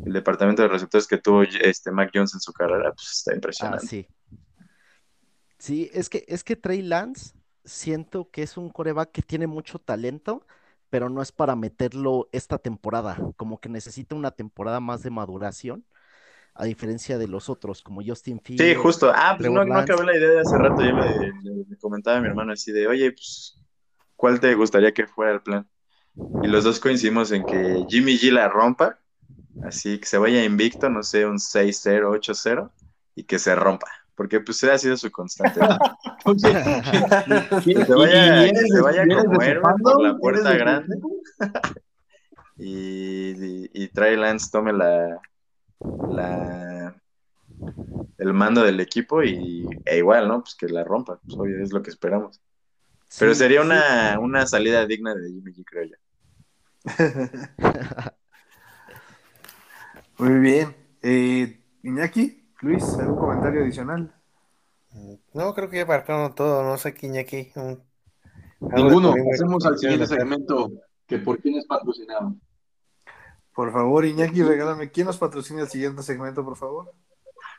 el 0.06 0.14
departamento 0.14 0.62
de 0.64 0.70
receptores 0.70 1.08
que 1.08 1.18
tuvo 1.20 1.44
este 1.44 1.92
Mac 1.92 2.12
Jones 2.14 2.34
en 2.36 2.42
su 2.42 2.54
carrera, 2.54 2.94
pues 2.94 3.10
está 3.12 3.32
Ah, 3.32 3.36
impresionante. 3.36 3.88
sí. 3.88 4.08
Sí, 5.60 5.90
es 5.94 6.10
que, 6.10 6.26
es 6.28 6.44
que 6.44 6.56
Trey 6.56 6.82
Lance 6.82 7.34
siento 7.66 8.30
que 8.32 8.44
es 8.44 8.58
un 8.58 8.70
coreback 8.70 9.12
que 9.12 9.22
tiene 9.22 9.48
mucho 9.48 9.80
talento, 9.80 10.46
pero 10.90 11.10
no 11.10 11.22
es 11.22 11.32
para 11.32 11.56
meterlo 11.56 12.30
esta 12.32 12.58
temporada. 12.60 13.28
Como 13.38 13.60
que 13.60 13.70
necesita 13.70 14.16
una 14.16 14.32
temporada 14.32 14.80
más 14.80 15.04
de 15.04 15.10
maduración, 15.12 15.86
a 16.56 16.66
diferencia 16.66 17.18
de 17.18 17.28
los 17.28 17.50
otros, 17.50 17.82
como 17.84 18.04
Justin 18.06 18.42
Sí, 18.58 18.76
Fields. 18.76 18.76
justo. 18.76 19.12
Ah, 19.14 19.36
pues 19.38 19.50
no, 19.50 19.62
acabé 19.76 20.04
la 20.06 20.16
idea 20.18 20.30
de 20.30 20.40
hace 20.42 20.58
rato. 20.58 20.84
Yo 20.84 20.92
le, 20.94 21.34
le- 21.34 21.66
le 21.68 21.78
comentaba 21.80 22.18
a 22.18 22.22
mi 22.22 22.28
hermano 22.28 22.54
así 22.54 22.72
de, 22.72 22.88
oye, 22.88 23.12
pues, 23.12 23.64
¿cuál 24.16 24.40
te 24.40 24.54
gustaría 24.56 24.94
que 24.94 25.08
fuera 25.08 25.32
el 25.34 25.42
plan? 25.42 25.70
Y 26.42 26.48
los 26.48 26.64
dos 26.66 26.80
coincidimos 26.80 27.32
en 27.32 27.46
que 27.46 27.86
Jimmy 27.90 28.18
G 28.18 28.32
la 28.32 28.50
rompa, 28.50 29.00
así 29.62 30.00
que 30.00 30.08
se 30.08 30.18
vaya 30.20 30.44
invicto, 30.46 30.90
no 30.90 31.04
sé, 31.04 31.26
un 31.28 31.40
6-0, 31.40 32.12
8-0, 32.12 32.74
y 33.16 33.26
que 33.26 33.40
se 33.40 33.56
rompa. 33.56 33.88
Porque 34.22 34.40
pues 34.40 34.64
ha 34.66 34.78
sido 34.78 34.96
su 34.98 35.10
constante. 35.10 35.60
¿no? 35.60 35.80
Que 37.64 37.86
se 37.86 37.94
vaya, 37.96 38.52
que 38.52 38.68
se 38.68 38.82
vaya 38.82 39.04
como 39.08 39.42
héroe 39.42 39.74
por 39.82 40.00
la 40.04 40.16
puerta 40.16 40.54
grande 40.54 40.96
y, 42.58 43.32
y, 43.32 43.70
y 43.74 43.88
Trey 43.88 44.16
Lance 44.18 44.50
tome 44.52 44.74
la, 44.74 45.20
la 46.12 46.96
el 48.20 48.34
mando 48.34 48.62
del 48.62 48.80
equipo 48.80 49.24
y 49.24 49.68
e 49.86 49.98
igual, 49.98 50.28
¿no? 50.28 50.44
Pues 50.44 50.54
que 50.54 50.68
la 50.68 50.84
rompa, 50.84 51.20
pues 51.26 51.36
obvio 51.36 51.64
es 51.64 51.74
lo 51.74 51.82
que 51.82 51.90
esperamos. 51.90 52.40
Pero 53.18 53.34
Sí, 53.34 53.40
sería 53.40 53.62
sí. 53.62 53.66
una, 53.66 54.20
una 54.20 54.46
salida 54.46 54.86
digna 54.86 55.16
de 55.16 55.30
Jimmy 55.32 55.52
G, 55.52 55.66
creo 55.66 55.86
yo. 55.86 55.96
Muy 60.20 60.40
bien. 60.40 60.76
Eh, 61.02 61.60
Iñaki, 61.82 62.41
Luis, 62.62 62.84
¿algún 63.00 63.18
comentario 63.18 63.62
adicional? 63.62 64.14
No, 65.34 65.54
creo 65.54 65.70
que 65.70 65.78
ya 65.78 65.86
marcaron 65.86 66.34
todo, 66.36 66.64
no 66.64 66.78
sé 66.78 66.90
aquí, 66.90 67.18
aquí. 67.18 67.52
Un... 67.56 67.82
Ninguno. 68.60 69.14
Pasemos 69.32 69.66
al 69.66 69.78
siguiente 69.78 70.06
segmento, 70.06 70.72
que 71.08 71.18
por 71.18 71.40
quién 71.40 71.58
es 71.58 71.66
patrocinado. 71.66 72.36
Por 73.54 73.72
favor, 73.72 74.06
Iñaki, 74.06 74.44
regálame. 74.44 74.92
¿Quién 74.92 75.08
nos 75.08 75.18
patrocina 75.18 75.62
el 75.62 75.70
siguiente 75.70 76.04
segmento, 76.04 76.44
por 76.44 76.56
favor? 76.56 76.94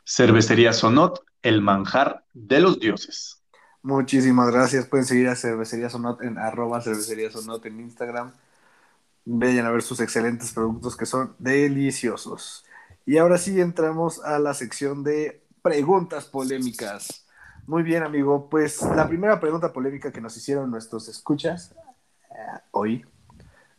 Cervecería 0.05 0.73
Sonot, 0.73 1.23
el 1.41 1.61
manjar 1.61 2.23
de 2.33 2.59
los 2.59 2.79
dioses. 2.79 3.43
Muchísimas 3.81 4.49
gracias. 4.51 4.87
Pueden 4.87 5.05
seguir 5.05 5.27
a 5.27 5.35
Cervecería 5.35 5.89
Sonot 5.89 6.21
en 6.21 6.37
arroba 6.37 6.81
cervecería 6.81 7.29
Sonot 7.29 7.65
en 7.65 7.81
Instagram. 7.81 8.33
Vayan 9.25 9.65
a 9.65 9.71
ver 9.71 9.81
sus 9.81 9.99
excelentes 9.99 10.53
productos 10.53 10.95
que 10.95 11.05
son 11.05 11.35
deliciosos. 11.37 12.65
Y 13.05 13.17
ahora 13.17 13.37
sí 13.37 13.59
entramos 13.59 14.23
a 14.23 14.39
la 14.39 14.53
sección 14.53 15.03
de 15.03 15.43
preguntas 15.61 16.25
polémicas. 16.25 17.25
Muy 17.67 17.83
bien, 17.83 18.03
amigo. 18.03 18.49
Pues 18.49 18.81
la 18.81 19.07
primera 19.07 19.39
pregunta 19.39 19.73
polémica 19.73 20.11
que 20.11 20.21
nos 20.21 20.35
hicieron 20.37 20.69
nuestros 20.71 21.07
escuchas 21.07 21.73
eh, 22.31 22.59
hoy. 22.71 23.05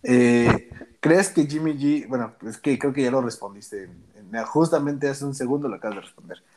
Eh, 0.03 0.71
¿Crees 1.01 1.31
que 1.31 1.47
Jimmy 1.47 1.73
G, 1.73 2.09
bueno, 2.09 2.35
es 2.47 2.59
que 2.59 2.79
creo 2.79 2.93
que 2.93 3.03
ya 3.03 3.11
lo 3.11 3.23
respondiste, 3.23 3.89
justamente 4.47 5.09
hace 5.09 5.25
un 5.25 5.35
segundo 5.35 5.69
lo 5.69 5.77
acabas 5.77 5.97
de 5.97 6.03
responder. 6.03 6.43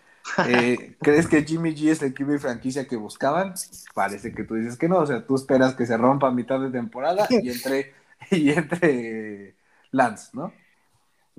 Eh, 0.46 0.98
¿Crees 1.02 1.26
que 1.26 1.46
Jimmy 1.46 1.74
G 1.74 1.90
es 1.90 2.02
el 2.02 2.14
QB 2.14 2.40
franquicia 2.40 2.86
que 2.86 2.98
buscaban? 2.98 3.54
Parece 3.96 4.34
que 4.34 4.44
tú 4.44 4.56
dices 4.56 4.78
que 4.78 4.90
no, 4.90 4.98
o 4.98 5.06
sea, 5.06 5.26
tú 5.26 5.36
esperas 5.36 5.74
que 5.74 5.86
se 5.86 5.96
rompa 5.96 6.28
a 6.28 6.32
mitad 6.32 6.60
de 6.60 6.70
temporada 6.70 7.26
y 7.30 7.50
entre, 7.50 7.94
y 8.32 8.50
entre 8.50 9.56
Lance, 9.92 10.32
¿no? 10.34 10.52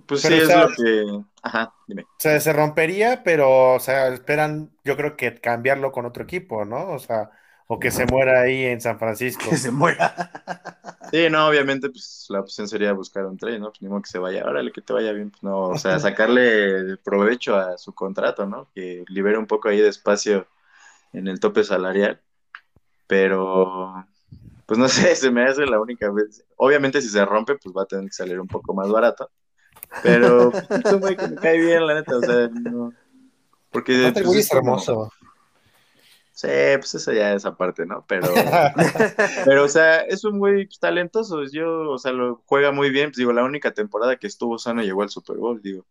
Pues 0.06 0.22
sí, 0.22 0.34
es 0.34 0.48
lo 0.48 0.68
que. 0.68 1.24
Ajá, 1.42 1.74
dime. 1.86 2.02
O 2.02 2.16
sea, 2.18 2.38
se 2.40 2.52
rompería, 2.52 3.22
pero, 3.24 3.74
o 3.74 3.80
sea, 3.80 4.08
esperan, 4.08 4.70
yo 4.84 4.96
creo 4.96 5.16
que 5.16 5.34
cambiarlo 5.34 5.92
con 5.92 6.06
otro 6.06 6.24
equipo, 6.24 6.64
¿no? 6.64 6.90
O 6.90 6.98
sea, 6.98 7.30
o 7.66 7.78
que 7.78 7.90
se 7.90 8.06
muera 8.06 8.40
ahí 8.42 8.64
en 8.64 8.80
San 8.80 8.98
Francisco. 8.98 9.44
Que 9.48 9.56
se 9.56 9.70
muera. 9.70 10.14
Sí, 11.10 11.30
no, 11.30 11.48
obviamente, 11.48 11.88
pues 11.88 12.26
la 12.28 12.40
opción 12.40 12.68
sería 12.68 12.92
buscar 12.92 13.24
un 13.24 13.38
trade, 13.38 13.58
¿no? 13.58 13.70
Pues 13.70 13.80
ni 13.80 13.88
modo 13.88 14.02
que 14.02 14.10
se 14.10 14.18
vaya, 14.18 14.44
órale, 14.44 14.72
que 14.72 14.82
te 14.82 14.92
vaya 14.92 15.10
bien, 15.12 15.30
pues 15.30 15.42
no, 15.42 15.68
o 15.68 15.78
sea, 15.78 15.98
sacarle 15.98 16.98
provecho 16.98 17.56
a 17.56 17.78
su 17.78 17.94
contrato, 17.94 18.44
¿no? 18.44 18.68
Que 18.74 19.04
libere 19.08 19.38
un 19.38 19.46
poco 19.46 19.68
ahí 19.68 19.80
de 19.80 19.88
espacio 19.88 20.46
en 21.14 21.28
el 21.28 21.40
tope 21.40 21.64
salarial. 21.64 22.20
Pero, 23.06 24.06
pues 24.66 24.78
no 24.78 24.88
sé, 24.88 25.16
se 25.16 25.30
me 25.30 25.44
hace 25.44 25.66
la 25.66 25.80
única 25.80 26.10
vez. 26.10 26.44
Obviamente, 26.56 27.00
si 27.00 27.08
se 27.08 27.24
rompe, 27.24 27.56
pues 27.56 27.74
va 27.74 27.82
a 27.84 27.86
tener 27.86 28.04
que 28.06 28.12
salir 28.12 28.38
un 28.38 28.48
poco 28.48 28.74
más 28.74 28.90
barato. 28.90 29.30
Pero 30.02 30.52
es 30.84 30.92
un 30.92 31.00
güey 31.00 31.16
que 31.16 31.28
me 31.28 31.36
cae 31.36 31.58
bien, 31.58 31.86
la 31.86 31.94
neta, 31.94 32.16
o 32.16 32.20
sea, 32.20 32.48
no. 32.48 32.92
Porque. 33.70 34.12
Pues, 34.12 34.36
es 34.36 34.52
hermoso. 34.52 35.10
Sí, 36.38 36.46
pues 36.76 36.94
eso 36.94 37.12
ya 37.12 37.34
es 37.34 37.44
aparte, 37.44 37.84
¿no? 37.84 38.04
Pero, 38.06 38.28
pero 39.44 39.64
o 39.64 39.68
sea, 39.68 40.02
es 40.02 40.22
un 40.22 40.38
güey 40.38 40.68
talentoso. 40.80 41.42
Yo, 41.50 41.90
o 41.90 41.98
sea, 41.98 42.12
lo 42.12 42.44
juega 42.46 42.70
muy 42.70 42.90
bien. 42.90 43.10
Pues 43.10 43.16
digo, 43.16 43.32
la 43.32 43.42
única 43.42 43.72
temporada 43.74 44.16
que 44.16 44.28
estuvo 44.28 44.56
sano 44.56 44.82
llegó 44.82 45.02
al 45.02 45.10
Super 45.10 45.36
Bowl, 45.36 45.60
digo. 45.60 45.84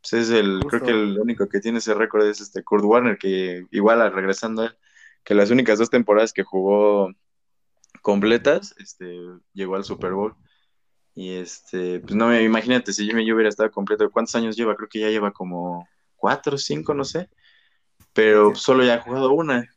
Pues 0.00 0.12
es 0.12 0.30
el, 0.30 0.60
creo 0.68 0.82
que 0.82 0.92
el 0.92 1.18
único 1.18 1.48
que 1.48 1.58
tiene 1.58 1.78
ese 1.78 1.92
récord 1.94 2.24
es 2.24 2.40
este 2.40 2.62
Kurt 2.62 2.84
Warner, 2.84 3.18
que 3.18 3.66
igual 3.72 4.12
regresando 4.12 4.62
a 4.62 4.66
él, 4.66 4.78
que 5.24 5.34
las 5.34 5.50
únicas 5.50 5.78
dos 5.78 5.90
temporadas 5.90 6.32
que 6.32 6.44
jugó 6.44 7.12
completas, 8.00 8.74
este, 8.78 9.18
llegó 9.52 9.74
al 9.74 9.84
Super 9.84 10.12
Bowl. 10.12 10.36
Y 11.14 11.34
este, 11.34 12.00
pues 12.00 12.14
no, 12.14 12.38
imagínate 12.38 12.92
si 12.92 13.06
Jimmy 13.06 13.26
yo 13.26 13.34
hubiera 13.34 13.48
estado 13.48 13.70
completo, 13.70 14.10
¿cuántos 14.10 14.34
años 14.36 14.56
lleva? 14.56 14.76
Creo 14.76 14.88
que 14.88 15.00
ya 15.00 15.08
lleva 15.08 15.32
como 15.32 15.88
cuatro 16.16 16.54
o 16.54 16.58
cinco, 16.58 16.94
no 16.94 17.04
sé. 17.04 17.28
Pero 18.12 18.54
solo 18.54 18.84
ya 18.84 18.94
ha 18.94 19.00
jugado 19.00 19.32
una. 19.32 19.68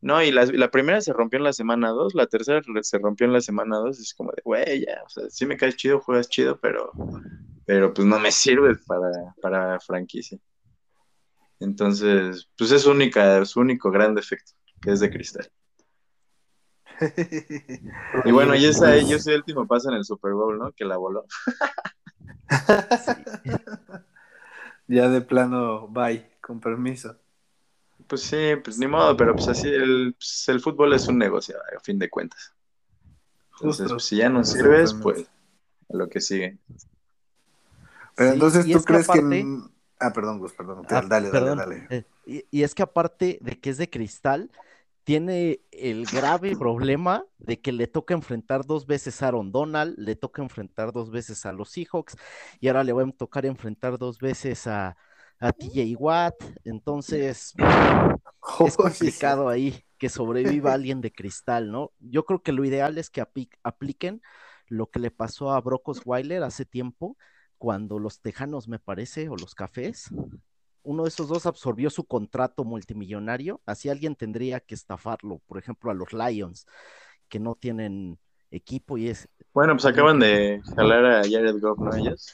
No, 0.00 0.22
y 0.22 0.30
la, 0.30 0.44
la 0.46 0.70
primera 0.70 1.00
se 1.00 1.12
rompió 1.12 1.38
en 1.38 1.44
la 1.44 1.52
semana 1.52 1.88
dos, 1.88 2.14
la 2.14 2.26
tercera 2.26 2.62
se 2.82 2.98
rompió 2.98 3.26
en 3.26 3.32
la 3.32 3.40
semana 3.40 3.78
dos, 3.78 3.98
es 3.98 4.14
como 4.14 4.30
de, 4.30 4.42
güey, 4.44 4.84
ya, 4.86 5.02
o 5.04 5.08
sea, 5.08 5.28
sí 5.30 5.46
me 5.46 5.56
caes 5.56 5.76
chido, 5.76 6.00
juegas 6.00 6.28
chido, 6.28 6.58
pero, 6.60 6.92
pero 7.64 7.92
pues 7.92 8.06
no 8.06 8.18
me 8.18 8.30
sirve 8.30 8.76
para, 8.86 9.34
para 9.40 9.80
franquicia. 9.80 10.38
Entonces, 11.58 12.48
pues 12.56 12.70
es 12.72 12.86
única, 12.86 13.44
su 13.46 13.60
único 13.60 13.90
gran 13.90 14.14
defecto, 14.14 14.52
que 14.80 14.92
es 14.92 15.00
de 15.00 15.10
cristal. 15.10 15.50
Y 18.24 18.32
bueno, 18.32 18.54
y 18.54 18.64
esa, 18.64 18.96
yo 18.98 19.18
soy 19.18 19.34
el 19.34 19.40
último 19.40 19.66
paso 19.66 19.90
en 19.90 19.96
el 19.96 20.04
Super 20.04 20.32
Bowl, 20.32 20.58
¿no? 20.58 20.72
Que 20.72 20.84
la 20.84 20.96
voló. 20.96 21.26
ya 24.86 25.08
de 25.08 25.20
plano, 25.20 25.88
bye, 25.88 26.30
con 26.40 26.60
permiso. 26.60 27.16
Pues 28.06 28.22
sí, 28.22 28.54
pues 28.62 28.78
ni 28.78 28.86
modo, 28.86 29.16
pero 29.16 29.34
pues 29.34 29.48
así 29.48 29.68
el, 29.68 30.14
pues, 30.16 30.48
el 30.48 30.60
fútbol 30.60 30.92
es 30.92 31.08
un 31.08 31.18
negocio, 31.18 31.56
a 31.76 31.80
fin 31.80 31.98
de 31.98 32.08
cuentas. 32.08 32.52
Entonces, 33.54 33.90
pues, 33.90 34.04
si 34.04 34.16
ya 34.16 34.28
no 34.28 34.44
sirves, 34.44 34.94
pues 34.94 35.26
a 35.88 35.96
lo 35.96 36.08
que 36.08 36.20
sigue. 36.20 36.58
Pero 38.14 38.32
entonces 38.32 38.70
tú 38.70 38.82
crees 38.82 39.08
que... 39.08 39.46
Ah, 39.98 40.12
perdón, 40.12 40.38
Gus, 40.38 40.52
perdón. 40.52 40.84
Ah, 40.90 41.02
dale, 41.06 41.30
dale, 41.30 41.56
dale. 41.56 41.86
Eh, 41.90 42.44
y, 42.50 42.62
es 42.62 42.74
que 42.74 42.82
aparte 42.82 43.38
de 43.40 43.58
que 43.58 43.70
es 43.70 43.78
de 43.78 43.88
cristal, 43.88 44.50
tiene 45.06 45.60
el 45.70 46.04
grave 46.04 46.56
problema 46.56 47.24
de 47.38 47.60
que 47.60 47.70
le 47.70 47.86
toca 47.86 48.12
enfrentar 48.12 48.66
dos 48.66 48.86
veces 48.86 49.22
a 49.22 49.28
Aaron 49.28 49.52
Donald, 49.52 49.94
le 49.96 50.16
toca 50.16 50.42
enfrentar 50.42 50.90
dos 50.90 51.12
veces 51.12 51.46
a 51.46 51.52
los 51.52 51.70
Seahawks 51.70 52.16
y 52.58 52.66
ahora 52.66 52.82
le 52.82 52.92
va 52.92 53.04
a 53.04 53.12
tocar 53.12 53.46
enfrentar 53.46 53.98
dos 53.98 54.18
veces 54.18 54.66
a, 54.66 54.96
a 55.38 55.52
TJ 55.52 55.94
Watt, 55.96 56.34
entonces 56.64 57.54
es 57.56 58.76
complicado 58.76 59.48
ahí 59.48 59.80
que 59.96 60.08
sobreviva 60.08 60.72
alguien 60.72 61.00
de 61.00 61.12
cristal, 61.12 61.70
¿no? 61.70 61.92
Yo 62.00 62.24
creo 62.24 62.42
que 62.42 62.50
lo 62.50 62.64
ideal 62.64 62.98
es 62.98 63.08
que 63.08 63.22
apliquen 63.62 64.22
lo 64.66 64.90
que 64.90 64.98
le 64.98 65.12
pasó 65.12 65.52
a 65.52 65.60
Brock 65.60 65.86
Osweiler 65.86 66.42
hace 66.42 66.64
tiempo, 66.64 67.16
cuando 67.58 68.00
los 68.00 68.20
Tejanos, 68.22 68.66
me 68.66 68.80
parece, 68.80 69.28
o 69.28 69.36
los 69.36 69.54
Cafés, 69.54 70.10
uno 70.86 71.02
de 71.02 71.08
esos 71.08 71.28
dos 71.28 71.46
absorbió 71.46 71.90
su 71.90 72.04
contrato 72.04 72.64
multimillonario, 72.64 73.60
así 73.66 73.88
alguien 73.88 74.14
tendría 74.14 74.60
que 74.60 74.74
estafarlo, 74.74 75.40
por 75.46 75.58
ejemplo, 75.58 75.90
a 75.90 75.94
los 75.94 76.12
Lions, 76.12 76.66
que 77.28 77.40
no 77.40 77.56
tienen 77.56 78.18
equipo 78.52 78.96
y 78.96 79.08
es... 79.08 79.28
Bueno, 79.52 79.74
pues 79.74 79.84
acaban 79.84 80.20
de 80.20 80.62
jalar 80.76 81.04
a 81.04 81.22
Jared 81.22 81.60
Goff, 81.60 81.78
¿no? 81.80 81.94
Ellos. 81.94 82.32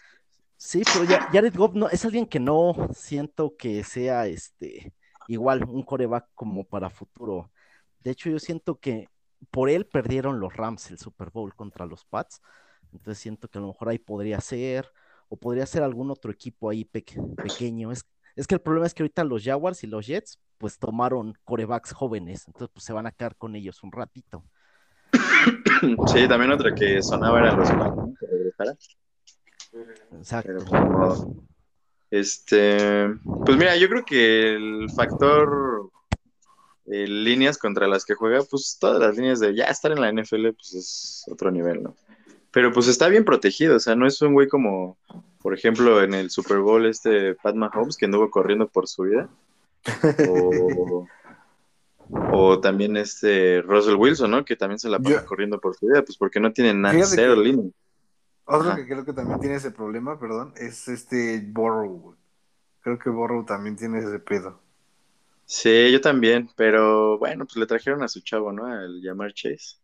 Sí, 0.57 0.83
pero 0.93 1.05
ya, 1.05 1.29
Jared 1.33 1.57
Goff 1.57 1.75
no, 1.75 1.89
es 1.89 2.05
alguien 2.05 2.27
que 2.27 2.39
no 2.39 2.91
siento 2.95 3.57
que 3.57 3.83
sea 3.85 4.27
este 4.27 4.93
igual 5.29 5.65
un 5.65 5.83
coreback 5.83 6.29
como 6.35 6.65
para 6.65 6.91
futuro. 6.91 7.51
De 8.01 8.11
hecho, 8.11 8.29
yo 8.29 8.39
siento 8.39 8.79
que 8.79 9.09
por 9.51 9.71
él 9.71 9.87
perdieron 9.87 10.41
los 10.41 10.55
Rams 10.55 10.91
el 10.91 10.99
Super 10.99 11.31
Bowl 11.31 11.55
contra 11.55 11.87
los 11.87 12.05
Pats. 12.05 12.43
Entonces 12.93 13.19
siento 13.19 13.49
que 13.49 13.59
a 13.59 13.63
lo 13.63 13.69
mejor 13.69 13.89
ahí 13.89 13.99
podría 13.99 14.41
ser, 14.41 14.93
o 15.29 15.37
podría 15.37 15.65
ser 15.65 15.83
algún 15.83 16.11
otro 16.11 16.31
equipo 16.31 16.69
ahí 16.69 16.85
pequeño. 16.85 17.91
Es, 17.91 18.05
es 18.37 18.47
que 18.47 18.55
el 18.55 18.61
problema 18.61 18.87
es 18.87 18.95
que 18.95 19.03
ahorita 19.03 19.25
los 19.25 19.45
Jaguars 19.45 19.85
y 19.85 19.87
los 19.87 20.07
Jets, 20.07 20.39
pues 20.59 20.79
tomaron 20.79 21.37
corebacks 21.45 21.93
jóvenes, 21.93 22.45
entonces 22.47 22.71
pues 22.73 22.85
se 22.85 22.93
van 22.93 23.07
a 23.07 23.13
quedar 23.13 23.37
con 23.37 23.55
ellos 23.57 23.83
un 23.83 23.93
ratito. 23.93 24.45
Sí, 26.07 26.29
también 26.29 26.53
otra 26.53 26.73
que 26.73 27.03
sonaba 27.03 27.41
era 27.41 27.57
los 27.57 27.69
Pats, 27.69 27.97
¿no? 27.97 28.15
Exacto. 30.19 31.35
este, 32.11 33.09
pues 33.45 33.57
mira, 33.57 33.77
yo 33.77 33.89
creo 33.89 34.05
que 34.05 34.55
el 34.55 34.89
factor 34.95 35.91
eh, 36.87 37.07
líneas 37.07 37.59
contra 37.59 37.89
las 37.89 38.05
que 38.05 38.15
juega, 38.15 38.43
pues 38.49 38.77
todas 38.81 39.01
las 39.01 39.17
líneas 39.17 39.41
de 39.41 39.55
ya 39.55 39.65
estar 39.65 39.91
en 39.93 40.01
la 40.01 40.13
NFL, 40.13 40.51
pues 40.53 40.75
es 40.75 41.25
otro 41.31 41.51
nivel, 41.51 41.83
¿no? 41.83 41.97
Pero 42.53 42.73
pues 42.73 42.87
está 42.87 43.09
bien 43.09 43.25
protegido, 43.25 43.77
o 43.77 43.81
sea, 43.81 43.97
no 43.97 44.07
es 44.07 44.21
un 44.21 44.35
güey 44.35 44.47
como, 44.47 44.99
por 45.41 45.55
ejemplo, 45.55 46.03
en 46.03 46.15
el 46.15 46.31
Super 46.31 46.59
Bowl 46.59 46.87
este 46.87 47.35
Pat 47.35 47.55
Mahomes 47.55 47.97
que 47.97 48.05
anduvo 48.05 48.31
corriendo 48.31 48.69
por 48.69 48.87
su 48.87 49.03
vida. 49.03 49.29
O, 52.31 52.61
también 52.61 52.97
este 52.97 53.63
Russell 53.63 53.97
Wilson, 53.97 54.31
¿no? 54.31 54.45
Que 54.45 54.55
también 54.55 54.79
se 54.79 54.91
la 54.91 54.99
pasa 54.99 55.25
corriendo 55.25 55.59
por 55.59 55.75
su 55.75 55.87
vida, 55.87 56.03
pues 56.03 56.19
porque 56.19 56.41
no 56.41 56.53
tiene 56.53 56.75
nada, 56.75 57.03
cero 57.05 57.37
línea. 57.37 57.71
Otro 58.45 58.77
que 58.77 58.87
creo 58.87 59.05
que 59.05 59.15
también 59.15 59.41
tiene 59.41 59.57
ese 59.57 59.71
problema, 59.71 60.19
perdón, 60.21 60.53
es 60.57 60.89
este 60.89 61.43
Borrow. 61.45 62.15
Creo 62.83 62.99
que 62.99 63.09
Borrow 63.09 63.47
también 63.47 63.77
tiene 63.77 64.01
ese 64.01 64.19
pedo. 64.19 64.61
Sí, 65.47 65.91
yo 65.91 66.01
también, 66.01 66.51
pero 66.57 67.19
bueno, 67.19 67.47
pues 67.47 67.57
le 67.57 67.67
trajeron 67.67 68.03
a 68.03 68.09
su 68.09 68.21
chavo, 68.21 68.53
¿no? 68.53 68.67
Al 68.67 69.01
llamar 69.01 69.33
Chase. 69.33 69.77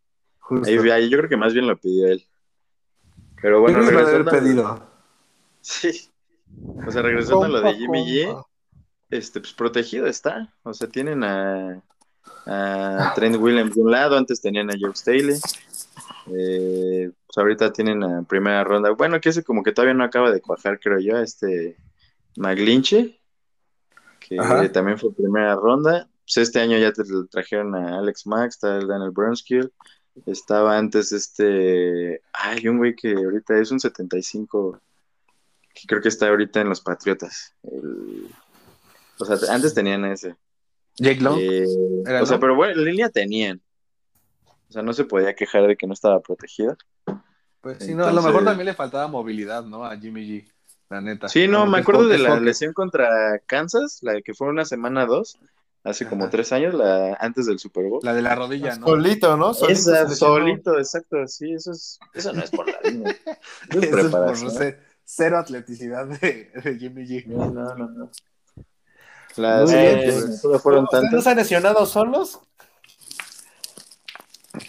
Ahí, 0.65 1.09
yo 1.09 1.19
creo 1.19 1.29
que 1.29 1.37
más 1.37 1.53
bien 1.53 1.67
lo 1.67 1.79
pidió 1.79 2.09
él. 2.09 2.25
Pero 3.41 3.61
bueno, 3.61 3.81
regresando. 3.81 4.31
pedido. 4.31 4.87
Sí. 5.61 6.11
O 6.87 6.91
sea, 6.91 7.03
regresando 7.03 7.45
a 7.45 7.49
lo 7.49 7.61
de 7.61 7.75
Jimmy 7.75 8.05
G, 8.05 8.47
este, 9.11 9.41
pues 9.41 9.53
protegido 9.53 10.07
está. 10.07 10.53
O 10.63 10.75
sea, 10.75 10.89
tienen 10.89 11.23
a, 11.25 11.83
a 12.47 13.13
Trent 13.15 13.37
Williams 13.37 13.75
de 13.75 13.81
un 13.83 13.91
lado, 13.91 14.17
antes 14.17 14.41
tenían 14.41 14.71
a 14.71 14.75
Joe 14.81 14.95
Staley. 14.95 15.39
Eh, 16.31 17.11
pues 17.27 17.39
ahorita 17.39 17.73
tienen 17.73 18.01
la 18.01 18.23
primera 18.23 18.65
ronda. 18.65 18.91
Bueno, 18.91 19.21
que 19.21 19.29
ese 19.31 19.45
como 19.45 19.63
que 19.63 19.73
todavía 19.73 19.95
no 19.95 20.05
acaba 20.05 20.31
de 20.31 20.41
cuajar, 20.41 20.79
creo 20.81 20.99
yo, 20.99 21.19
este 21.19 21.77
Maglinche. 22.37 23.21
que 24.21 24.39
Ajá. 24.39 24.71
también 24.73 24.99
fue 24.99 25.15
primera 25.15 25.55
ronda. 25.55 26.09
Pues 26.25 26.37
este 26.39 26.61
año 26.61 26.77
ya 26.77 26.93
te 26.93 27.03
trajeron 27.31 27.75
a 27.75 27.99
Alex 27.99 28.27
Max, 28.27 28.57
está 28.57 28.77
el 28.77 28.87
Daniel 28.87 29.11
Brunskill. 29.11 29.73
Estaba 30.27 30.77
antes 30.79 31.13
este. 31.13 32.21
Hay 32.33 32.67
un 32.69 32.79
güey 32.79 32.95
que 32.95 33.13
ahorita 33.13 33.59
es 33.59 33.71
un 33.71 33.81
75, 33.81 34.81
que 35.75 35.87
creo 35.87 36.01
que 36.01 36.09
está 36.09 36.29
ahorita 36.29 36.61
en 36.61 36.69
los 36.69 36.81
Patriotas. 36.81 37.55
El- 37.63 38.29
O 39.19 39.25
sea, 39.25 39.55
antes 39.55 39.75
tenían 39.75 40.05
ese. 40.05 40.37
Jake 40.97 41.21
Long. 41.21 41.39
Eh, 41.41 41.65
¿Era 42.07 42.23
o 42.23 42.27
sea, 42.27 42.39
pero 42.39 42.55
bueno, 42.55 42.75
en 42.81 42.85
línea 42.85 43.09
tenían. 43.09 43.61
O 44.69 44.73
sea, 44.73 44.83
no 44.83 44.93
se 44.93 45.05
podía 45.05 45.35
quejar 45.35 45.67
de 45.67 45.77
que 45.77 45.87
no 45.87 45.93
estaba 45.95 46.21
protegido. 46.21 46.77
Pues 47.61 47.79
sí, 47.81 47.95
no, 47.95 48.05
a 48.05 48.13
lo 48.13 48.23
mejor 48.23 48.45
también 48.45 48.67
le 48.67 48.75
faltaba 48.75 49.09
movilidad, 49.09 49.65
¿no? 49.65 49.85
A 49.85 49.97
Jimmy 49.97 50.27
G, 50.29 50.49
la 50.91 51.01
neta. 51.01 51.29
Sí, 51.29 51.49
no, 51.49 51.67
me 51.67 51.79
acuerdo 51.79 52.07
de 52.07 52.19
la 52.19 52.39
lesión 52.39 52.73
contra 52.73 53.41
Kansas, 53.47 53.99
la 54.03 54.21
que 54.21 54.35
fue 54.35 54.49
una 54.49 54.65
semana 54.65 55.07
dos, 55.07 55.39
hace 55.89 56.07
como 56.09 56.29
tres 56.31 56.53
años, 56.53 56.75
la 56.75 57.15
antes 57.21 57.47
del 57.47 57.59
Super 57.59 57.85
Bowl. 57.87 58.01
La 58.03 58.15
de 58.15 58.23
la 58.23 58.35
rodilla, 58.35 58.77
¿no? 58.77 58.87
Solito, 58.87 59.37
¿no? 59.37 59.55
Solito 59.55 59.73
Esa, 59.81 60.09
solito, 60.09 60.79
exacto, 60.79 61.27
sí, 61.27 61.53
eso 61.53 61.73
es, 61.73 61.99
eso 62.15 62.33
no 62.33 62.43
es 62.43 62.51
por 62.51 62.67
la 62.67 62.79
línea. 62.91 63.11
Eso 63.11 63.79
es 63.81 63.85
Eso 63.85 63.91
por 63.91 64.01
preparación. 64.01 64.51
ce- 64.51 64.79
cero 65.05 65.39
atleticidad 65.39 66.07
de, 66.07 66.51
de 66.63 66.79
Jimmy 66.79 67.07
G. 67.07 67.27
No, 67.27 67.51
no, 67.51 67.75
no, 67.75 67.89
no. 67.89 68.11
Las 69.37 69.71
bien, 69.73 70.01
que 70.01 70.13
pues. 70.13 70.41
solo 70.41 70.59
fueron 70.59 70.85
¿Ustedes 70.85 71.05
no 71.05 71.11
tantas. 71.11 71.27
han 71.29 71.37
lesionado 71.37 71.87
solos? 71.87 72.41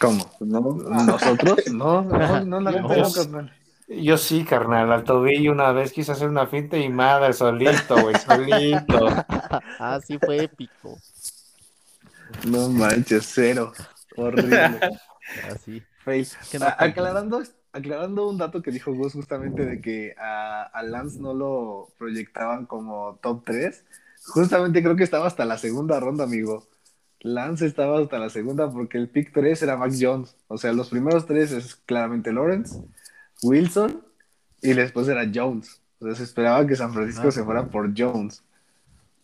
¿Cómo? 0.00 0.30
No, 0.40 0.60
¿Nosotros? 0.60 1.58
No, 1.72 2.02
no, 2.02 2.44
no, 2.44 2.60
la 2.60 2.70
No. 2.72 2.88
no, 2.88 3.12
carnal. 3.12 3.52
Yo 3.88 4.16
sí, 4.16 4.44
carnal. 4.44 4.92
Al 4.92 5.02
tobillo 5.02 5.50
una 5.50 5.72
vez 5.72 5.92
quise 5.92 6.12
hacer 6.12 6.28
una 6.28 6.46
finta 6.46 6.76
y 6.76 6.88
madre, 6.88 7.32
solito, 7.32 8.00
güey, 8.00 8.14
solito. 8.16 9.08
Ah, 9.78 10.00
sí 10.04 10.18
fue 10.18 10.44
épico. 10.44 10.98
No 12.48 12.68
manches, 12.68 13.28
cero. 13.34 13.72
Horrible. 14.16 14.80
Así. 15.50 15.82
Fail. 16.04 16.26
Que 16.50 16.58
no 16.58 16.66
A- 16.66 16.76
cuenta. 16.76 16.84
aclarando, 16.84 17.42
aclarando 17.72 18.28
un 18.28 18.38
dato 18.38 18.62
que 18.62 18.70
dijo 18.70 18.92
Gus 18.94 19.12
justamente 19.14 19.64
de 19.64 19.80
que 19.80 20.14
a, 20.18 20.62
a 20.62 20.82
Lance 20.82 21.20
no 21.20 21.34
lo 21.34 21.88
proyectaban 21.98 22.66
como 22.66 23.18
top 23.22 23.42
3. 23.44 23.84
Justamente 24.26 24.82
creo 24.82 24.96
que 24.96 25.04
estaba 25.04 25.26
hasta 25.26 25.44
la 25.44 25.58
segunda 25.58 25.98
ronda, 25.98 26.24
amigo. 26.24 26.66
Lance 27.20 27.66
estaba 27.66 28.00
hasta 28.00 28.18
la 28.18 28.30
segunda 28.30 28.70
porque 28.70 28.96
el 28.98 29.08
pick 29.08 29.32
3 29.32 29.62
era 29.62 29.76
Max 29.76 29.98
Jones. 30.00 30.36
O 30.48 30.56
sea, 30.56 30.72
los 30.72 30.88
primeros 30.88 31.26
tres 31.26 31.52
es 31.52 31.74
claramente 31.74 32.32
Lawrence, 32.32 32.80
Wilson 33.42 34.02
y 34.62 34.72
después 34.72 35.08
era 35.08 35.30
Jones. 35.32 35.80
O 36.00 36.06
sea, 36.06 36.14
se 36.14 36.22
esperaba 36.22 36.66
que 36.66 36.76
San 36.76 36.94
Francisco 36.94 37.30
se 37.30 37.44
fuera 37.44 37.66
por 37.66 37.92
Jones. 37.96 38.42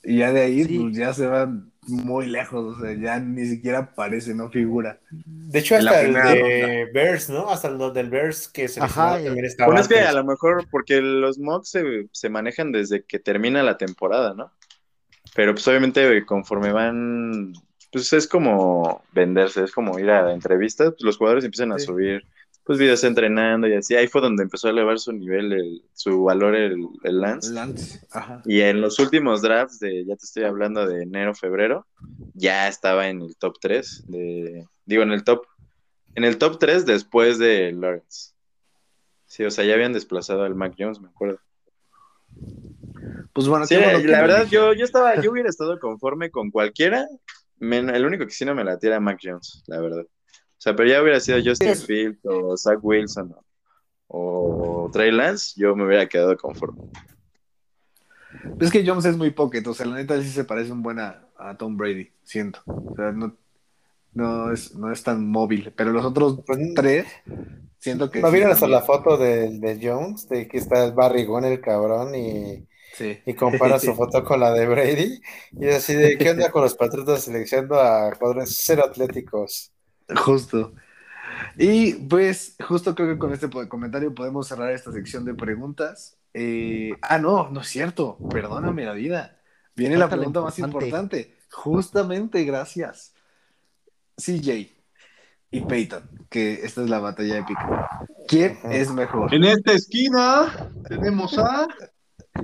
Y 0.09 0.19
ya 0.19 0.33
de 0.33 0.41
ahí 0.43 0.65
Sí. 0.65 0.79
pues, 0.79 0.97
ya 0.97 1.13
se 1.13 1.27
van 1.27 1.73
muy 1.89 2.27
lejos. 2.27 2.77
O 2.77 2.81
sea, 2.81 2.95
ya 2.95 3.19
ni 3.19 3.45
siquiera 3.47 3.79
aparece, 3.81 4.35
no 4.35 4.49
figura. 4.51 5.01
De 5.11 5.59
hecho, 5.59 5.75
hasta 5.77 6.01
el 6.03 6.15
de 6.15 6.89
Bears, 6.95 7.29
¿no? 7.29 7.51
Hasta 7.51 7.69
el 7.69 7.79
del 7.93 8.09
Bears 8.09 8.47
que 8.49 8.69
se 8.69 8.81
Ajá, 8.81 9.15
también 9.23 9.45
estaba 9.45 9.67
Bueno, 9.67 9.81
es 9.83 9.89
que 9.89 10.01
a 10.01 10.13
lo 10.13 10.25
mejor, 10.25 10.67
porque 10.71 11.01
los 11.01 11.39
mocks 11.39 11.71
se, 11.71 12.09
se 12.13 12.29
manejan 12.29 12.71
desde 12.71 13.05
que 13.05 13.19
termina 13.19 13.63
la 13.65 13.77
temporada, 13.79 14.33
¿no? 14.35 14.53
Pero 15.35 15.53
pues 15.55 15.67
obviamente 15.67 16.25
conforme 16.25 16.73
van, 16.73 17.53
pues 17.93 18.13
es 18.13 18.29
como 18.29 19.03
venderse, 19.13 19.65
es 19.65 19.73
como 19.73 19.99
ir 19.99 20.09
a 20.11 20.33
entrevistas, 20.33 20.91
pues 20.91 21.03
los 21.03 21.17
jugadores 21.19 21.45
empiezan 21.45 21.73
a 21.73 21.79
Sí. 21.79 21.87
subir, 21.87 22.25
pues 22.67 22.79
videos 22.81 23.05
entrenando 23.05 23.69
y 23.69 23.75
así. 23.75 23.95
Ahí 23.95 24.09
fue 24.09 24.21
donde 24.21 24.43
empezó 24.43 24.67
a 24.67 24.73
elevar 24.73 24.99
su 24.99 25.13
nivel, 25.13 25.53
el- 25.53 25.83
su 25.95 26.25
valor 26.25 26.55
el, 26.57 26.85
el 27.05 27.21
Lance. 27.21 27.53
Lance. 27.53 28.01
Ajá. 28.11 28.43
Y 28.45 28.61
en 28.61 28.81
los 28.81 28.99
últimos 28.99 29.41
drafts 29.41 29.79
de, 29.79 30.05
ya 30.05 30.17
te 30.17 30.25
estoy 30.25 30.43
hablando 30.45 30.85
de 30.87 31.03
enero, 31.05 31.33
febrero, 31.35 31.87
ya 32.35 32.67
estaba 32.69 33.09
en 33.09 33.23
el 33.23 33.37
top 33.37 33.57
3 33.61 34.05
de, 34.09 34.67
digo, 34.85 35.03
en 35.05 35.13
el 35.13 35.23
top, 35.23 35.47
en 36.17 36.25
el 36.25 36.39
top 36.39 36.59
3 36.59 36.85
después 36.85 37.39
de 37.39 37.73
Lawrence. 37.73 38.33
Sí, 39.27 39.45
o 39.45 39.51
sea, 39.51 39.65
ya 39.65 39.75
habían 39.75 39.93
desplazado 39.93 40.43
al 40.43 40.55
Mac 40.55 40.75
Jones, 40.79 41.01
me 41.01 41.09
acuerdo. 41.09 41.39
Pues 43.33 43.49
bueno, 43.49 43.67
Sí, 43.67 43.77
bueno 43.77 43.99
la 43.99 44.21
verdad, 44.23 44.47
yo, 44.51 44.73
yo 44.73 44.85
estaba, 44.85 45.21
yo 45.21 45.31
hubiera 45.31 45.49
estado 45.49 45.79
conforme 45.79 46.31
con 46.31 46.51
cualquiera, 46.51 47.07
men- 47.59 47.91
el 47.91 48.05
único 48.07 48.25
que 48.25 48.33
sí 48.33 48.45
no 48.45 48.55
me 48.55 48.65
latía 48.65 48.91
era 48.91 49.01
Mac 49.01 49.19
Jones, 49.23 49.63
la 49.67 49.81
verdad. 49.81 50.05
O 50.59 50.61
sea, 50.61 50.75
pero 50.75 50.89
ya 50.89 51.03
hubiera 51.03 51.21
sido 51.21 51.39
Justin 51.45 51.77
Field 51.77 52.19
o 52.25 52.57
Zach 52.57 52.79
Wilson 52.83 53.35
o, 54.09 54.85
o 54.87 54.91
Trey 54.91 55.13
Lance, 55.13 55.55
yo 55.61 55.77
me 55.77 55.85
hubiera 55.87 56.09
quedado 56.09 56.37
conforme. 56.37 56.83
Es 58.61 58.71
que 58.71 58.85
Jones 58.87 59.05
es 59.05 59.17
muy 59.17 59.31
pocket, 59.31 59.67
o 59.67 59.75
sea, 59.75 59.87
la 59.87 59.97
neta 59.97 60.21
sí 60.23 60.29
se 60.31 60.45
parece 60.45 60.73
un 60.73 60.83
buen 60.83 60.99
a, 60.99 61.29
a 61.37 61.57
Tom 61.57 61.77
Brady, 61.77 62.11
siento. 62.23 62.61
O 62.67 62.95
sea, 62.97 63.13
no, 63.13 63.37
no, 64.15 64.53
es, 64.53 64.75
no 64.75 64.93
es 64.93 65.03
tan 65.03 65.29
móvil, 65.29 65.73
pero 65.77 65.93
los 65.93 66.05
otros 66.05 66.41
Pues, 66.47 66.59
tres, 66.75 67.07
siento 67.79 68.11
que... 68.11 68.21
¿No 68.21 68.31
sí 68.31 68.35
vieron 68.35 68.53
hasta 68.53 68.69
la 68.69 68.83
foto 68.83 69.17
de, 69.17 69.59
de 69.59 69.79
Jones? 69.83 70.29
De 70.29 70.49
que 70.49 70.59
está 70.59 70.85
el 70.85 70.93
barrigón 70.93 71.45
el 71.45 71.61
cabrón 71.61 72.15
y, 72.15 72.67
Sí. 72.93 73.19
y 73.27 73.35
compara 73.35 73.79
su 73.79 73.95
foto 73.97 74.25
con 74.25 74.41
la 74.41 74.53
de 74.53 74.67
Brady. 74.67 75.21
Y 75.53 75.67
es 75.67 75.77
así 75.77 75.95
de, 75.95 76.19
¿qué 76.19 76.31
onda 76.33 76.51
con 76.51 76.63
los 76.63 76.75
Patriotas 76.77 77.25
seleccionando 77.25 77.81
a 77.81 78.15
jugadores 78.15 78.59
cero 78.65 78.85
atléticos? 78.87 79.73
Justo. 80.15 80.73
Y 81.59 81.95
pues, 81.95 82.57
justo 82.67 82.95
creo 82.95 83.09
que 83.09 83.19
con 83.19 83.33
este 83.33 83.49
comentario 83.69 84.15
podemos 84.15 84.47
cerrar 84.47 84.73
esta 84.73 84.93
sección 84.93 85.25
de 85.25 85.35
preguntas. 85.35 86.19
Eh, 86.35 86.93
ah, 87.03 87.19
no, 87.19 87.51
no 87.51 87.61
es 87.61 87.69
cierto. 87.69 88.19
Perdóname 88.31 88.85
la 88.85 88.93
vida. 88.93 89.39
Viene 89.75 89.97
la 89.97 90.05
Falta 90.05 90.17
la 90.17 90.21
pregunta 90.21 90.41
más 90.43 90.59
importante. 90.59 91.35
Justamente, 91.51 92.45
gracias. 92.45 93.15
CJ 94.17 94.73
y 95.51 95.61
Peyton, 95.61 96.09
que 96.29 96.65
esta 96.65 96.83
es 96.83 96.91
la 96.91 96.99
batalla 96.99 97.39
épica. 97.39 98.07
¿Quién 98.29 98.59
es 98.65 98.91
mejor? 98.91 99.33
En 99.33 99.45
esta 99.45 99.73
esquina 99.73 100.71
tenemos 100.89 101.39
a. 101.39 101.69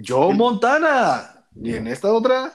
Joe 0.06 0.34
Montana. 0.34 1.46
Y 1.54 1.74
en 1.74 1.86
esta 1.86 2.12
otra, 2.12 2.52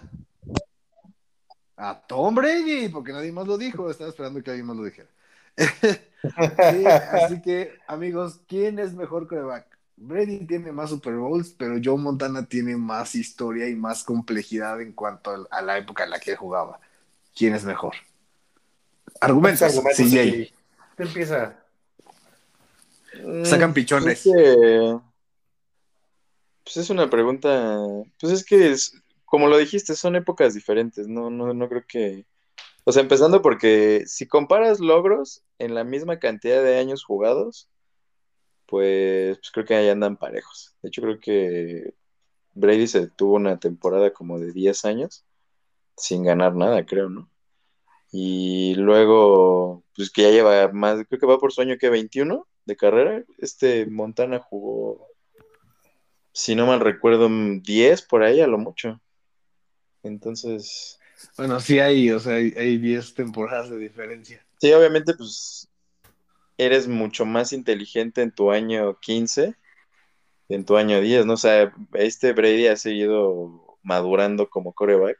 a 1.78 2.01
Tom 2.07 2.36
Brady, 2.36 2.89
porque 2.89 3.13
nadie 3.13 3.32
más 3.32 3.47
lo 3.47 3.57
dijo. 3.57 3.89
Estaba 3.89 4.09
esperando 4.09 4.43
que 4.43 4.49
alguien 4.49 4.65
más 4.65 4.78
lo 4.78 4.84
dijera. 4.84 5.07
Sí, 6.23 6.86
así 6.86 7.41
que, 7.41 7.78
amigos, 7.88 8.39
¿quién 8.47 8.80
es 8.80 8.93
mejor 8.93 9.28
coreback? 9.28 9.67
Brady 9.95 10.45
tiene 10.45 10.71
más 10.71 10.89
Super 10.89 11.15
Bowls, 11.15 11.53
pero 11.57 11.80
Joe 11.82 11.97
Montana 11.97 12.45
tiene 12.45 12.75
más 12.75 13.13
historia 13.15 13.69
y 13.69 13.75
más 13.75 14.03
complejidad 14.03 14.82
en 14.82 14.93
cuanto 14.93 15.47
a 15.49 15.61
la 15.61 15.78
época 15.78 16.03
en 16.03 16.09
la 16.09 16.19
que 16.19 16.36
jugaba. 16.36 16.80
¿Quién 17.36 17.53
es 17.53 17.63
mejor? 17.63 17.93
Argumentos, 19.21 19.61
Argumentos, 19.61 20.05
CJ. 20.05 20.09
sí. 20.09 20.53
¿Qué 20.97 21.03
empieza? 21.03 21.55
Sacan 23.43 23.73
pichones. 23.73 24.25
Es 24.25 24.34
que, 24.34 24.99
pues 26.63 26.78
es 26.78 26.89
una 26.89 27.09
pregunta, 27.09 27.80
pues 28.19 28.34
es 28.34 28.43
que 28.43 28.71
es, 28.71 28.93
como 29.28 29.47
lo 29.47 29.57
dijiste, 29.57 29.93
son 29.95 30.15
épocas 30.15 30.53
diferentes, 30.53 31.07
no, 31.07 31.30
no, 31.30 31.53
no 31.53 31.69
creo 31.69 31.84
que, 31.86 32.25
o 32.86 32.93
sea, 32.93 33.01
empezando 33.03 33.41
porque 33.41 34.03
si 34.07 34.28
comparas 34.28 34.80
logros 34.80 35.43
en 35.59 35.75
la 35.75 35.84
misma 35.84 36.19
cantidad 36.19 36.63
de 36.63 36.78
años 36.80 37.03
jugados, 37.03 37.69
pues, 38.67 39.38
pues 39.38 39.51
creo 39.51 39.65
que 39.65 39.75
ahí 39.75 39.89
andan 39.89 40.17
parejos. 40.17 40.75
De 40.82 40.89
hecho, 40.89 41.01
creo 41.01 41.19
que 41.19 41.93
Brady 42.53 42.88
se 42.88 43.07
tuvo 43.07 43.36
una 43.36 43.59
temporada 43.59 44.13
como 44.13 44.39
de 44.39 44.53
10 44.53 44.86
años 44.86 45.25
sin 45.97 46.23
ganar 46.23 46.55
nada, 46.55 46.86
creo, 46.86 47.09
¿no? 47.09 47.30
Y 48.11 48.75
luego, 48.75 49.84
pues 49.95 50.09
que 50.09 50.23
ya 50.23 50.32
lleva 50.32 50.71
más, 50.71 51.05
creo 51.07 51.19
que 51.19 51.25
va 51.25 51.39
por 51.39 51.51
su 51.51 51.61
año 51.61 51.78
que 51.78 51.89
21 51.89 52.47
de 52.65 52.75
carrera. 52.78 53.23
Este 53.39 53.86
Montana 53.88 54.39
jugó, 54.39 55.07
si 56.32 56.55
no 56.55 56.67
mal 56.67 56.80
recuerdo, 56.80 57.30
10 57.30 58.03
por 58.03 58.23
ahí 58.23 58.39
a 58.39 58.47
lo 58.47 58.57
mucho. 58.57 59.01
Entonces, 60.08 60.99
Bueno, 61.38 61.60
sí 61.62 61.80
hay, 61.80 62.12
o 62.12 62.20
sea, 62.20 62.36
hay 62.36 62.53
hay 62.58 62.78
10 62.78 63.14
temporadas 63.14 63.70
de 63.70 63.78
diferencia. 63.78 64.45
sí, 64.60 64.74
obviamente, 64.74 65.14
pues 65.16 65.70
eres 66.58 66.88
mucho 66.88 67.26
más 67.26 67.53
inteligente 67.53 68.22
en 68.24 68.32
tu 68.34 68.51
año 68.51 68.99
15 68.99 69.55
que 70.49 70.55
en 70.55 70.66
tu 70.66 70.78
año 70.78 71.01
10, 71.01 71.26
¿no? 71.26 71.34
O 71.36 71.38
sea, 71.38 71.74
este 71.93 72.34
Brady 72.34 72.68
ha 72.68 72.78
seguido 72.78 73.80
madurando 73.84 74.49
como 74.49 74.74
coreback 74.74 75.18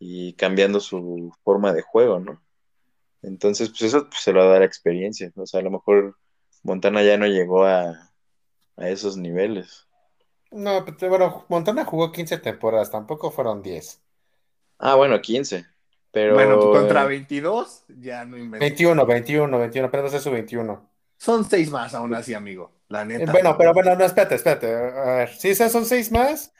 y 0.00 0.34
cambiando 0.34 0.80
su 0.80 1.32
forma 1.44 1.72
de 1.74 1.82
juego, 1.82 2.20
¿no? 2.20 2.42
Entonces, 3.22 3.70
pues 3.70 3.82
eso 3.84 4.08
pues, 4.08 4.20
se 4.22 4.32
lo 4.32 4.40
va 4.40 4.46
a 4.46 4.50
dar 4.54 4.64
experiencia. 4.64 5.32
O 5.36 5.46
sea, 5.46 5.60
a 5.60 5.64
lo 5.64 5.72
mejor 5.72 6.18
Montana 6.64 7.02
ya 7.04 7.18
no 7.18 7.26
llegó 7.28 7.64
a, 7.66 8.12
a 8.76 8.90
esos 8.90 9.16
niveles. 9.18 9.88
No, 10.52 10.84
pero, 10.86 11.10
bueno, 11.10 11.46
Montana 11.50 11.84
jugó 11.84 12.10
15 12.12 12.38
temporadas, 12.38 12.90
tampoco 12.90 13.30
fueron 13.30 13.60
10. 13.62 14.03
Ah, 14.78 14.94
bueno, 14.94 15.20
15. 15.20 15.64
Pero. 16.10 16.34
Bueno, 16.34 16.60
pues 16.60 16.78
contra 16.80 17.04
22, 17.04 17.84
ya 18.00 18.24
no 18.24 18.36
invento. 18.36 18.64
21, 18.64 19.06
21, 19.06 19.58
21, 19.58 19.88
apenas 19.88 20.14
es 20.14 20.22
su 20.22 20.30
21. 20.30 20.90
Son 21.16 21.44
6 21.44 21.70
más 21.70 21.94
aún 21.94 22.14
así, 22.14 22.34
amigo. 22.34 22.72
La 22.88 23.02
Eh, 23.02 23.06
neta. 23.06 23.32
Bueno, 23.32 23.56
pero 23.56 23.72
bueno, 23.72 23.96
no, 23.96 24.04
espérate, 24.04 24.34
espérate. 24.34 24.72
A 24.72 25.16
ver, 25.16 25.28
sí, 25.30 25.48
esas 25.48 25.72
son 25.72 25.84
seis 25.86 26.12
más, 26.12 26.52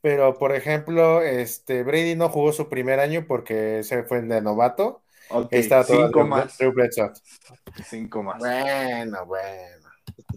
pero 0.00 0.38
por 0.38 0.54
ejemplo, 0.54 1.22
este 1.22 1.82
Brady 1.82 2.16
no 2.16 2.28
jugó 2.28 2.52
su 2.52 2.68
primer 2.68 2.98
año 2.98 3.26
porque 3.28 3.82
se 3.84 4.02
fue 4.04 4.22
de 4.22 4.40
novato. 4.40 5.02
Ok, 5.28 5.48
Está 5.50 5.84
todo 5.84 6.06
cinco 6.06 6.24
más. 6.24 6.56
Cinco 7.88 8.22
más. 8.22 8.38
Bueno, 8.38 9.26
bueno. 9.26 9.85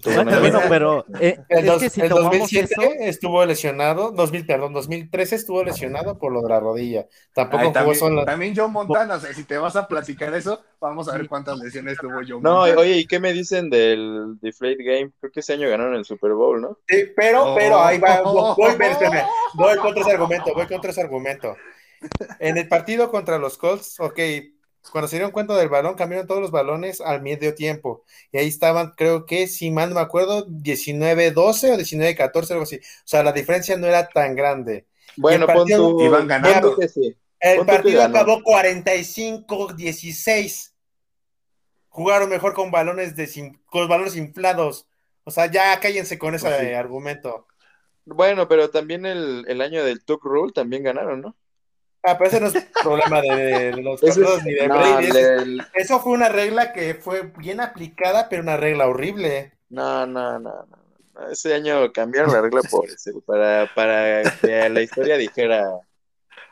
Bueno, 0.04 0.40
bueno, 0.40 0.60
pero 0.68 1.06
eh, 1.22 1.40
El, 1.48 1.60
es 1.60 1.66
dos- 1.66 1.82
que 1.82 1.90
si 1.90 2.02
el 2.02 2.10
tomamos 2.10 2.32
2007 2.32 2.74
eso, 2.74 2.84
estuvo 3.00 3.46
lesionado, 3.46 4.12
2000, 4.12 4.46
perdón, 4.46 4.74
2013 4.74 5.36
estuvo 5.36 5.64
lesionado 5.64 6.18
por 6.18 6.34
lo 6.34 6.42
de 6.42 6.50
la 6.50 6.60
rodilla. 6.60 7.08
Tampoco 7.34 7.60
Ay, 7.62 7.68
jugó 7.68 7.74
también, 7.74 7.96
solo. 8.00 8.26
también 8.26 8.54
John 8.56 8.72
Montana, 8.74 9.16
o 9.16 9.20
sea, 9.20 9.34
si 9.34 9.46
te 9.46 9.58
vas 9.58 9.76
a 9.78 9.88
platicar 9.88 10.34
eso, 10.34 10.62
vamos 10.82 11.08
a 11.08 11.18
ver 11.18 11.28
cuántas 11.30 11.58
lesiones 11.60 11.98
tuvo 11.98 12.16
John 12.28 12.42
No, 12.44 12.58
Montana. 12.58 12.80
oye, 12.82 12.98
¿y 12.98 13.06
qué 13.08 13.20
me 13.20 13.32
dicen 13.34 13.70
del 13.70 14.38
Deflate 14.42 14.84
Game? 14.84 15.12
Creo 15.20 15.32
que 15.32 15.40
ese 15.40 15.54
año 15.54 15.70
ganaron 15.70 15.96
el 15.96 16.06
Super 16.06 16.34
Bowl, 16.34 16.62
¿no? 16.62 16.78
Sí, 16.88 17.06
pero, 17.16 17.54
Oh. 17.54 17.56
pero 17.56 17.80
ahí 17.82 17.98
va, 18.00 18.22
voy, 18.22 18.54
voy, 18.58 18.72
espérame, 18.90 19.24
voy 19.56 19.78
contra 19.78 20.02
ese 20.02 20.12
argumento, 20.12 20.54
voy 20.54 20.68
contra 20.68 20.92
ese 20.92 21.02
argumento. 21.02 21.56
En 22.40 22.58
el 22.58 22.68
partido 22.68 23.10
contra 23.12 23.38
los 23.38 23.58
Colts, 23.58 24.00
ok, 24.00 24.20
cuando 24.92 25.08
se 25.08 25.16
dieron 25.18 25.32
cuenta 25.32 25.56
del 25.56 25.70
balón, 25.70 25.96
cambiaron 25.96 26.28
todos 26.28 26.42
los 26.42 26.52
balones 26.52 27.02
al 27.02 27.22
medio 27.22 27.56
tiempo. 27.56 28.04
Y 28.32 28.38
ahí 28.38 28.48
estaban, 28.48 28.94
creo 28.96 29.26
que, 29.26 29.48
si 29.48 29.72
mal 29.72 29.90
no 29.90 29.96
me 29.96 30.02
acuerdo, 30.02 30.48
19-12 30.48 31.74
o 31.74 31.78
19-14, 31.78 32.52
algo 32.52 32.64
así. 32.64 32.78
O 32.78 33.06
sea, 33.06 33.24
la 33.24 33.32
diferencia 33.32 33.78
no 33.78 33.88
era 33.88 34.08
tan 34.08 34.36
grande. 34.36 34.86
Bueno, 35.18 35.46
partido 35.46 35.98
tu... 35.98 36.02
iban 36.02 36.28
ganando. 36.28 36.78
sí. 36.88 37.16
El 37.40 37.66
partido 37.66 38.04
acabó 38.04 38.42
45-16. 38.42 40.74
Jugaron 41.90 42.30
mejor 42.30 42.54
con 42.54 42.70
balones 42.72 43.16
de 43.16 43.56
con 43.66 43.88
balones 43.88 44.18
inflados. 44.18 44.90
O 45.24 45.32
sea, 45.32 45.46
ya 45.46 45.80
cállense 45.80 46.20
con 46.20 46.36
ese 46.36 46.48
Pues 46.48 46.60
sí. 46.60 46.74
argumento. 46.74 47.48
Bueno, 48.06 48.48
pero 48.48 48.70
también 48.70 49.06
el, 49.06 49.46
el 49.48 49.62
año 49.62 49.86
del 49.86 50.04
Tuck 50.04 50.26
Rule 50.26 50.52
también 50.52 50.84
ganaron, 50.84 51.22
¿no? 51.22 51.38
Ah, 52.04 52.18
pero 52.18 52.30
ese 52.30 52.40
no 52.40 52.48
es 52.48 52.58
problema 52.82 53.22
de, 53.22 53.74
de 53.74 53.82
los 53.84 54.02
es- 54.04 54.18
ni 54.44 54.54
de 54.54 54.68
no, 54.68 55.00
Brady. 55.00 55.12
Eso 55.74 56.00
fue 56.02 56.14
una 56.14 56.30
regla 56.30 56.74
que 56.74 56.96
fue 56.96 57.24
bien 57.38 57.60
aplicada, 57.62 58.30
pero 58.30 58.42
una 58.44 58.58
regla 58.58 58.88
horrible. 58.88 59.54
no, 59.70 60.06
no, 60.06 60.40
no, 60.40 60.66
no, 60.66 60.80
no. 61.14 61.30
Ese 61.32 61.54
año 61.54 61.92
cambiaron 61.92 62.32
la 62.32 62.42
regla 62.42 62.64
por 62.64 62.90
ese, 62.92 63.12
para, 63.26 63.68
para 63.74 64.30
que 64.42 64.70
la 64.70 64.82
historia 64.82 65.18
dijera, 65.18 65.66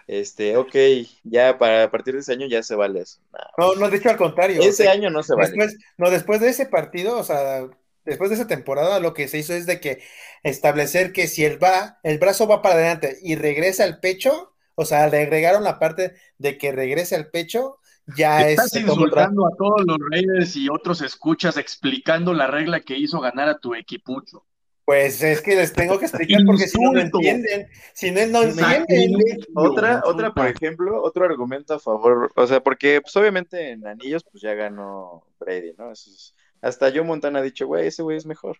este, 0.07 0.57
ok, 0.57 0.75
ya 1.23 1.57
para 1.59 1.85
a 1.85 1.91
partir 1.91 2.15
de 2.15 2.21
ese 2.21 2.33
año 2.33 2.47
ya 2.47 2.63
se 2.63 2.75
vale 2.75 3.01
eso. 3.01 3.21
No, 3.33 3.39
No, 3.57 3.75
no, 3.75 3.89
de 3.89 3.97
hecho 3.97 4.09
al 4.09 4.17
contrario. 4.17 4.67
ese 4.67 4.83
O 4.83 4.91
sea, 4.91 4.91
año 4.91 5.09
no 5.09 5.23
se 5.23 5.35
vale. 5.35 5.59
Después, 5.59 5.77
no, 5.97 6.09
después 6.11 6.41
de 6.41 6.49
ese 6.49 6.65
partido, 6.67 7.17
o 7.19 7.23
sea, 7.23 7.67
después 8.05 8.29
de 8.29 8.35
esa 8.37 8.47
temporada, 8.47 8.99
lo 8.99 9.13
que 9.13 9.27
se 9.27 9.37
hizo 9.39 9.53
es 9.53 9.65
de 9.67 9.79
que 9.79 10.03
establecer 10.43 11.11
que 11.13 11.27
si 11.27 11.45
el, 11.45 11.61
va, 11.63 11.99
el 12.03 12.17
brazo 12.19 12.47
va 12.47 12.61
para 12.61 12.75
adelante 12.75 13.17
y 13.21 13.35
regresa 13.35 13.83
al 13.83 13.99
pecho, 13.99 14.55
o 14.79 14.85
sea, 14.85 15.07
le 15.09 15.21
agregaron 15.23 15.63
la 15.63 15.79
parte 15.79 16.13
de 16.37 16.57
que 16.57 16.71
regrese 16.71 17.15
al 17.15 17.29
pecho, 17.29 17.79
ya 18.15 18.41
es 18.47 18.51
Estás 18.59 18.67
otra- 18.67 18.81
insultando 18.81 19.47
a 19.47 19.49
todos 19.57 19.81
los 19.85 19.97
Raiders 20.11 20.55
y 20.55 20.69
otros 20.69 21.01
escuchas 21.01 21.57
explicando 21.57 22.33
la 22.33 22.45
regla 22.47 22.79
que 22.81 22.95
hizo 22.97 23.19
ganar 23.19 23.49
a 23.49 23.57
tu 23.57 23.73
equipucho. 23.75 24.45
Pues 24.85 25.21
es 25.21 25.41
que 25.41 25.55
les 25.55 25.73
tengo 25.73 25.99
que 25.99 26.05
explicar 26.35 26.41
porque 26.45 26.67
si 26.67 26.79
no, 26.79 26.93
Insulto. 26.93 27.17
entienden. 27.17 27.67
Si 27.93 28.11
no, 28.11 28.25
no 28.27 28.43
entienden. 28.43 29.39
Otra, 29.55 30.01
otra, 30.05 30.33
por 30.33 30.47
ejemplo, 30.47 31.01
otro 31.03 31.25
argumento 31.25 31.73
a 31.73 31.79
favor, 31.79 32.31
o 32.35 32.47
sea, 32.47 32.61
porque 32.63 33.01
pues 33.01 33.13
obviamente 33.17 33.71
en 33.71 33.85
anillos 33.85 34.23
pues 34.31 34.41
ya 34.43 34.53
ganó 34.53 35.23
Brady, 35.39 35.73
¿no? 35.77 35.91
Eso 35.91 36.09
es- 36.11 36.35
hasta 36.61 36.89
Joe 36.91 37.01
Montana 37.03 37.39
ha 37.39 37.41
dicho, 37.43 37.67
güey, 37.67 37.87
ese 37.87 38.03
güey 38.03 38.15
es 38.17 38.25
mejor. 38.25 38.57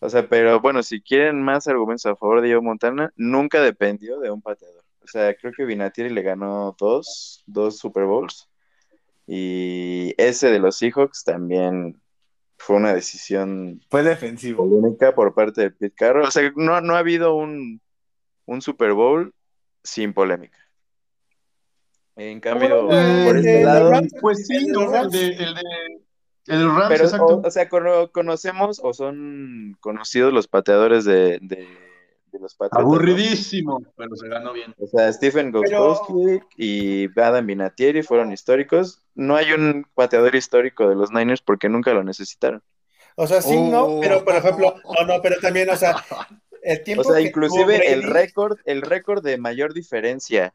O 0.00 0.08
sea, 0.10 0.28
pero 0.28 0.60
bueno, 0.60 0.82
si 0.82 1.00
quieren 1.00 1.42
más 1.42 1.66
argumentos 1.68 2.06
a 2.06 2.16
favor 2.16 2.40
de 2.42 2.52
Joe 2.52 2.60
Montana, 2.62 3.12
nunca 3.16 3.60
dependió 3.62 4.18
de 4.20 4.30
un 4.30 4.40
pateador. 4.42 4.84
O 5.02 5.06
sea, 5.06 5.34
creo 5.34 5.52
que 5.56 5.64
Vinatieri 5.64 6.10
le 6.10 6.22
ganó 6.22 6.74
dos, 6.78 7.42
dos 7.46 7.78
Super 7.78 8.04
Bowls. 8.04 8.48
Y 9.26 10.14
ese 10.18 10.50
de 10.50 10.58
los 10.58 10.76
Seahawks 10.76 11.24
también 11.24 12.00
fue 12.58 12.76
una 12.76 12.92
decisión 12.92 13.80
Fue 13.88 14.02
defensivo. 14.02 14.68
polémica 14.68 15.14
por 15.14 15.34
parte 15.34 15.62
de 15.62 15.70
Pete 15.70 15.94
Carroll. 15.96 16.24
O 16.26 16.30
sea, 16.30 16.50
no, 16.56 16.80
no 16.80 16.94
ha 16.94 16.98
habido 16.98 17.34
un, 17.36 17.80
un 18.46 18.60
Super 18.62 18.92
Bowl 18.92 19.32
sin 19.82 20.12
polémica. 20.12 20.58
En 22.16 22.40
cambio, 22.40 22.86
Bueno, 22.86 23.24
por 23.24 23.36
el 23.36 23.46
este 23.46 23.64
lado, 23.64 23.90
Rams, 23.92 24.12
Pues 24.20 24.46
sí, 24.46 24.56
el. 24.56 24.68
El 24.70 24.90
Rams. 24.92 25.12
de, 25.12 25.26
el 25.28 25.36
de, 25.54 25.62
el 26.48 26.58
de 26.58 26.64
Rams, 26.66 26.86
pero, 26.88 27.04
exacto. 27.04 27.26
o, 27.26 27.46
o 27.46 27.50
sea, 27.50 27.68
cono- 27.68 28.10
conocemos 28.12 28.80
o 28.82 28.92
son 28.92 29.76
conocidos 29.80 30.32
los 30.32 30.46
pateadores 30.48 31.04
de, 31.04 31.38
de, 31.40 31.66
de 32.30 32.38
los 32.38 32.54
Patriotas. 32.54 32.84
¿no? 32.84 32.94
Aburridísimo, 32.94 33.82
pero 33.96 34.16
se 34.16 34.28
ganó 34.28 34.52
bien. 34.52 34.74
O 34.78 34.86
sea, 34.86 35.12
Stephen 35.12 35.50
Gostkowski 35.52 36.40
y 36.56 37.20
Adam 37.20 37.46
Vinatieri 37.46 38.02
fueron 38.02 38.32
históricos. 38.32 39.02
No 39.14 39.36
hay 39.36 39.52
un 39.52 39.86
pateador 39.94 40.34
histórico 40.34 40.88
de 40.88 40.94
los 40.94 41.10
Niners 41.12 41.42
porque 41.42 41.68
nunca 41.68 41.92
lo 41.92 42.02
necesitaron. 42.04 42.62
O 43.16 43.26
sea, 43.26 43.42
sí, 43.42 43.56
no, 43.60 43.84
Oh. 43.84 44.00
pero 44.00 44.24
por 44.24 44.34
ejemplo, 44.36 44.74
no, 44.98 45.06
no, 45.06 45.20
pero 45.22 45.38
también, 45.40 45.68
o 45.70 45.76
sea, 45.76 45.96
el 46.62 46.82
tiempo 46.84 47.02
O 47.02 47.04
sea, 47.04 47.16
que 47.16 47.22
inclusive 47.28 47.92
el 47.92 48.02
récord, 48.04 48.58
el 48.64 48.82
récord 48.82 49.22
de 49.22 49.36
mayor 49.36 49.74
diferencia 49.74 50.54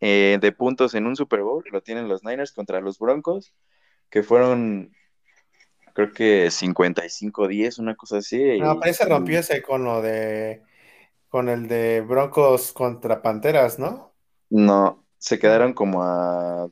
eh, 0.00 0.38
de 0.40 0.52
puntos 0.52 0.94
en 0.94 1.06
un 1.06 1.16
Super 1.16 1.42
Bowl 1.42 1.64
lo 1.72 1.82
tienen 1.82 2.08
los 2.08 2.22
Niners 2.24 2.52
contra 2.52 2.80
los 2.80 2.98
Broncos, 3.00 3.52
que 4.10 4.22
fueron, 4.22 4.92
creo 5.92 6.12
que 6.12 6.46
55-10, 6.50 7.78
una 7.80 7.96
cosa 7.96 8.18
así. 8.18 8.40
y- 8.40 8.60
No, 8.60 8.78
pero 8.78 8.94
se 8.94 9.04
rompió 9.04 9.40
ese 9.40 9.60
con 9.60 9.84
lo 9.84 10.00
de, 10.00 10.62
con 11.28 11.48
el 11.48 11.68
de 11.68 12.00
Broncos 12.00 12.72
contra 12.72 13.20
Panteras, 13.22 13.78
¿no? 13.78 14.14
No, 14.50 15.04
se 15.18 15.38
quedaron 15.38 15.72
como 15.74 16.02
a 16.02 16.68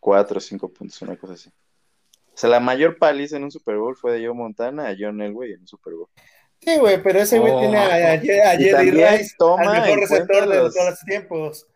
4 0.00 0.38
o 0.38 0.40
5 0.40 0.72
puntos, 0.72 1.00
una 1.02 1.16
cosa 1.16 1.34
así. 1.34 1.50
O 1.50 2.36
sea, 2.40 2.48
la 2.50 2.60
mayor 2.60 2.98
paliza 2.98 3.36
en 3.36 3.44
un 3.44 3.50
Super 3.50 3.76
Bowl 3.76 3.96
fue 3.96 4.12
de 4.12 4.24
Joe 4.26 4.34
Montana 4.34 4.88
a 4.88 4.94
John 4.98 5.20
Elway 5.20 5.52
en 5.52 5.60
un 5.60 5.66
Super 5.66 5.94
Bowl. 5.94 6.08
Sí, 6.60 6.76
güey, 6.78 7.02
pero 7.02 7.20
ese 7.20 7.38
güey 7.38 7.52
Oh. 7.52 7.60
tiene 7.60 7.76
a, 7.76 7.82
a, 7.82 8.10
a 8.12 8.14
Y 8.54 8.64
Jerry 8.64 8.90
Rice, 8.90 9.34
toma 9.38 9.62
al 9.72 9.80
mejor 9.82 9.88
en 9.90 10.00
receptor 10.00 10.48
de 10.48 10.56
los- 10.56 10.74
todos 10.74 10.90
los 10.90 11.00
tiempos. 11.00 11.66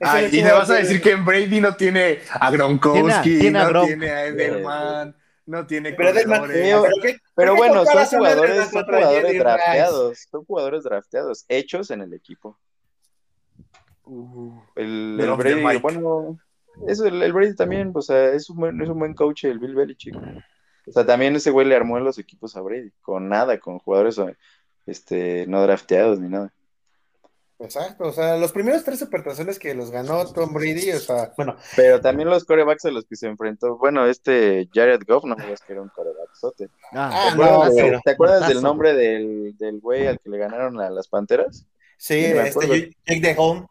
Ay, 0.00 0.28
güey 0.28 0.40
y 0.40 0.44
me 0.44 0.52
vas 0.52 0.68
a 0.70 0.74
decir 0.74 1.00
que 1.00 1.14
Brady 1.14 1.60
no 1.60 1.74
tiene 1.74 2.18
a 2.32 2.50
Gronkowski, 2.50 3.02
Tiene 3.02 3.14
a- 3.14 3.22
tiene 3.22 3.58
a 3.58 3.62
no 3.64 3.68
Gronk. 3.70 3.86
tiene 3.86 4.10
a 4.10 4.24
Edelman, 4.26 5.16
no 5.46 5.66
tiene 5.66 5.92
Pero. 5.92 6.12
Pero- 6.12 7.18
¿Pero 7.34 7.56
bueno, 7.56 7.84
son 7.84 8.04
jugadores, 8.06 8.68
son 8.70 8.84
jugadores 8.84 9.38
drafteados, 9.38 10.18
son 10.30 10.44
jugadores 10.44 10.84
drafteados, 10.84 11.44
hechos 11.48 11.90
en 11.90 12.02
el 12.02 12.12
equipo. 12.12 12.58
Uh, 14.04 14.60
El, 14.76 15.16
Brady, 15.36 15.78
bueno, 15.78 16.38
eso, 16.86 17.06
el, 17.06 17.22
el 17.22 17.32
Brady 17.32 17.54
también, 17.56 17.90
o 17.94 18.02
sea, 18.02 18.32
es 18.32 18.48
un 18.50 18.56
buen, 18.58 18.80
es 18.80 18.88
un 18.88 18.98
buen 18.98 19.14
coach 19.14 19.44
el 19.44 19.58
Bill 19.58 19.74
Belichick. 19.74 20.14
O 20.86 20.92
sea, 20.92 21.04
también 21.04 21.34
ese 21.34 21.50
güey 21.50 21.66
le 21.66 21.74
armó 21.74 21.98
los 21.98 22.18
equipos 22.18 22.56
a 22.56 22.60
Brady, 22.60 22.92
con 23.02 23.28
nada, 23.28 23.58
con 23.58 23.78
jugadores 23.80 24.20
este, 24.86 25.46
no 25.48 25.62
drafteados 25.62 26.20
ni 26.20 26.28
nada. 26.28 26.52
Exacto, 27.58 28.04
o 28.04 28.12
sea, 28.12 28.36
los 28.36 28.52
primeros 28.52 28.84
tres 28.84 28.98
supertazones 28.98 29.58
que 29.58 29.74
los 29.74 29.90
ganó 29.90 30.30
Tom 30.30 30.52
Brady, 30.52 30.90
o 30.92 30.98
sea, 30.98 31.32
bueno, 31.38 31.56
Pero 31.74 32.02
también 32.02 32.28
los 32.28 32.44
corebacks 32.44 32.84
a 32.84 32.90
los 32.90 33.06
que 33.06 33.16
se 33.16 33.28
enfrentó, 33.28 33.78
bueno, 33.78 34.04
este 34.06 34.68
Jared 34.74 35.00
Goff, 35.08 35.24
no 35.24 35.36
me 35.36 35.44
que 35.46 35.72
era 35.72 35.80
un 35.80 35.88
corebacksote. 35.88 36.68
Ah, 36.92 37.10
Ah, 37.12 37.22
¿Te 37.28 37.32
acuerdas, 37.32 37.58
no, 37.68 37.74
de- 37.74 37.82
pero- 37.82 38.00
¿te 38.04 38.10
acuerdas 38.10 38.48
del 38.48 38.62
nombre 38.62 38.92
del, 38.94 39.56
del 39.56 39.80
güey 39.80 40.06
al 40.06 40.20
que 40.20 40.28
le 40.28 40.36
ganaron 40.38 40.78
a 40.80 40.90
las 40.90 41.08
Panteras? 41.08 41.64
sí, 41.96 42.24
este. 42.26 42.94
Jake 43.06 43.20
de 43.20 43.34
Home. 43.38 43.66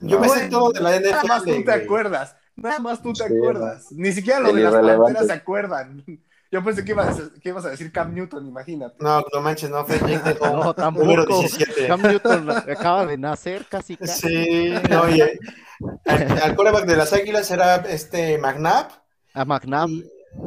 Yo 0.00 0.18
me 0.20 0.28
sé 0.30 0.48
todo 0.48 0.70
de 0.72 0.80
la 0.80 0.98
Nada 1.00 1.22
más 1.24 1.42
tú 1.44 1.50
NFL, 1.50 1.64
te 1.64 1.72
acuerdas. 1.72 2.36
Nada 2.56 2.78
más 2.78 3.02
tú 3.02 3.12
te 3.12 3.26
Sí, 3.28 3.34
acuerdas. 3.36 3.92
Ni 3.92 4.12
siquiera 4.12 4.40
lo 4.40 4.48
El 4.50 4.56
de 4.56 4.62
las 4.62 4.72
panteras 4.96 5.26
se 5.26 5.32
acuerdan. 5.32 6.04
Yo 6.50 6.64
pensé 6.64 6.82
que 6.84 6.92
ibas, 6.92 7.18
a, 7.18 7.40
que 7.40 7.48
ibas 7.50 7.64
a 7.66 7.70
decir 7.70 7.92
Cam 7.92 8.14
Newton, 8.14 8.46
imagínate. 8.46 8.96
No, 9.00 9.22
no 9.32 9.40
manches, 9.42 9.68
no, 9.68 9.84
fue 9.84 9.98
Jake 9.98 10.34
de 10.34 10.36
Home. 10.40 10.52
no, 10.52 10.90
número 10.92 11.24
tampoco. 11.24 11.40
17. 11.40 11.86
Cam 11.86 12.02
Newton 12.02 12.50
acaba 12.50 13.04
de 13.04 13.18
nacer 13.18 13.66
casi. 13.68 13.96
casi. 13.96 14.28
Sí, 14.28 14.74
no, 14.88 15.08
y 15.10 15.20
el, 15.20 15.38
al, 16.06 16.56
quarterback 16.56 16.86
de 16.86 16.96
las 16.96 17.12
Águilas 17.12 17.50
era 17.50 17.76
este 17.76 18.38
McNabb 18.38 18.88
A 19.34 19.44
McNabb. 19.44 19.90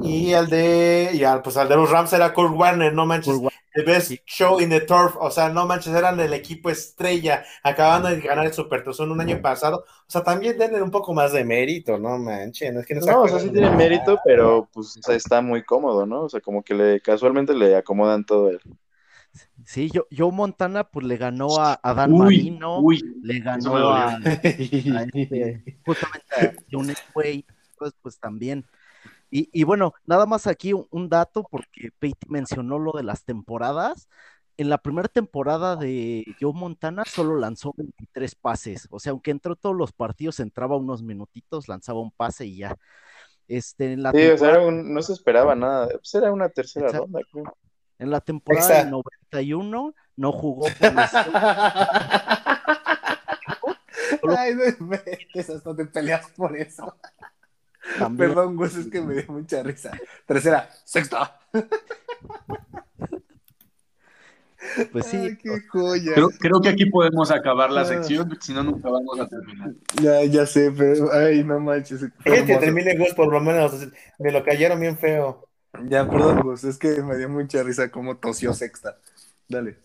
y, 0.02 0.30
y 0.30 0.34
al 0.34 0.50
de 0.50 1.12
y 1.14 1.24
al, 1.24 1.42
pues 1.44 1.56
al 1.58 1.70
de 1.70 1.76
los 1.76 1.90
Rams 1.90 2.12
era 2.14 2.34
Kurt 2.34 2.54
Warner, 2.56 2.94
no 2.94 3.06
manches, 3.06 3.38
Kurt 3.38 3.54
the 3.74 3.84
best 3.84 4.12
show 4.26 4.60
in 4.60 4.70
the 4.70 4.82
turf, 4.82 5.16
o 5.20 5.32
sea, 5.32 5.50
no 5.50 5.66
manches, 5.66 5.94
eran 5.94 6.20
el 6.20 6.34
equipo 6.34 6.70
estrella, 6.70 7.44
acaban 7.64 8.04
de 8.04 8.22
ganar 8.22 8.46
el 8.46 8.54
Supertazón 8.54 9.12
un 9.12 9.22
año 9.22 9.42
pasado, 9.42 9.86
o 9.88 10.10
sea, 10.10 10.24
también 10.24 10.58
denle 10.58 10.82
un 10.82 10.92
poco 10.92 11.14
más 11.14 11.32
de 11.32 11.44
mérito, 11.44 11.98
no 11.98 12.18
manches, 12.18 12.74
no 12.74 12.82
es 12.82 12.86
que 12.86 12.96
no 12.96 13.06
No, 13.06 13.22
o 13.24 13.28
sea, 13.28 13.40
sí 13.40 13.50
tiene 13.50 13.72
mérito, 13.72 14.20
pero 14.26 14.68
pues 14.74 14.98
o 14.98 15.02
sea, 15.02 15.16
está 15.16 15.42
muy 15.42 15.64
cómodo, 15.64 16.06
¿no? 16.06 16.24
O 16.24 16.30
sea, 16.30 16.42
como 16.42 16.64
que 16.64 16.74
le 16.74 17.02
casualmente 17.02 17.54
le 17.54 17.76
acomodan 17.76 18.26
todo 18.26 18.50
él. 18.50 18.60
Sí, 19.66 19.90
yo, 19.94 20.08
Joe 20.16 20.32
Montana 20.32 20.84
pues 20.84 21.06
le 21.06 21.16
ganó 21.16 21.60
a, 21.60 21.80
a 21.82 21.94
Dan 21.94 22.12
Uy, 22.14 22.20
Marino, 22.20 22.80
uy, 22.80 23.02
le 23.24 23.40
ganó 23.40 23.78
a, 23.88 24.16
a 24.16 24.18
este, 24.24 25.64
justamente 25.86 26.36
a 26.36 26.54
John 26.70 26.90
Elway, 26.90 27.46
pues, 27.78 27.94
pues 28.02 28.20
también. 28.20 28.66
Y, 29.32 29.50
y 29.54 29.64
bueno, 29.64 29.94
nada 30.06 30.26
más 30.28 30.46
aquí 30.46 30.74
un, 30.74 30.86
un 30.92 31.08
dato, 31.10 31.48
porque 31.50 31.90
Peiti 32.00 32.28
mencionó 32.30 32.78
lo 32.78 32.92
de 32.92 33.04
las 33.04 33.24
temporadas. 33.24 34.08
en 34.58 34.70
la 34.70 34.78
primera 34.78 35.08
temporada 35.08 35.76
de 35.78 36.26
Joe 36.40 36.54
Montana 36.54 37.04
solo 37.06 37.38
lanzó 37.40 37.74
23 37.78 38.36
pases. 38.36 38.88
O 38.92 39.00
sea, 39.00 39.12
aunque 39.12 39.32
entró 39.32 39.56
todos 39.56 39.76
los 39.76 39.94
partidos, 39.94 40.40
entraba 40.42 40.76
unos 40.78 41.02
minutitos, 41.02 41.68
lanzaba 41.70 42.02
un 42.02 42.12
pase 42.12 42.46
y 42.46 42.58
ya. 42.58 42.76
Este, 43.48 43.94
en 43.94 44.04
la 44.04 44.12
Sí, 44.12 44.18
o 44.18 44.22
sea, 44.22 44.30
temporada- 44.38 44.58
era 44.60 44.68
un- 44.68 44.94
no 44.94 45.02
se 45.02 45.14
esperaba 45.14 45.56
nada. 45.56 45.88
Pues 45.88 46.14
era 46.14 46.32
una 46.32 46.50
tercera 46.50 46.88
Exacto. 46.88 47.06
ronda, 47.06 47.22
creo. 47.32 47.58
En 48.00 48.12
la 48.12 48.20
temporada 48.22 48.68
Exacto. 48.82 49.02
91 49.32 49.96
no 50.18 50.32
jugó 50.32 50.68
por 50.68 50.72
Ay, 54.38 54.54
no 54.56 54.66
inventes, 54.68 55.50
hasta 55.50 55.76
te 55.76 55.86
peleas 55.86 56.30
por 56.36 56.56
eso. 56.58 56.96
También. 58.00 58.30
Perdón, 58.30 58.56
Gus, 58.56 58.76
es 58.76 58.88
que 58.88 59.02
me 59.02 59.14
dio 59.16 59.26
mucha 59.32 59.64
risa. 59.64 59.92
Tercera, 60.26 60.70
sexta. 60.86 61.40
Pues 64.92 65.08
sí, 65.08 65.18
Ay, 65.18 65.38
qué 65.38 65.60
joya. 65.70 66.14
Creo, 66.14 66.30
creo 66.40 66.62
que 66.62 66.70
aquí 66.70 66.86
podemos 66.86 67.32
acabar 67.32 67.72
la 67.72 67.82
Ah. 67.82 67.86
sección, 67.86 68.38
si 68.40 68.54
no, 68.54 68.64
nunca 68.64 68.90
vamos 68.90 69.20
a 69.20 69.28
terminar. 69.28 69.72
Ya, 70.02 70.24
ya 70.24 70.46
sé, 70.46 70.72
pero 70.72 71.12
ay, 71.12 71.44
no 71.44 71.60
manches. 71.60 72.02
Fíjate 72.20 72.46
que 72.46 72.58
termine 72.58 72.96
Gus, 72.98 73.14
por 73.16 73.32
lo 73.32 73.42
menos. 73.42 73.88
Me 74.20 74.32
lo 74.32 74.44
cayeron 74.44 74.80
bien 74.80 74.98
feo. 74.98 75.48
Ya, 75.88 76.08
perdón, 76.08 76.42
Gus, 76.42 76.64
es 76.64 76.78
que 76.78 77.02
me 77.02 77.18
dio 77.18 77.28
mucha 77.28 77.64
risa 77.64 77.90
cómo 77.90 78.18
tosió 78.18 78.54
sexta. 78.54 78.98
Dale. 79.50 79.80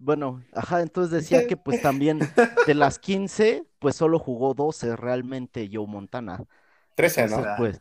Bueno, 0.00 0.42
ajá, 0.52 0.80
entonces 0.80 1.12
decía 1.12 1.46
que 1.46 1.56
pues 1.56 1.80
también 1.82 2.18
de 2.66 2.74
las 2.74 2.98
15, 2.98 3.64
pues 3.78 3.94
solo 3.94 4.18
jugó 4.18 4.54
12 4.54 4.96
realmente 4.96 5.68
Joe 5.72 5.86
Montana. 5.86 6.42
13, 6.96 7.28
¿no? 7.28 7.36
Será. 7.36 7.56
Pues, 7.56 7.80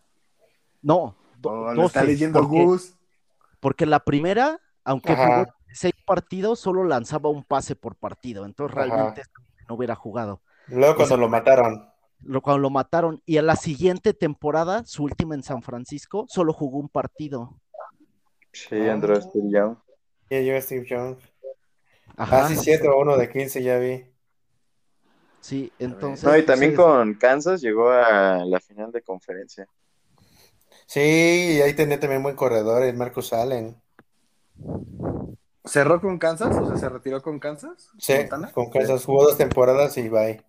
no, 0.81 1.15
do- 1.37 1.49
Oh, 1.51 1.71
está 1.85 2.01
12, 2.01 2.05
leyendo 2.05 2.39
porque, 2.41 2.63
Gus. 2.63 2.93
porque 3.59 3.85
la 3.85 3.99
primera, 4.01 4.59
aunque 4.83 5.13
Ajá. 5.13 5.27
jugó 5.39 5.53
seis 5.73 5.93
partidos, 6.05 6.59
solo 6.59 6.83
lanzaba 6.83 7.29
un 7.29 7.43
pase 7.43 7.75
por 7.75 7.95
partido, 7.95 8.45
entonces 8.45 8.77
Ajá. 8.77 8.85
realmente 8.85 9.23
no 9.67 9.75
hubiera 9.75 9.95
jugado. 9.95 10.41
Luego 10.67 10.95
cuando 10.97 11.17
lo 11.17 11.29
mataron. 11.29 11.89
Lo, 12.21 12.41
cuando 12.41 12.59
lo 12.59 12.69
mataron, 12.69 13.23
y 13.25 13.37
a 13.37 13.41
la 13.41 13.55
siguiente 13.55 14.13
temporada, 14.13 14.83
su 14.85 15.03
última 15.03 15.35
en 15.35 15.43
San 15.43 15.61
Francisco, 15.61 16.25
solo 16.27 16.51
jugó 16.51 16.77
un 16.77 16.89
partido. 16.89 17.57
Sí, 18.51 18.75
Andrew 18.75 19.15
Steve 19.21 19.47
Young. 19.49 19.77
Ya 20.29 20.41
llegó 20.41 20.61
Steve 20.61 20.85
Young. 20.85 21.17
Ajá, 22.19 22.45
Ah, 22.45 22.49
sí, 22.49 22.55
7 22.57 22.87
o 22.89 22.99
1 22.99 23.17
de 23.17 23.29
15, 23.29 23.63
ya 23.63 23.77
vi. 23.79 24.05
sí, 25.41 25.71
entonces. 25.79 26.23
No, 26.23 26.37
y 26.37 26.45
también 26.45 26.75
con 26.75 27.13
Kansas 27.15 27.61
llegó 27.61 27.89
a 27.89 28.43
la 28.45 28.59
final 28.59 28.91
de 28.91 29.01
conferencia. 29.01 29.67
Sí, 30.87 30.99
y 31.57 31.61
ahí 31.61 31.73
tenía 31.73 31.99
también 31.99 32.21
buen 32.23 32.35
corredor, 32.35 32.83
el 32.83 32.97
Marcus 32.97 33.31
Allen. 33.33 33.81
¿Cerró 35.65 36.01
con 36.01 36.17
Kansas? 36.17 36.55
O 36.57 36.65
sea, 36.67 36.77
¿se 36.77 36.89
retiró 36.89 37.21
con 37.21 37.39
Kansas? 37.39 37.91
Sí, 37.97 38.13
¿Montana? 38.17 38.51
con 38.53 38.69
Kansas 38.71 39.05
jugó 39.05 39.23
dos 39.25 39.37
temporadas 39.37 39.97
y 39.97 40.09
bye. 40.09 40.43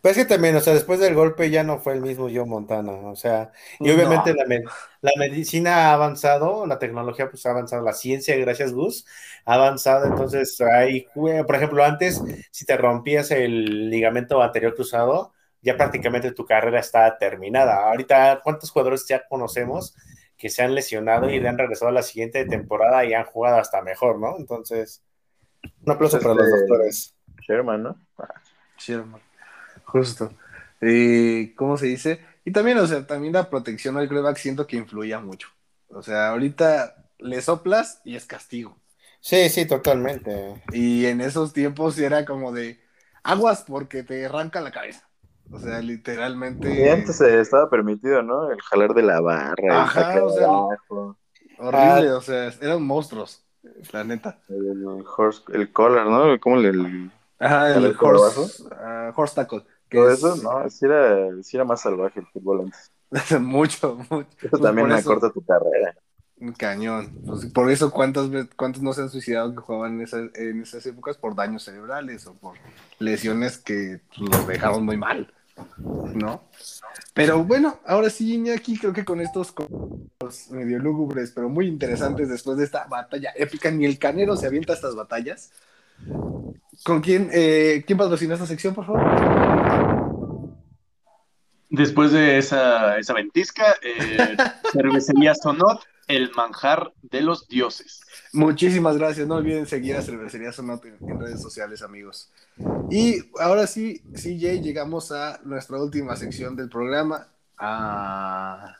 Pero 0.00 0.12
es 0.12 0.16
que 0.18 0.24
también, 0.24 0.54
o 0.56 0.60
sea, 0.60 0.74
después 0.74 1.00
del 1.00 1.14
golpe 1.14 1.50
ya 1.50 1.64
no 1.64 1.78
fue 1.78 1.94
el 1.94 2.00
mismo 2.00 2.24
Joe 2.32 2.44
Montana, 2.44 2.92
o 2.92 3.16
sea, 3.16 3.52
y 3.80 3.88
No. 3.88 3.94
obviamente 3.94 4.34
la, 4.34 4.44
me- 4.46 4.62
la 5.00 5.10
medicina 5.18 5.90
ha 5.90 5.92
avanzado, 5.94 6.66
la 6.66 6.78
tecnología 6.78 7.28
pues 7.30 7.44
ha 7.46 7.50
avanzado, 7.50 7.82
la 7.82 7.92
ciencia, 7.92 8.36
gracias 8.36 8.72
Gus, 8.72 9.06
ha 9.44 9.54
avanzado, 9.54 10.06
entonces 10.06 10.60
hay, 10.60 11.06
jue- 11.14 11.44
por 11.46 11.56
ejemplo, 11.56 11.84
antes, 11.84 12.22
si 12.50 12.64
te 12.64 12.76
rompías 12.76 13.30
el 13.30 13.90
ligamento 13.90 14.40
anterior 14.42 14.74
cruzado, 14.74 15.32
ya 15.60 15.76
prácticamente 15.76 16.32
tu 16.32 16.44
carrera 16.44 16.80
está 16.80 17.18
terminada. 17.18 17.88
Ahorita, 17.88 18.40
¿cuántos 18.42 18.70
jugadores 18.70 19.06
ya 19.06 19.26
conocemos 19.28 19.94
que 20.36 20.48
se 20.48 20.62
han 20.62 20.74
lesionado 20.74 21.30
y 21.30 21.38
le 21.38 21.48
han 21.48 21.56
regresado 21.58 21.88
a 21.90 21.92
la 21.92 22.02
siguiente 22.02 22.44
temporada 22.46 23.04
y 23.04 23.14
han 23.14 23.24
jugado 23.26 23.58
hasta 23.58 23.80
mejor, 23.82 24.18
¿no? 24.18 24.36
Entonces, 24.38 25.04
un 25.84 25.92
aplauso 25.92 26.18
para 26.20 26.34
los 26.34 26.46
Este- 26.48 26.58
doctores. 26.60 27.14
Sherman, 27.46 27.82
¿no? 27.82 27.96
Sherman. 28.78 29.20
Justo. 29.92 30.32
Y, 30.80 31.54
¿Cómo 31.54 31.76
se 31.76 31.86
dice? 31.86 32.20
Y 32.44 32.52
también, 32.52 32.78
o 32.78 32.86
sea, 32.86 33.06
también 33.06 33.34
la 33.34 33.50
protección 33.50 33.96
al 33.98 34.08
coreback 34.08 34.36
siento 34.38 34.66
que 34.66 34.76
influía 34.76 35.20
mucho. 35.20 35.48
O 35.88 36.02
sea, 36.02 36.30
ahorita 36.30 37.06
le 37.18 37.42
soplas 37.42 38.00
y 38.04 38.16
es 38.16 38.24
castigo. 38.24 38.76
Sí, 39.20 39.48
sí, 39.50 39.66
totalmente. 39.66 40.62
Y 40.72 41.06
en 41.06 41.20
esos 41.20 41.52
tiempos 41.52 41.98
era 41.98 42.24
como 42.24 42.52
de 42.52 42.80
aguas 43.22 43.64
porque 43.66 44.02
te 44.02 44.26
arranca 44.26 44.60
la 44.60 44.72
cabeza. 44.72 45.06
O 45.52 45.58
sea, 45.58 45.80
literalmente. 45.80 46.72
Y 46.74 46.88
antes 46.88 47.20
eh, 47.20 47.40
estaba 47.40 47.68
permitido, 47.68 48.22
¿no? 48.22 48.50
El 48.50 48.60
jalar 48.62 48.94
de 48.94 49.02
la 49.02 49.20
barra, 49.20 49.82
Ajá, 49.82 50.24
o 50.24 50.30
sea, 50.30 50.46
abajo, 50.46 51.18
Horrible, 51.58 52.12
o 52.12 52.20
sea, 52.22 52.50
eran 52.60 52.82
monstruos. 52.82 53.44
La 53.92 54.02
neta. 54.02 54.38
el, 54.48 54.84
horse, 55.16 55.42
el 55.52 55.70
collar, 55.72 56.06
¿no? 56.06 56.40
¿Cómo 56.40 56.56
le, 56.56 56.70
el- 56.70 57.10
Ajá, 57.38 57.68
el 57.68 57.74
¿Jalar 57.74 57.96
por 57.96 58.16
horse, 58.16 58.64
ah, 58.72 59.12
horse 59.14 59.34
tackle. 59.34 59.64
Todo 59.92 60.10
es- 60.10 60.18
eso? 60.18 60.36
No, 60.36 60.68
sí 60.70 60.84
era, 60.84 61.42
sí 61.42 61.56
era 61.56 61.64
más 61.64 61.80
salvaje 61.80 62.20
el 62.20 62.26
fútbol 62.26 62.62
antes. 62.62 62.90
mucho, 63.40 63.98
mucho. 64.10 64.28
Eso 64.42 64.58
también 64.58 64.88
me 64.88 64.94
acorta 64.94 65.30
tu 65.30 65.44
carrera. 65.44 65.94
Un 66.38 66.52
cañón. 66.52 67.12
Pues, 67.26 67.46
por 67.52 67.70
eso, 67.70 67.90
¿cuántas 67.92 68.28
¿cuántos 68.56 68.82
no 68.82 68.92
se 68.92 69.02
han 69.02 69.10
suicidado 69.10 69.54
que 69.54 69.60
jugaban 69.60 69.94
en 69.94 70.00
esas, 70.02 70.34
en 70.34 70.62
esas 70.62 70.84
épocas 70.86 71.16
por 71.16 71.36
daños 71.36 71.62
cerebrales 71.62 72.26
o 72.26 72.34
por 72.34 72.54
lesiones 72.98 73.58
que 73.58 74.00
los 74.18 74.46
dejaron 74.46 74.84
muy 74.84 74.96
mal? 74.96 75.32
¿No? 76.14 76.42
Pero 77.14 77.44
bueno, 77.44 77.78
ahora 77.86 78.10
sí, 78.10 78.34
Iñaki, 78.34 78.78
creo 78.78 78.92
que 78.92 79.04
con 79.04 79.20
estos 79.20 79.54
medio 80.50 80.78
lúgubres, 80.78 81.32
pero 81.32 81.48
muy 81.48 81.66
interesantes 81.66 82.28
después 82.28 82.56
de 82.58 82.64
esta 82.64 82.86
batalla 82.86 83.32
épica, 83.36 83.70
ni 83.70 83.84
el 83.84 83.98
canero 83.98 84.36
se 84.36 84.46
avienta 84.46 84.72
a 84.72 84.76
estas 84.76 84.94
batallas. 84.94 85.52
¿Con 86.84 87.00
quién, 87.00 87.28
eh, 87.32 87.84
quién 87.86 87.98
patrocina 87.98 88.34
esta 88.34 88.46
sección, 88.46 88.74
por 88.74 88.86
favor? 88.86 89.02
Después 91.72 92.12
de 92.12 92.36
esa, 92.36 92.98
esa 92.98 93.14
ventisca, 93.14 93.64
eh, 93.82 94.36
cervecería 94.72 95.34
Sonot, 95.34 95.80
el 96.06 96.30
manjar 96.36 96.92
de 97.00 97.22
los 97.22 97.48
dioses. 97.48 98.02
Muchísimas 98.34 98.98
gracias. 98.98 99.26
No 99.26 99.36
olviden 99.36 99.64
seguir 99.64 99.96
a 99.96 100.02
Cervecería 100.02 100.52
Sonata 100.52 100.88
en, 100.88 100.98
en 101.00 101.18
redes 101.18 101.40
sociales, 101.40 101.80
amigos. 101.80 102.30
Y 102.90 103.24
ahora 103.40 103.66
sí, 103.66 104.02
CJ, 104.12 104.60
llegamos 104.60 105.12
a 105.12 105.40
nuestra 105.44 105.78
última 105.78 106.14
sección 106.16 106.56
del 106.56 106.68
programa. 106.68 107.28
Ah. 107.56 108.76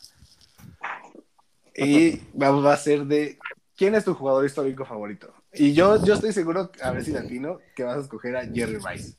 Y 1.75 2.21
vamos 2.35 2.63
va 2.63 2.75
a 2.75 2.77
ser 2.77 3.07
de 3.07 3.39
¿quién 3.75 3.95
es 3.95 4.05
tu 4.05 4.13
jugador 4.13 4.45
histórico 4.45 4.85
favorito? 4.85 5.33
Y 5.55 5.73
yo, 5.73 6.05
yo 6.05 6.13
estoy 6.13 6.35
seguro, 6.35 6.71
a 6.83 6.91
ver 6.91 7.03
si 7.03 7.13
latino, 7.13 7.59
que 7.75 7.85
vas 7.85 7.97
a 7.97 8.01
escoger 8.01 8.37
a 8.37 8.45
Jerry 8.45 8.77
Rice. 8.77 9.17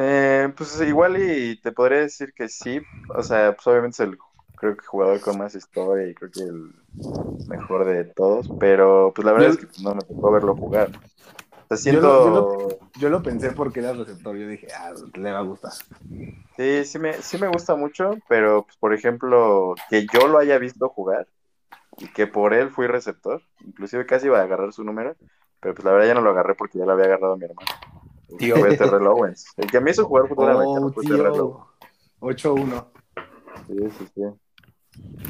Eh, 0.00 0.52
pues 0.56 0.80
igual 0.82 1.16
y 1.20 1.60
te 1.60 1.72
podría 1.72 1.98
decir 2.00 2.32
que 2.32 2.48
sí, 2.48 2.80
o 3.16 3.22
sea, 3.22 3.52
pues 3.54 3.66
obviamente 3.66 3.94
es 4.02 4.08
el 4.08 4.18
creo 4.54 4.76
que 4.76 4.86
jugador 4.86 5.20
con 5.20 5.38
más 5.38 5.54
historia 5.56 6.08
y 6.08 6.14
creo 6.14 6.30
que 6.30 6.40
el 6.40 6.72
mejor 7.48 7.84
de 7.84 8.04
todos, 8.04 8.48
pero 8.60 9.12
pues 9.14 9.26
la 9.26 9.32
verdad 9.32 9.48
Yo- 9.48 9.54
es 9.54 9.66
que 9.66 9.82
no 9.82 9.94
me 9.94 10.02
tocó 10.02 10.30
verlo 10.30 10.54
jugar. 10.54 10.90
O 11.70 11.76
sea, 11.76 11.92
Yo 11.92 12.00
siento, 12.00 12.00
lo- 12.00 12.70
yo 12.70 12.78
Yo 13.00 13.08
lo 13.10 13.22
pensé 13.22 13.50
porque 13.52 13.80
era 13.80 13.92
receptor. 13.92 14.36
Yo 14.36 14.48
dije, 14.48 14.68
ah, 14.72 14.92
le 15.14 15.32
va 15.32 15.38
a 15.38 15.42
gustar. 15.42 15.72
sí, 16.56 16.84
sí 16.84 16.98
me, 16.98 17.14
sí 17.14 17.38
me 17.38 17.48
gusta 17.48 17.74
mucho, 17.76 18.18
pero 18.28 18.64
pues 18.64 18.76
por 18.76 18.94
ejemplo, 18.94 19.74
que 19.90 20.06
yo 20.12 20.26
lo 20.28 20.38
haya 20.38 20.58
visto 20.58 20.88
jugar 20.88 21.26
y 21.98 22.06
que 22.08 22.26
por 22.26 22.54
él 22.54 22.70
fui 22.70 22.86
receptor, 22.86 23.42
inclusive 23.66 24.06
casi 24.06 24.26
iba 24.26 24.38
a 24.38 24.42
agarrar 24.42 24.72
su 24.72 24.84
número, 24.84 25.16
pero 25.60 25.74
pues 25.74 25.84
la 25.84 25.92
verdad 25.92 26.08
ya 26.08 26.14
no 26.14 26.20
lo 26.20 26.30
agarré 26.30 26.54
porque 26.54 26.78
ya 26.78 26.86
lo 26.86 26.92
había 26.92 27.06
agarrado 27.06 27.36
mi 27.36 27.44
hermano. 27.44 27.68
Tío. 28.38 28.54
Terrell 28.56 29.06
Owens. 29.06 29.46
El 29.56 29.70
que 29.70 29.80
me 29.80 29.90
hizo 29.92 30.04
jugar 30.04 30.28
fútbol 30.28 30.50
americano 30.50 30.92
Oh. 31.34 31.66
Owens. 32.20 32.42
8-1. 32.42 32.86
Sí, 33.66 33.74
sí, 33.98 34.08
sí. 34.14 34.22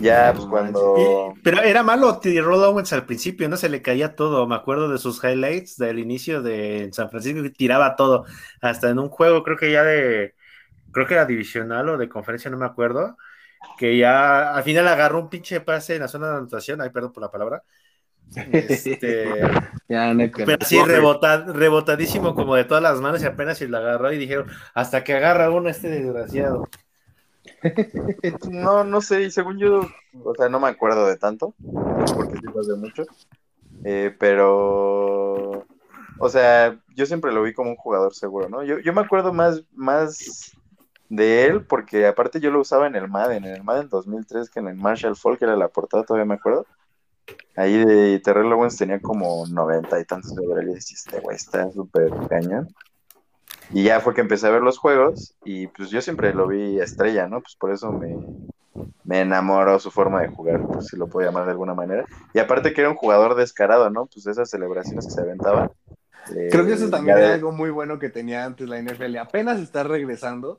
Ya, 0.01 0.33
pues 0.35 0.47
cuando... 0.47 1.35
Y- 1.37 1.41
pero 1.43 1.61
era 1.61 1.83
malo 1.83 2.19
Tyrell 2.19 2.47
Owens 2.47 2.93
al 2.95 3.05
principio, 3.05 3.49
¿no? 3.49 3.57
Se 3.57 3.69
le 3.69 3.83
caía 3.83 4.17
todo. 4.17 4.47
Me 4.47 4.55
acuerdo 4.55 4.89
de 4.89 4.99
sus 4.99 5.23
highlights 5.23 5.77
del 5.77 5.99
inicio 5.99 6.43
de 6.43 6.89
San 6.93 7.11
Francisco 7.11 7.43
que 7.43 7.51
tiraba 7.51 7.95
todo. 7.95 8.25
Hasta 8.63 8.89
en 8.89 8.99
un 8.99 9.09
juego, 9.11 9.43
creo 9.43 9.57
que 9.59 9.71
ya 9.71 9.85
de. 9.85 10.35
Creo 10.91 11.07
que 11.07 11.15
era 11.15 11.27
divisional 11.27 11.87
o 11.91 11.99
de 11.99 12.09
conferencia, 12.09 12.51
no 12.51 12.57
me 12.57 12.65
acuerdo. 12.65 13.17
Que 13.77 13.99
ya 13.99 14.55
al 14.55 14.63
final 14.63 14.89
agarró 14.89 15.21
un 15.21 15.29
pinche 15.29 15.61
pase 15.61 15.97
en 15.97 16.03
la 16.03 16.09
zona 16.09 16.29
de 16.31 16.37
anotación. 16.39 16.81
Ay, 16.81 16.89
perdón 16.91 17.13
por 17.13 17.23
la 17.23 17.31
palabra. 17.31 17.63
Este, 18.37 19.41
Ya, 19.89 20.13
no 20.13 20.31
pero 20.35 20.59
así 20.61 20.77
rebota- 20.77 21.47
rebotadísimo 21.47 22.35
como 22.35 22.55
de 22.55 22.65
todas 22.65 22.83
las 22.83 23.01
manos 23.01 23.23
y 23.23 23.27
apenas 23.27 23.57
se 23.57 23.69
lo 23.69 23.79
agarró 23.79 24.13
y 24.13 24.19
dijeron, 24.19 24.47
hasta 24.75 25.03
que 25.03 25.15
agarra 25.15 25.51
uno 25.51 25.69
este 25.71 25.89
desgraciado. 25.89 26.69
No, 28.51 28.85
no 28.85 29.01
sé, 29.01 29.23
y 29.23 29.31
según 29.31 29.59
yo, 29.59 29.81
o 30.23 30.35
sea, 30.35 30.49
no 30.49 30.61
me 30.61 30.69
acuerdo 30.69 31.07
de 31.07 31.17
tanto, 31.17 31.55
porque 32.15 32.37
sí 32.37 32.47
hace 32.59 32.75
mucho, 32.75 33.05
eh, 33.85 34.15
pero, 34.19 35.65
o 36.19 36.29
sea, 36.29 36.79
yo 36.95 37.07
siempre 37.07 37.33
lo 37.33 37.43
vi 37.43 37.55
como 37.55 37.71
un 37.71 37.77
jugador 37.77 38.15
seguro, 38.15 38.49
¿no? 38.49 38.63
Yo, 38.63 38.79
yo 38.79 38.93
me 38.93 39.01
acuerdo 39.01 39.33
más, 39.33 39.63
más 39.73 40.53
de 41.09 41.47
él, 41.47 41.63
porque 41.63 42.07
aparte 42.07 42.41
yo 42.41 42.51
lo 42.51 42.61
usaba 42.61 42.87
en 42.87 42.97
el 42.97 43.09
Madden, 43.09 43.45
en 43.45 43.55
el 43.55 43.65
Madden 43.65 43.89
2003, 43.89 44.51
que 44.51 44.61
en 44.61 44.69
el 44.69 44.77
Marshall 44.77 45.17
Falk 45.17 45.41
era 45.43 45.57
la 45.57 45.69
portada, 45.69 46.05
todavía 46.05 46.27
me 46.27 46.35
acuerdo, 46.35 46.67
Ahí 47.57 47.85
de 47.85 48.21
Terrell 48.21 48.53
Owens 48.53 48.77
tenía 48.77 49.01
como 49.01 49.47
90 49.47 50.01
y 50.01 50.05
tantos 50.05 50.35
de 50.35 50.43
y 50.45 50.77
este 50.77 51.21
güey 51.21 51.37
está 51.37 51.71
súper 51.73 52.11
cañón. 52.29 52.69
Y 53.71 53.85
ya 53.85 54.01
fue 54.01 54.15
que 54.15 54.21
empecé 54.21 54.47
a 54.47 54.51
ver 54.51 54.63
los 54.63 54.79
juegos 54.79 55.35
y 55.45 55.67
pues 55.67 55.91
yo 55.91 56.01
siempre 56.01 56.33
lo 56.33 56.47
vi 56.47 56.81
estrella, 56.81 57.27
¿no? 57.27 57.41
Pues 57.41 57.57
por 57.57 57.73
eso 57.73 57.93
me, 57.93 58.17
me 59.05 59.21
enamoró 59.21 59.79
su 59.79 59.91
forma 59.91 60.23
de 60.23 60.29
jugar, 60.29 60.67
pues 60.67 60.87
si 60.87 60.97
lo 60.97 61.09
puedo 61.09 61.27
llamar 61.27 61.45
de 61.45 61.53
alguna 61.53 61.75
manera. 61.75 62.05
Y 62.33 62.39
aparte 62.39 62.73
que 62.73 62.81
era 62.81 62.91
un 62.91 62.97
jugador 62.97 63.35
descarado, 63.35 63.91
¿no? 63.91 64.07
Pues 64.07 64.27
esas 64.27 64.51
celebraciones 64.51 65.07
que 65.07 65.13
se 65.13 65.21
aventaba. 65.21 65.71
Eh, 66.37 66.49
Creo 66.51 66.67
que 66.67 66.73
eso 66.75 66.89
también 66.91 67.17
ya 67.17 67.21
era 67.23 67.29
de- 67.31 67.35
algo 67.35 67.53
muy 67.53 67.71
bueno 67.71 67.99
que 67.99 68.09
tenía 68.09 68.45
antes 68.45 68.69
la 68.69 68.79
NFL. 68.79 69.17
Apenas 69.19 69.59
está 69.61 69.83
regresando, 69.83 70.59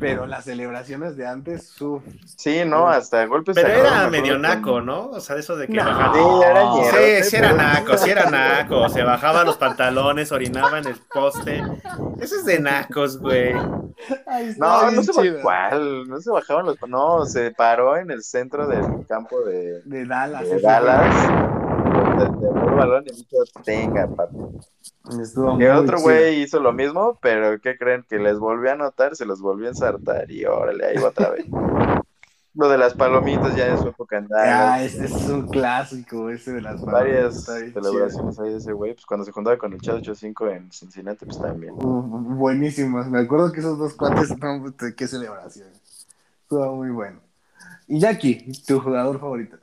pero 0.00 0.26
las 0.26 0.44
celebraciones 0.44 1.16
de 1.16 1.26
antes, 1.26 1.66
su 1.68 2.02
Sí, 2.24 2.62
no, 2.66 2.88
hasta 2.88 3.24
golpes. 3.26 3.54
Pero 3.54 3.68
era 3.68 4.04
me 4.04 4.20
medio 4.20 4.38
naco, 4.38 4.80
¿no? 4.80 5.10
O 5.10 5.20
sea, 5.20 5.36
eso 5.36 5.56
de 5.56 5.66
que 5.66 5.74
No. 5.74 5.84
bajaba. 5.84 6.14
Sí, 6.14 6.20
era 6.44 7.22
Sí, 7.22 7.30
sí 7.30 7.36
era 7.36 7.52
naco, 7.52 7.96
sí 7.98 8.10
era 8.10 8.30
naco. 8.30 8.88
Se 8.88 9.02
bajaba 9.02 9.44
los 9.44 9.56
pantalones, 9.56 10.32
orinaba 10.32 10.78
en 10.78 10.86
el 10.88 10.96
poste. 11.12 11.62
Eso 12.20 12.36
es 12.36 12.44
de 12.44 12.60
nacos, 12.60 13.18
güey. 13.18 13.52
No, 14.58 14.90
no 14.90 15.02
chido. 15.02 15.14
bajó, 15.14 15.42
¿cuál? 15.42 16.08
No 16.08 16.20
se 16.20 16.30
bajaban 16.30 16.66
los. 16.66 16.76
No, 16.88 17.24
se 17.26 17.50
paró 17.52 17.96
en 17.96 18.10
el 18.10 18.22
centro 18.22 18.66
del 18.66 19.06
campo 19.08 19.40
de, 19.42 19.82
De 19.84 20.04
Dallas. 20.04 20.48
de 20.48 20.60
Dallas. 20.60 21.63
De, 22.18 22.24
de 22.24 22.48
puro 22.48 22.76
balón 22.76 23.04
y 23.06 23.12
dijo, 23.12 23.44
tenga, 23.64 24.06
papi. 24.08 24.36
Que 25.58 25.70
otro 25.70 26.00
güey 26.00 26.42
hizo 26.42 26.60
lo 26.60 26.72
mismo, 26.72 27.18
pero 27.20 27.60
¿qué 27.60 27.76
creen? 27.76 28.04
Que 28.08 28.18
les 28.18 28.38
volvió 28.38 28.70
a 28.70 28.74
anotar, 28.74 29.14
se 29.16 29.26
los 29.26 29.40
volvió 29.40 29.66
a 29.66 29.70
ensartar 29.70 30.30
y 30.30 30.46
órale, 30.46 30.86
ahí 30.86 30.96
va 30.96 31.08
otra 31.08 31.30
vez. 31.30 31.44
Lo 32.56 32.68
de 32.68 32.78
las 32.78 32.94
palomitas 32.94 33.56
ya 33.56 33.66
en 33.66 33.78
su 33.78 33.88
época 33.88 34.16
en 34.16 34.28
Ah, 34.32 34.80
este 34.80 35.06
es 35.06 35.28
un 35.28 35.48
clásico, 35.48 36.30
ese 36.30 36.52
de 36.52 36.60
las 36.60 36.84
Varias 36.84 37.38
está 37.38 37.58
bien 37.58 37.72
celebraciones 37.72 38.38
ahí 38.38 38.50
de 38.50 38.58
ese 38.58 38.72
güey. 38.72 38.94
Pues 38.94 39.04
cuando 39.06 39.26
se 39.26 39.32
juntaba 39.32 39.58
con 39.58 39.72
el 39.72 39.80
Chad 39.80 39.96
85 39.96 40.48
en 40.50 40.70
Cincinnati, 40.70 41.24
pues 41.24 41.40
también. 41.40 41.74
Uh, 41.74 42.02
buenísimas. 42.36 43.08
Me 43.08 43.18
acuerdo 43.18 43.50
que 43.50 43.58
esos 43.58 43.76
dos 43.76 43.94
cuates, 43.94 44.38
no, 44.38 44.72
qué 44.96 45.08
celebración. 45.08 45.66
Estuvo 46.42 46.76
muy 46.76 46.90
bueno. 46.90 47.18
Y 47.88 47.98
Jackie, 47.98 48.52
tu 48.64 48.78
jugador 48.78 49.18
favorito. 49.18 49.56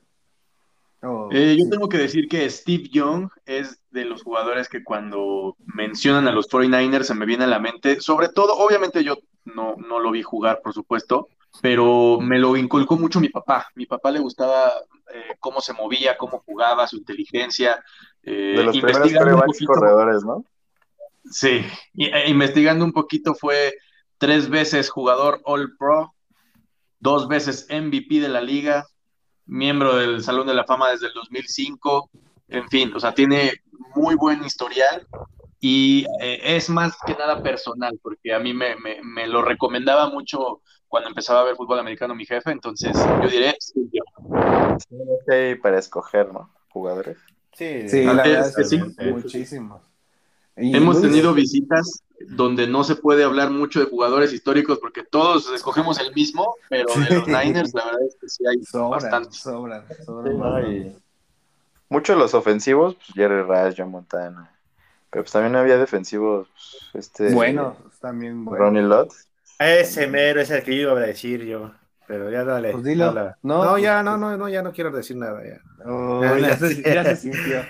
Oh, 1.04 1.30
Eh, 1.32 1.56
yo 1.58 1.68
tengo 1.70 1.90
que 1.90 1.98
decir 1.98 2.28
que 2.28 2.48
Steve 2.50 2.88
Young 2.92 3.30
es 3.46 3.82
de 3.90 4.06
los 4.06 4.22
jugadores 4.24 4.70
que 4.70 4.84
cuando 4.84 5.56
mencionan 5.66 6.28
a 6.28 6.32
los 6.32 6.48
49ers 6.48 7.04
se 7.06 7.16
me 7.16 7.26
viene 7.26 7.46
a 7.46 7.48
la 7.48 7.60
mente, 7.60 8.00
sobre 8.02 8.30
todo, 8.30 8.54
obviamente 8.58 9.04
yo 9.04 9.18
no, 9.46 9.76
no 9.78 10.00
lo 10.00 10.12
vi 10.12 10.22
jugar, 10.22 10.62
por 10.64 10.74
supuesto, 10.74 11.28
pero 11.62 12.20
me 12.22 12.38
lo 12.38 12.56
inculcó 12.56 12.98
mucho 12.98 13.20
mi 13.20 13.30
papá. 13.30 13.68
Mi 13.76 13.86
papá 13.88 14.12
le 14.12 14.20
gustaba 14.20 14.72
eh, 15.14 15.36
cómo 15.40 15.60
se 15.60 15.74
movía, 15.74 16.18
cómo 16.18 16.40
jugaba, 16.46 16.88
su 16.88 16.98
inteligencia. 16.98 17.84
eh, 18.24 18.54
De 18.58 18.64
los 18.64 18.78
primeros 18.78 19.42
poquito- 19.46 19.74
corredores, 19.74 20.24
¿no? 20.24 20.46
Sí, 21.26 21.64
e, 21.98 22.30
investigando 22.30 22.86
un 22.86 22.94
poquito 22.94 23.34
fue 23.36 23.74
tres 24.18 24.50
veces 24.50 24.90
jugador 24.90 25.42
All 25.46 25.76
Pro, 25.78 26.14
dos 27.00 27.28
veces 27.28 27.68
MVP 27.70 28.20
de 28.22 28.30
la 28.30 28.42
liga, 28.42 28.86
miembro 29.52 29.96
del 29.98 30.24
Salón 30.24 30.48
de 30.48 30.54
la 30.56 30.66
Fama 30.66 30.92
desde 30.92 31.08
el 31.08 31.14
2005, 31.14 32.10
en 32.50 32.68
fin, 32.70 32.94
o 32.96 33.00
sea, 33.00 33.14
tiene 33.14 33.54
muy 33.96 34.16
buen 34.16 34.44
historial 34.44 35.08
y 35.60 36.06
eh, 36.22 36.40
es 36.58 36.70
más 36.70 36.98
que 37.06 37.14
nada 37.16 37.42
personal, 37.44 38.00
porque 38.02 38.34
a 38.34 38.40
mí 38.40 38.54
me, 38.54 38.76
me- 38.78 39.02
me 39.04 39.28
lo 39.28 39.42
recomendaba 39.44 40.10
mucho 40.10 40.62
cuando 40.88 41.10
empezaba 41.10 41.42
a 41.42 41.44
ver 41.46 41.56
fútbol 41.56 41.80
americano 41.80 42.16
mi 42.16 42.26
jefe, 42.26 42.52
entonces 42.52 42.98
yo 43.24 43.30
diré, 43.30 43.56
sí, 43.60 43.90
yo. 43.94 44.04
Sí, 45.28 45.56
para 45.62 45.80
escoger, 45.80 46.32
¿no? 46.34 46.54
Jugadores. 46.70 47.18
Sí, 47.54 47.66
Sí, 47.88 48.04
la 48.04 48.14
Es 48.14 48.24
verdad 48.24 48.48
es 48.50 48.56
que 48.56 48.64
que 48.64 48.70
sí. 48.70 48.78
Muchísimos. 49.12 49.82
Hemos 50.58 50.96
Luis, 51.02 51.12
tenido 51.12 51.34
visitas 51.34 52.04
donde 52.28 52.68
no 52.68 52.84
se 52.84 52.96
puede 52.96 53.24
hablar 53.24 53.50
mucho 53.52 53.80
de 53.80 53.86
jugadores 53.86 54.34
históricos 54.34 54.80
porque 54.80 55.04
todos 55.04 55.52
escogemos 55.54 56.00
el 56.00 56.14
mismo, 56.14 56.56
pero 56.70 56.86
de 57.10 57.16
los. 57.16 57.28
Niners 57.28 57.74
la 57.74 57.86
verdad 57.86 58.02
es 58.08 58.16
que 58.20 58.30
sí 58.30 58.44
hay 58.48 58.64
Sobran, 58.64 58.90
bastante. 58.92 59.38
sobran, 59.38 59.84
sobran 60.06 60.32
Sí, 60.34 60.38
¿no? 60.38 60.40
bastante. 60.40 60.78
Y 60.78 60.96
muchos 61.90 62.16
de 62.16 62.20
los 62.22 62.34
ofensivos, 62.34 62.96
pues 62.96 63.08
Jerry 63.14 63.42
Rice, 63.44 63.76
John 63.82 63.92
Montana. 63.92 64.52
Pero 65.10 65.24
pues 65.24 65.32
también 65.34 65.56
había 65.58 65.78
defensivos, 65.78 66.48
pues, 66.94 67.06
este 67.06 67.34
Bueno, 67.34 67.76
también 68.00 68.46
bueno. 68.46 68.66
Ronnie 68.66 68.82
Lott. 68.84 69.12
Ese 69.60 70.08
mero 70.08 70.42
es 70.42 70.50
el 70.52 70.64
que 70.64 70.74
iba 70.74 70.94
a 70.94 70.96
decir 70.96 71.44
yo. 71.46 71.72
Pero 72.08 72.30
ya 72.32 72.44
dale. 72.44 72.72
Pues 72.72 72.84
dilo. 72.84 73.14
No, 73.14 73.36
No, 73.44 73.72
pues, 73.72 73.84
ya, 73.84 73.96
pues. 73.96 74.06
no, 74.06 74.18
no, 74.18 74.36
no, 74.38 74.50
ya 74.50 74.62
no 74.62 74.72
quiero 74.74 74.92
decir 74.92 75.16
nada. 75.18 75.42
Ya. 75.46 75.62
Oh, 75.86 76.22
ya, 76.38 76.58
se, 76.58 76.82
ya 76.82 77.04
se 77.04 77.16
sintió. 77.16 77.62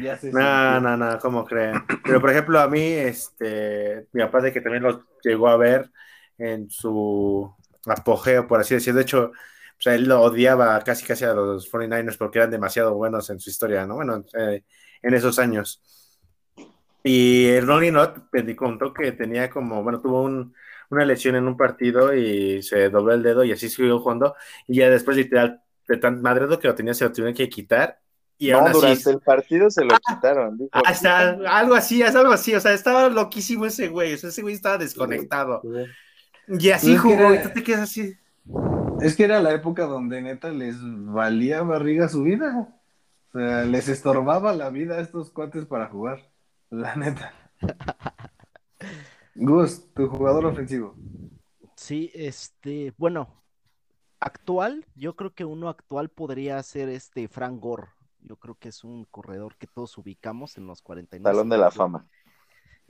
Ya 0.00 0.18
No, 0.30 0.80
no, 0.80 0.96
no, 0.96 1.18
¿cómo 1.18 1.44
creen? 1.44 1.84
Pero 2.06 2.20
por 2.20 2.30
ejemplo, 2.30 2.60
a 2.60 2.68
mí, 2.68 2.80
este, 2.80 4.06
mi 4.12 4.22
papá 4.22 4.40
de 4.40 4.52
que 4.52 4.60
también 4.60 4.84
lo 4.84 5.04
llegó 5.22 5.48
a 5.48 5.56
ver 5.56 5.90
en 6.38 6.70
su 6.70 7.52
apogeo, 7.86 8.46
por 8.46 8.60
así 8.60 8.74
decirlo. 8.74 8.98
De 8.98 9.02
hecho, 9.02 9.24
o 9.32 9.80
sea, 9.82 9.94
él 9.94 10.04
lo 10.08 10.22
odiaba 10.22 10.80
casi 10.84 11.04
casi 11.06 11.24
a 11.24 11.34
los 11.34 11.68
49ers 11.68 12.16
porque 12.18 12.38
eran 12.38 12.50
demasiado 12.50 12.94
buenos 12.94 13.28
en 13.30 13.40
su 13.40 13.50
historia, 13.50 13.86
¿no? 13.86 13.96
Bueno, 13.96 14.24
eh, 14.38 14.64
en 15.02 15.14
esos 15.14 15.38
años. 15.38 15.82
Y 17.02 17.46
el 17.48 17.66
Ronnie 17.66 17.90
Lott 17.92 18.18
me 18.32 18.54
contó 18.56 18.92
que 18.92 19.12
tenía 19.12 19.48
como, 19.50 19.82
bueno, 19.82 20.00
tuvo 20.02 20.22
un- 20.22 20.54
una 20.90 21.04
lesión 21.04 21.36
en 21.36 21.46
un 21.48 21.56
partido 21.56 22.14
y 22.14 22.62
se 22.62 22.90
dobló 22.90 23.14
el 23.14 23.22
dedo 23.22 23.44
y 23.44 23.52
así 23.52 23.68
siguió 23.70 24.00
jugando. 24.00 24.34
Y 24.66 24.76
ya 24.78 24.90
después, 24.90 25.16
literal, 25.16 25.62
de 25.88 25.96
tan 25.98 26.20
madredo 26.22 26.58
que 26.58 26.68
lo 26.68 26.74
tenía, 26.74 26.94
se 26.94 27.04
lo 27.04 27.12
tuvieron 27.12 27.34
que 27.34 27.48
quitar. 27.48 28.00
Y 28.42 28.50
No, 28.52 28.58
aún 28.60 28.68
así, 28.68 28.80
durante 28.80 29.10
el 29.10 29.20
partido 29.20 29.70
se 29.70 29.84
lo 29.84 29.94
quitaron. 29.98 30.56
dijo. 30.56 30.70
Ah, 30.72 30.90
está, 30.92 31.28
algo 31.46 31.74
así, 31.74 32.00
es 32.00 32.16
algo 32.16 32.32
así, 32.32 32.54
o 32.54 32.60
sea, 32.60 32.72
estaba 32.72 33.10
loquísimo 33.10 33.66
ese 33.66 33.88
güey, 33.88 34.14
o 34.14 34.16
sea, 34.16 34.30
ese 34.30 34.40
güey 34.40 34.54
estaba 34.54 34.78
desconectado. 34.78 35.60
Y 36.48 36.70
así 36.70 36.96
jugó, 36.96 37.32
era- 37.32 37.34
y 37.36 37.42
tú 37.42 37.50
te 37.52 37.62
quedas 37.62 37.82
así. 37.82 38.14
Es 39.02 39.14
que 39.14 39.24
era 39.24 39.42
la 39.42 39.52
época 39.52 39.84
donde 39.84 40.22
neta 40.22 40.48
les 40.48 40.76
valía 40.80 41.62
barriga 41.62 42.08
su 42.08 42.22
vida. 42.22 42.74
O 43.32 43.38
sea, 43.38 43.64
les 43.64 43.88
estorbaba 43.88 44.54
la 44.54 44.70
vida 44.70 44.96
a 44.96 45.00
estos 45.00 45.30
cuates 45.30 45.66
para 45.66 45.86
jugar. 45.88 46.20
La 46.70 46.96
neta. 46.96 47.34
Gus, 49.34 49.92
tu 49.94 50.08
jugador 50.08 50.46
ofensivo. 50.46 50.96
Sí, 51.76 52.10
este, 52.14 52.92
bueno, 52.96 53.42
actual, 54.18 54.86
yo 54.94 55.14
creo 55.14 55.34
que 55.34 55.44
uno 55.44 55.68
actual 55.68 56.08
podría 56.10 56.62
ser 56.62 56.88
este 56.88 57.28
Frank 57.28 57.60
Gore. 57.60 57.88
Yo 58.22 58.36
creo 58.36 58.54
que 58.54 58.68
es 58.68 58.84
un 58.84 59.04
corredor 59.06 59.56
que 59.56 59.66
todos 59.66 59.96
ubicamos 59.98 60.56
en 60.58 60.66
los 60.66 60.82
49. 60.82 61.34
Salón 61.34 61.48
de 61.48 61.58
la 61.58 61.70
fama. 61.70 62.06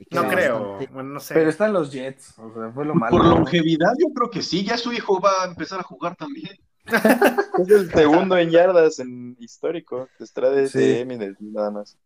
No 0.09 0.27
creo, 0.27 0.71
bastante- 0.71 0.93
bueno, 0.93 1.09
no 1.13 1.19
sé. 1.19 1.33
Pero 1.35 1.49
están 1.49 1.73
los 1.73 1.91
Jets. 1.91 2.37
O 2.39 2.51
sea, 2.53 2.71
fue 2.71 2.85
lo 2.85 2.95
malo. 2.95 3.15
Por 3.17 3.25
longevidad 3.25 3.93
yo 3.99 4.11
creo 4.13 4.29
que 4.31 4.41
sí, 4.41 4.63
ya 4.65 4.77
su 4.77 4.91
hijo 4.91 5.19
va 5.21 5.43
a 5.43 5.45
empezar 5.47 5.79
a 5.79 5.83
jugar 5.83 6.15
también. 6.15 6.57
Es 7.59 7.69
el 7.69 7.91
segundo 7.91 8.35
en 8.37 8.49
yardas 8.49 8.99
en 8.99 9.35
histórico. 9.39 10.09
Estrada 10.19 10.65
Sí. 10.67 10.79
de 10.79 10.99
Eminem, 11.01 11.35
nada 11.39 11.69
más. 11.69 11.97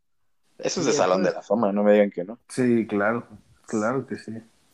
Eso 0.57 0.79
es 0.81 0.85
de 0.87 0.91
Sí, 0.91 0.97
Salón 0.97 1.23
de 1.23 1.31
la 1.31 1.41
Fama, 1.41 1.71
no 1.71 1.83
me 1.83 1.93
digan 1.93 2.11
que 2.11 2.23
no. 2.25 2.37
Sí, 2.49 2.85
claro. 2.87 3.25
Claro 3.67 4.05
que 4.05 4.17
sí. 4.17 4.31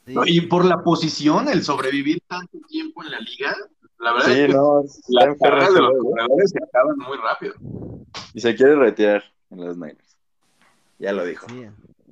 sí, 0.07 0.13
¿no? 0.15 0.23
Y 0.25 0.41
por 0.41 0.65
la 0.65 0.83
posición, 0.83 1.47
el 1.49 1.63
sobrevivir 1.63 2.21
tanto 2.27 2.57
tiempo 2.67 3.03
en 3.03 3.11
la 3.11 3.19
liga, 3.19 3.55
la 4.01 4.13
verdad 4.13 4.25
Sí, 4.27 4.31
es 4.39 4.47
que 4.47 4.53
no, 4.53 4.83
las 5.09 5.37
carreras 5.39 5.73
de 5.73 5.79
los 5.81 5.91
¿eh? 5.93 5.97
corredores 6.01 6.49
se 6.51 6.63
acaban 6.63 6.97
muy 6.97 7.17
rápido. 7.17 7.53
Y 8.33 8.41
se 8.41 8.55
quiere 8.55 8.75
retirar 8.75 9.23
en 9.49 9.65
los 9.65 9.77
Niners. 9.77 10.17
Ya 10.99 11.11
lo 11.13 11.25
dijo. 11.25 11.47
sí. 11.49 11.67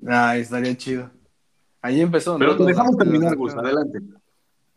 Ay, 0.08 0.42
estaría 0.42 0.76
chido. 0.78 1.12
Ahí 1.82 2.02
empezó. 2.02 2.34
¿no? 2.34 2.40
Pero 2.40 2.54
te 2.54 2.60
Los- 2.60 2.68
dejamos 2.68 2.98
terminar, 2.98 3.36
Gus, 3.36 3.54
adelante. 3.54 4.00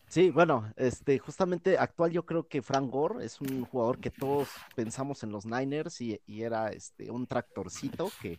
Sí, 0.09 0.31
bueno, 0.31 0.71
este, 0.77 1.19
justamente 1.19 1.79
actual 1.79 2.11
yo 2.11 2.27
creo 2.27 2.47
que 2.47 2.61
Frank 2.61 2.91
Gore 2.91 3.25
es 3.25 3.41
un 3.41 3.65
jugador 3.65 3.99
que 3.99 4.11
todos 4.11 4.49
pensamos 4.77 5.23
en 5.23 5.33
los 5.33 5.47
Niners 5.47 6.01
y, 6.03 6.21
y 6.27 6.43
era 6.43 6.69
este 6.69 7.11
un 7.11 7.27
tractorcito 7.27 8.11
que, 8.21 8.39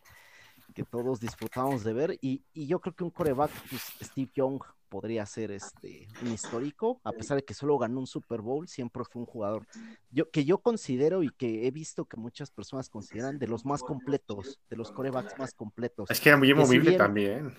que 0.76 0.84
todos 0.84 1.20
disfrutamos 1.20 1.84
de 1.84 1.94
ver 1.94 2.18
y, 2.22 2.44
y 2.54 2.68
yo 2.68 2.80
creo 2.80 2.94
que 2.94 3.04
un 3.04 3.10
coreback, 3.10 3.50
pues 3.72 3.82
Steve 4.04 4.30
Young 4.36 4.62
podría 4.94 5.26
ser 5.26 5.50
este 5.50 6.08
un 6.22 6.32
histórico, 6.32 7.02
a 7.04 7.12
pesar 7.12 7.36
de 7.38 7.44
que 7.44 7.56
solo 7.56 7.80
ganó 7.80 8.00
un 8.00 8.06
Super 8.06 8.42
Bowl, 8.42 8.68
siempre 8.68 9.04
fue 9.04 9.24
un 9.24 9.26
jugador 9.26 9.66
yo, 10.12 10.30
que 10.30 10.46
yo 10.46 10.60
considero 10.60 11.24
y 11.24 11.32
que 11.32 11.66
he 11.66 11.72
visto 11.72 12.06
que 12.06 12.16
muchas 12.16 12.52
personas 12.52 12.90
consideran 12.90 13.40
de 13.40 13.48
los 13.48 13.66
más 13.66 13.82
completos, 13.82 14.60
de 14.70 14.76
los 14.76 14.92
corebacks 14.92 15.40
más 15.40 15.56
completos. 15.56 16.12
Es 16.12 16.22
que 16.22 16.30
era 16.30 16.38
muy 16.38 16.54
que 16.54 16.66
si 16.68 16.96
también. 16.96 17.56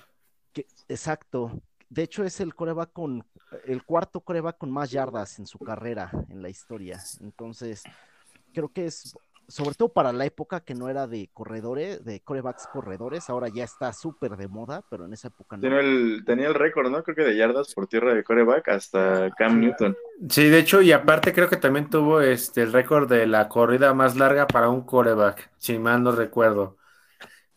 Que- 0.52 0.68
exacto. 0.86 1.60
De 1.88 2.04
hecho, 2.04 2.22
es 2.22 2.38
el 2.38 2.54
coreback 2.54 2.92
con 2.92 3.26
el 3.64 3.84
cuarto 3.84 4.20
coreback 4.20 4.56
con 4.56 4.70
más 4.70 4.92
yardas 4.92 5.40
en 5.40 5.46
su 5.46 5.58
carrera 5.58 6.12
en 6.28 6.40
la 6.40 6.48
historia. 6.48 7.02
Entonces, 7.20 7.82
creo 8.52 8.68
que 8.68 8.86
es 8.86 9.16
sobre 9.48 9.74
todo 9.74 9.90
para 9.90 10.12
la 10.12 10.24
época 10.24 10.60
que 10.60 10.74
no 10.74 10.88
era 10.88 11.06
de 11.06 11.28
corredores, 11.32 12.04
de 12.04 12.20
corebacks 12.20 12.66
corredores, 12.66 13.28
ahora 13.30 13.48
ya 13.48 13.64
está 13.64 13.92
súper 13.92 14.36
de 14.36 14.48
moda, 14.48 14.82
pero 14.90 15.06
en 15.06 15.12
esa 15.12 15.28
época 15.28 15.56
no. 15.56 15.62
Tenía 15.62 15.80
el, 15.80 16.22
tenía 16.24 16.48
el 16.48 16.54
récord, 16.54 16.90
¿no? 16.90 17.02
Creo 17.02 17.16
que 17.16 17.24
de 17.24 17.36
yardas 17.36 17.74
por 17.74 17.86
tierra 17.86 18.14
de 18.14 18.24
coreback 18.24 18.68
hasta 18.68 19.30
Cam 19.36 19.60
Newton. 19.60 19.96
Sí, 20.28 20.48
de 20.48 20.58
hecho, 20.58 20.80
y 20.82 20.92
aparte 20.92 21.32
creo 21.32 21.48
que 21.48 21.56
también 21.56 21.90
tuvo 21.90 22.20
este 22.20 22.62
el 22.62 22.72
récord 22.72 23.08
de 23.08 23.26
la 23.26 23.48
corrida 23.48 23.94
más 23.94 24.16
larga 24.16 24.46
para 24.46 24.68
un 24.68 24.82
coreback, 24.82 25.50
si 25.56 25.78
mal 25.78 26.02
no 26.02 26.12
recuerdo. 26.12 26.76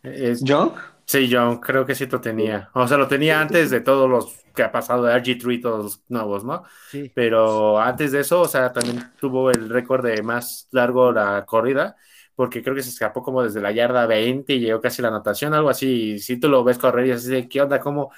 Es, 0.03 0.43
¿John? 0.45 0.73
sí, 1.05 1.29
John, 1.31 1.59
creo 1.59 1.85
que 1.85 1.95
sí 1.95 2.07
lo 2.07 2.21
tenía. 2.21 2.69
O 2.73 2.87
sea, 2.87 2.97
lo 2.97 3.07
tenía 3.07 3.41
antes 3.41 3.69
de 3.69 3.81
todos 3.81 4.09
los 4.09 4.46
que 4.57 4.63
ha 4.63 4.73
pasado 4.73 5.05
de 5.05 5.13
RG3 5.15 5.55
y 5.55 5.61
todos 5.61 5.83
los 5.85 6.03
nuevos, 6.09 6.43
¿no? 6.45 6.65
Sí, 6.85 7.13
Pero 7.13 7.79
antes 7.79 8.11
de 8.11 8.21
eso, 8.21 8.41
o 8.41 8.47
sea, 8.49 8.73
también 8.73 9.13
tuvo 9.19 9.51
el 9.51 9.69
récord 9.69 10.05
de 10.05 10.21
más 10.23 10.67
largo 10.71 11.11
la 11.13 11.45
corrida, 11.45 11.95
porque 12.35 12.63
creo 12.63 12.75
que 12.75 12.83
se 12.83 12.89
escapó 12.91 13.23
como 13.23 13.43
desde 13.43 13.61
la 13.61 13.71
yarda 13.71 14.05
20 14.07 14.53
y 14.53 14.59
llegó 14.61 14.81
casi 14.81 15.01
a 15.01 15.03
la 15.03 15.07
anotación, 15.09 15.53
algo 15.53 15.69
así. 15.69 16.13
Y 16.15 16.19
si 16.19 16.39
tú 16.39 16.49
lo 16.49 16.63
ves 16.63 16.77
correr 16.79 17.07
y 17.07 17.11
así 17.11 17.29
de, 17.31 17.49
¿qué 17.49 17.61
onda? 17.61 17.79
¿Cómo, 17.79 18.11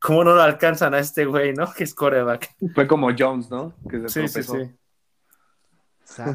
cómo 0.00 0.24
no 0.24 0.34
lo 0.34 0.42
alcanzan 0.42 0.94
a 0.94 1.00
este 1.00 1.24
güey, 1.26 1.54
no? 1.54 1.72
Que 1.76 1.84
es 1.84 1.94
coreback. 1.94 2.56
Fue 2.74 2.86
como 2.86 3.10
Jones, 3.16 3.50
¿no? 3.50 3.74
Que 3.88 4.00
se 4.00 4.12
Sí, 4.12 4.28
sí, 4.28 4.42
tropezó. 4.42 4.44
sí. 4.44 4.78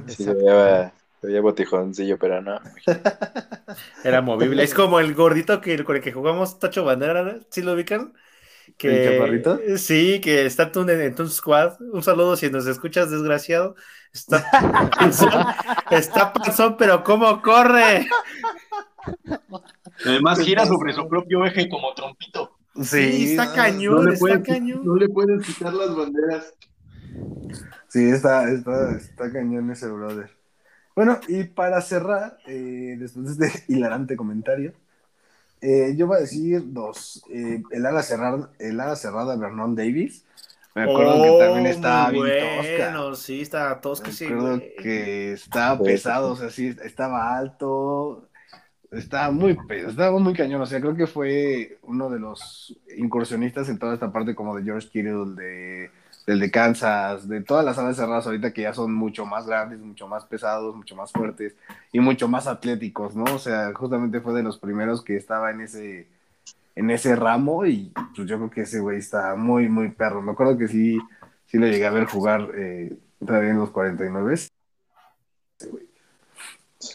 Sí, 0.07 0.14
exacto. 0.14 0.14
se 0.24 0.34
veía, 0.34 0.93
se 1.22 1.28
veía 1.28 1.41
botijoncillo, 1.41 2.18
pero 2.20 2.41
no. 2.41 2.60
Era 4.01 4.22
movible. 4.22 4.64
Es 4.64 4.74
como 4.74 4.99
el 4.99 5.14
gordito 5.14 5.62
que, 5.62 5.84
con 5.84 5.95
el 5.97 6.01
que 6.01 6.12
jugamos 6.14 6.60
Tacho 6.60 6.84
Bandera, 6.86 7.39
¿sí 7.49 7.62
lo 7.62 7.74
ubican? 7.74 8.14
Que, 8.78 9.05
¿El 9.05 9.11
chaparrito? 9.11 9.59
Sí, 9.78 10.22
que 10.22 10.45
está 10.45 10.72
tú 10.72 10.88
en, 10.88 11.15
tu 11.15 11.28
squad. 11.28 11.80
Un 11.80 12.03
saludo 12.03 12.36
si 12.36 12.49
nos 12.49 12.67
escuchas, 12.67 13.11
desgraciado. 13.11 13.76
Está 14.13 14.43
panzón, 14.97 15.45
está 15.91 16.34
panzón, 16.34 16.78
pero 16.78 17.03
¿cómo 17.03 17.41
corre? 17.41 18.07
Además, 20.05 20.39
gira 20.39 20.65
sobre 20.65 20.93
su 20.93 21.07
propio 21.07 21.45
eje 21.45 21.70
como 21.70 21.93
trompito. 21.93 22.57
Sí, 22.82 23.32
está 23.32 23.45
no, 23.45 23.53
cañón, 23.53 24.05
le 24.05 24.13
está 24.13 24.20
puedes, 24.20 24.47
cañón. 24.47 24.82
no 24.86 24.95
le 24.95 25.09
puedes 25.09 25.45
quitar 25.45 25.74
las 25.74 25.95
banderas. 25.95 26.53
Sí, 27.88 28.09
está, 28.09 28.49
está, 28.49 28.95
está 28.95 29.32
cañón 29.32 29.70
ese 29.72 29.88
brother. 29.88 30.30
Bueno, 30.95 31.20
y 31.28 31.43
para 31.45 31.82
cerrar, 31.82 32.38
eh, 32.45 32.95
después 32.99 33.38
de 33.38 33.47
este 33.47 33.74
hilarante 33.74 34.15
comentario, 34.15 34.74
eh, 35.62 35.93
yo 35.97 36.07
voy 36.07 36.18
a 36.18 36.22
decir 36.22 36.62
dos. 36.66 37.24
Eh, 37.30 37.62
el 37.72 37.86
ala 37.86 38.03
cerrada, 38.03 38.51
el 38.60 38.80
ala 38.80 38.95
cerrada 38.95 39.36
Vernon 39.36 39.76
Davis. 39.76 40.26
Me 40.76 40.84
acuerdo 40.84 41.22
que 41.22 41.32
también 41.32 41.66
estaba 41.68 42.12
muy 42.12 42.32
bien 42.32 42.47
tosca. 42.49 42.91
bueno, 42.91 43.16
sí, 43.16 43.41
estaba 43.41 43.82
tosca, 43.82 44.07
Me 44.07 44.14
sí, 44.14 44.26
acuerdo 44.26 44.62
güey. 44.76 44.76
que 44.78 45.34
estaba 45.34 45.82
pesado, 45.84 46.32
o 46.32 46.36
sea, 46.36 46.49
sí, 46.49 46.76
estaba 46.84 47.38
alto, 47.38 48.30
estaba 48.91 49.32
muy, 49.32 49.57
estaba 49.70 50.20
muy 50.20 50.34
cañón, 50.34 50.62
o 50.62 50.66
sea, 50.66 50.80
creo 50.80 50.95
que 50.95 51.07
fue 51.07 51.80
uno 51.84 52.10
de 52.10 52.20
los 52.20 52.76
incursionistas 52.97 53.70
en 53.70 53.80
toda 53.80 53.93
esta 53.95 54.12
parte 54.12 54.36
como 54.36 54.55
de 54.55 54.64
George 54.64 54.89
Kittle, 54.89 55.36
de, 55.36 55.91
del 56.30 56.39
de 56.39 56.51
Kansas, 56.51 57.27
de 57.27 57.41
todas 57.41 57.65
las 57.65 57.80
alas 57.80 57.95
cerradas 57.95 58.27
ahorita 58.27 58.53
que 58.53 58.61
ya 58.61 58.71
son 58.71 58.93
mucho 58.93 59.25
más 59.25 59.47
grandes, 59.47 59.80
mucho 59.80 60.07
más 60.07 60.25
pesados, 60.25 60.75
mucho 60.75 60.95
más 60.95 61.11
fuertes 61.11 61.55
y 61.91 61.99
mucho 61.99 62.27
más 62.27 62.45
atléticos, 62.45 63.15
¿no? 63.15 63.23
O 63.23 63.39
sea, 63.39 63.73
justamente 63.73 64.21
fue 64.21 64.36
de 64.36 64.43
los 64.43 64.59
primeros 64.59 65.03
que 65.03 65.17
estaba 65.17 65.49
en 65.49 65.61
ese, 65.61 66.07
en 66.75 66.91
ese 66.91 67.15
ramo 67.15 67.65
y 67.65 67.91
pues 68.15 68.27
yo 68.27 68.38
creo 68.38 68.51
que 68.51 68.61
ese 68.61 68.80
güey 68.80 68.99
está 68.99 69.34
muy, 69.34 69.69
muy 69.69 69.89
perro. 69.89 70.21
Me 70.21 70.34
acuerdo 70.34 70.55
que 70.55 70.67
sí, 70.67 70.99
sí 71.47 71.57
lo 71.57 71.65
llegué 71.65 71.88
a 71.88 71.91
ver 71.91 72.05
jugar 72.05 72.51
eh, 72.53 72.95
todavía 73.25 73.49
en 73.49 73.57
los 73.57 73.71
49. 73.71 74.36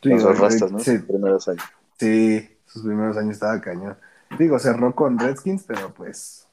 Con 0.00 0.12
esos 0.12 0.24
güey, 0.28 0.38
rastas, 0.38 0.70
¿no? 0.70 0.78
sí. 0.78 0.96
Sus 0.96 1.06
primeros 1.06 1.48
años. 1.48 1.64
Sí, 1.98 2.50
sus 2.66 2.82
primeros 2.84 3.16
años 3.16 3.32
estaba 3.32 3.60
cañón. 3.60 3.96
Digo, 4.38 4.60
cerró 4.60 4.94
con 4.94 5.18
Redskins, 5.18 5.64
pero 5.64 5.92
pues, 5.92 6.46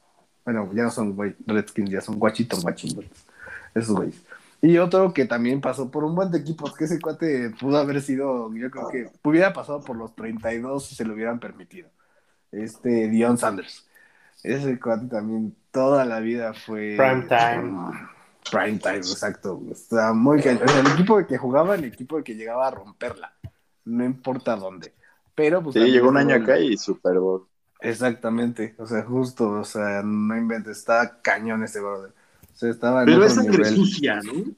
bueno, 0.44 0.70
ya 0.74 0.84
no 0.84 0.90
son 0.90 1.14
güey, 1.14 1.34
Redskins, 1.46 1.90
ya 1.90 2.00
son 2.00 2.16
Washington 2.18 2.60
Washington. 2.64 3.04
Esos 3.74 3.94
güeyes. 3.94 4.22
Y 4.60 4.78
otro 4.78 5.12
que 5.12 5.24
también 5.24 5.60
pasó 5.60 5.90
por 5.90 6.04
un 6.04 6.14
buen 6.14 6.30
de 6.30 6.38
equipos, 6.38 6.76
que 6.76 6.84
ese 6.84 7.00
cuate 7.00 7.50
pudo 7.60 7.78
haber 7.78 8.00
sido, 8.00 8.52
yo 8.54 8.70
creo 8.70 8.88
que 8.88 9.10
hubiera 9.24 9.52
pasado 9.52 9.82
por 9.82 9.96
los 9.96 10.14
32 10.14 10.86
si 10.86 10.94
se 10.94 11.04
lo 11.04 11.14
hubieran 11.14 11.40
permitido. 11.40 11.90
Este, 12.52 13.08
Dion 13.08 13.38
Sanders. 13.38 13.88
Ese 14.44 14.78
cuate 14.78 15.06
también 15.06 15.56
toda 15.72 16.04
la 16.04 16.20
vida 16.20 16.54
fue... 16.54 16.94
Prime 16.96 17.26
time. 17.26 17.92
Prime 18.50 18.78
time, 18.78 18.96
exacto. 18.98 19.60
Está 19.70 20.12
muy 20.12 20.40
cañón. 20.40 20.62
O 20.64 20.68
sea, 20.68 20.80
el 20.80 20.86
equipo 20.88 21.26
que 21.26 21.38
jugaba, 21.38 21.74
el 21.74 21.84
equipo 21.84 22.22
que 22.22 22.36
llegaba 22.36 22.68
a 22.68 22.70
romperla. 22.70 23.34
No 23.84 24.04
importa 24.04 24.54
dónde. 24.54 24.94
Pero 25.34 25.62
pues 25.62 25.74
Sí, 25.74 25.90
llegó 25.90 26.08
un 26.08 26.18
año 26.18 26.36
acá 26.36 26.58
y 26.58 26.76
Super 26.76 27.18
Bowl. 27.18 27.48
Exactamente, 27.84 28.74
o 28.78 28.86
sea, 28.86 29.02
justo, 29.02 29.50
o 29.50 29.64
sea, 29.64 30.02
no 30.04 30.36
inventes, 30.36 30.78
está 30.78 31.20
cañón 31.20 31.64
ese 31.64 31.80
brother. 31.80 32.10
O 32.12 32.56
sea, 32.56 32.70
estaba 32.70 33.02
en 33.04 33.10
Pero 33.10 33.24
es 33.24 33.34
sangre 33.34 33.64
nivel. 33.64 33.64
sucia, 33.64 34.20
¿no? 34.22 34.54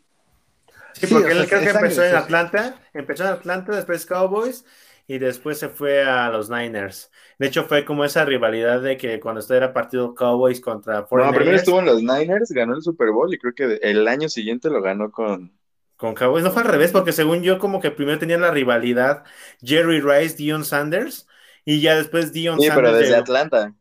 Sí, 0.93 1.07
Sí, 1.07 1.09
porque 1.09 1.33
él 1.33 1.49
creo 1.49 1.63
que 1.63 1.71
sangre, 1.71 1.71
empezó 1.71 2.05
en 2.05 2.15
sí. 2.15 2.17
Atlanta, 2.17 2.81
empezó 2.93 3.25
en 3.25 3.31
Atlanta, 3.31 3.73
después 3.75 4.07
Cowboys 4.07 4.65
y 5.07 5.19
después 5.19 5.59
se 5.59 5.69
fue 5.69 6.05
a 6.05 6.29
los 6.31 6.51
Niners. 6.51 7.11
De 7.39 7.47
hecho, 7.49 7.65
fue 7.65 7.85
como 7.85 8.05
esa 8.05 8.25
rivalidad 8.25 8.81
de 8.81 8.97
que 8.97 9.19
cuando 9.21 9.41
usted 9.41 9.57
era 9.57 9.73
partido 9.73 10.15
Cowboys 10.15 10.61
contra 10.61 11.07
No, 11.11 11.33
49ers, 11.33 11.35
primero 11.35 11.57
estuvo 11.57 11.79
en 11.79 11.87
los 11.87 12.03
Niners, 12.03 12.51
ganó 12.51 12.75
el 12.75 12.83
Super 12.83 13.11
Bowl 13.11 13.33
y 13.33 13.39
creo 13.39 13.55
que 13.55 13.79
el 13.83 14.07
año 14.07 14.29
siguiente 14.29 14.69
lo 14.69 14.83
ganó 14.83 15.11
con. 15.11 15.59
con 15.97 16.15
Cowboys. 16.15 16.45
No 16.45 16.51
fue 16.53 16.63
al 16.63 16.69
revés, 16.69 16.93
porque 16.93 17.13
según 17.13 17.43
yo, 17.43 17.59
como 17.59 17.81
que 17.81 17.91
primero 17.91 18.19
tenían 18.19 18.41
la 18.41 18.51
rivalidad 18.51 19.25
Jerry 19.63 20.01
Rice, 20.01 20.37
Dion 20.37 20.65
Sanders, 20.65 21.27
y 21.65 21.81
ya 21.81 21.97
después 21.97 22.33
Dion 22.33 22.61
Sí, 22.61 22.67
Sanders. 22.67 22.89
pero 22.91 22.97
desde 22.99 23.17
Atlanta. 23.17 23.75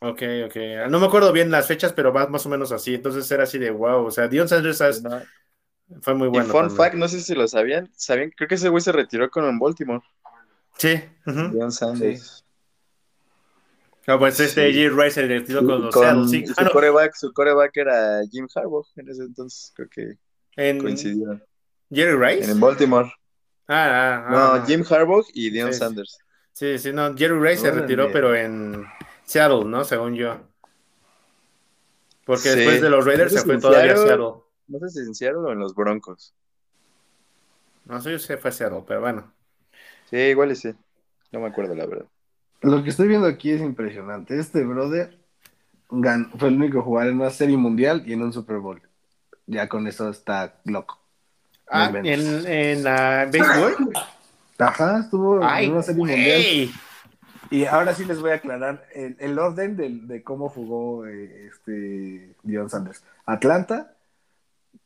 Ok, 0.00 0.22
ok. 0.46 0.56
No 0.90 0.98
me 0.98 1.06
acuerdo 1.06 1.32
bien 1.32 1.50
las 1.50 1.66
fechas, 1.66 1.92
pero 1.92 2.12
va 2.12 2.26
más 2.26 2.44
o 2.46 2.48
menos 2.48 2.72
así. 2.72 2.94
Entonces 2.94 3.30
era 3.30 3.44
así 3.44 3.58
de 3.58 3.70
wow. 3.70 4.04
O 4.06 4.10
sea, 4.10 4.26
Dion 4.28 4.48
Sanders. 4.48 5.02
¿no? 5.02 5.20
fue 6.00 6.14
muy 6.14 6.28
bueno. 6.28 6.46
y 6.46 6.50
fun 6.50 6.60
también. 6.62 6.76
fact, 6.76 6.94
no 6.94 7.06
sé 7.08 7.20
si 7.20 7.34
lo 7.34 7.46
sabían, 7.46 7.90
sabían, 7.94 8.30
creo 8.34 8.48
que 8.48 8.54
ese 8.54 8.68
güey 8.70 8.80
se 8.80 8.92
retiró 8.92 9.30
con 9.30 9.44
en 9.44 9.58
Baltimore. 9.58 10.00
Sí. 10.78 11.00
ujú. 11.26 11.48
Dion 11.50 11.70
Sanders. 11.70 12.44
Ah, 14.06 14.18
pues 14.18 14.40
este 14.40 14.68
Sí. 14.68 14.74
Jerry 14.78 14.88
Rice 14.96 15.10
se 15.12 15.26
retiró 15.28 15.64
con 15.64 15.82
los 15.82 15.94
Con- 15.94 16.02
Seattle 16.02 16.28
Seahawks. 16.28 16.48
su, 16.48 16.54
Ah, 16.60 16.64
no, 16.64 16.70
coreback, 16.72 17.14
su 17.14 17.32
coreback 17.32 17.76
era 17.76 18.20
Jim 18.30 18.48
Harbaugh 18.52 18.86
en 18.96 19.08
ese 19.08 19.22
entonces, 19.22 19.72
creo 19.76 19.88
que 19.88 20.16
en 20.56 20.80
coincidieron. 20.80 21.44
Jerry 21.92 22.16
Rice. 22.16 22.50
En 22.50 22.58
Baltimore. 22.58 23.12
Ah, 23.68 24.24
ah, 24.24 24.24
ah, 24.26 24.58
No. 24.58 24.66
Jim 24.66 24.82
Harbaugh 24.88 25.24
y 25.34 25.50
Dion 25.50 25.68
Sí, 25.68 25.74
sí. 25.74 25.78
Sanders. 25.78 26.18
Sí, 26.52 26.78
sí, 26.78 26.92
no. 26.92 27.16
Jerry 27.16 27.38
Rice 27.40 27.62
se 27.62 27.70
retiró, 27.70 28.10
pero 28.12 28.34
en 28.34 28.84
Seattle, 29.24 29.64
¿no? 29.64 29.84
Según 29.84 30.14
yo. 30.14 30.38
Porque 32.24 32.50
Sí. 32.50 32.56
después 32.56 32.80
de 32.82 32.90
los 32.90 33.04
Raiders 33.04 33.32
No 33.32 33.40
se 33.40 33.46
fue 33.46 33.58
todavía 33.58 33.94
a 33.94 33.96
Seattle-. 33.96 34.34
No 34.68 34.78
sé 34.78 34.88
si 34.90 34.98
en 35.00 35.14
Seattle 35.14 35.40
o 35.40 35.52
en 35.52 35.58
los 35.58 35.74
Broncos. 35.74 36.34
No 37.84 38.00
sé 38.00 38.18
si 38.18 38.36
fue 38.36 38.50
a 38.50 38.52
Seattle, 38.52 38.84
pero 38.86 39.00
bueno. 39.00 39.32
Sí, 40.10 40.16
igual 40.16 40.52
y 40.52 40.56
sí. 40.56 40.74
No 41.32 41.40
me 41.40 41.48
acuerdo, 41.48 41.74
la 41.74 41.86
verdad. 41.86 42.06
Lo 42.60 42.82
que 42.84 42.90
estoy 42.90 43.08
viendo 43.08 43.26
aquí 43.26 43.50
es 43.50 43.60
impresionante. 43.60 44.38
Este 44.38 44.62
brother 44.62 45.18
gan- 45.90 46.30
fue 46.38 46.48
el 46.48 46.54
único 46.56 46.78
que 46.78 46.84
jugar 46.84 47.08
en 47.08 47.16
una 47.16 47.30
serie 47.30 47.56
mundial 47.56 48.04
y 48.06 48.12
en 48.12 48.22
un 48.22 48.32
Super 48.32 48.58
Bowl. 48.58 48.80
Ya 49.46 49.68
con 49.68 49.88
eso 49.88 50.08
está 50.10 50.60
loco. 50.64 51.00
Ah, 51.68 51.90
en, 51.92 52.06
en 52.46 52.84
la 52.84 53.26
béisbol. 53.30 53.92
Ajá, 54.62 55.00
estuvo 55.00 55.40
Ay, 55.42 55.66
en 55.66 55.72
una 55.72 55.82
serie 55.82 55.98
mundial. 55.98 56.70
Y 57.50 57.64
ahora 57.66 57.94
sí 57.94 58.04
les 58.04 58.20
voy 58.20 58.30
a 58.30 58.34
aclarar 58.36 58.86
el, 58.94 59.16
el 59.18 59.38
orden 59.38 59.76
del- 59.76 60.08
de, 60.08 60.22
cómo 60.22 60.48
jugó 60.48 61.06
eh, 61.06 61.46
este 61.48 62.34
Dion 62.42 62.70
Sanders. 62.70 63.04
Atlanta, 63.26 63.94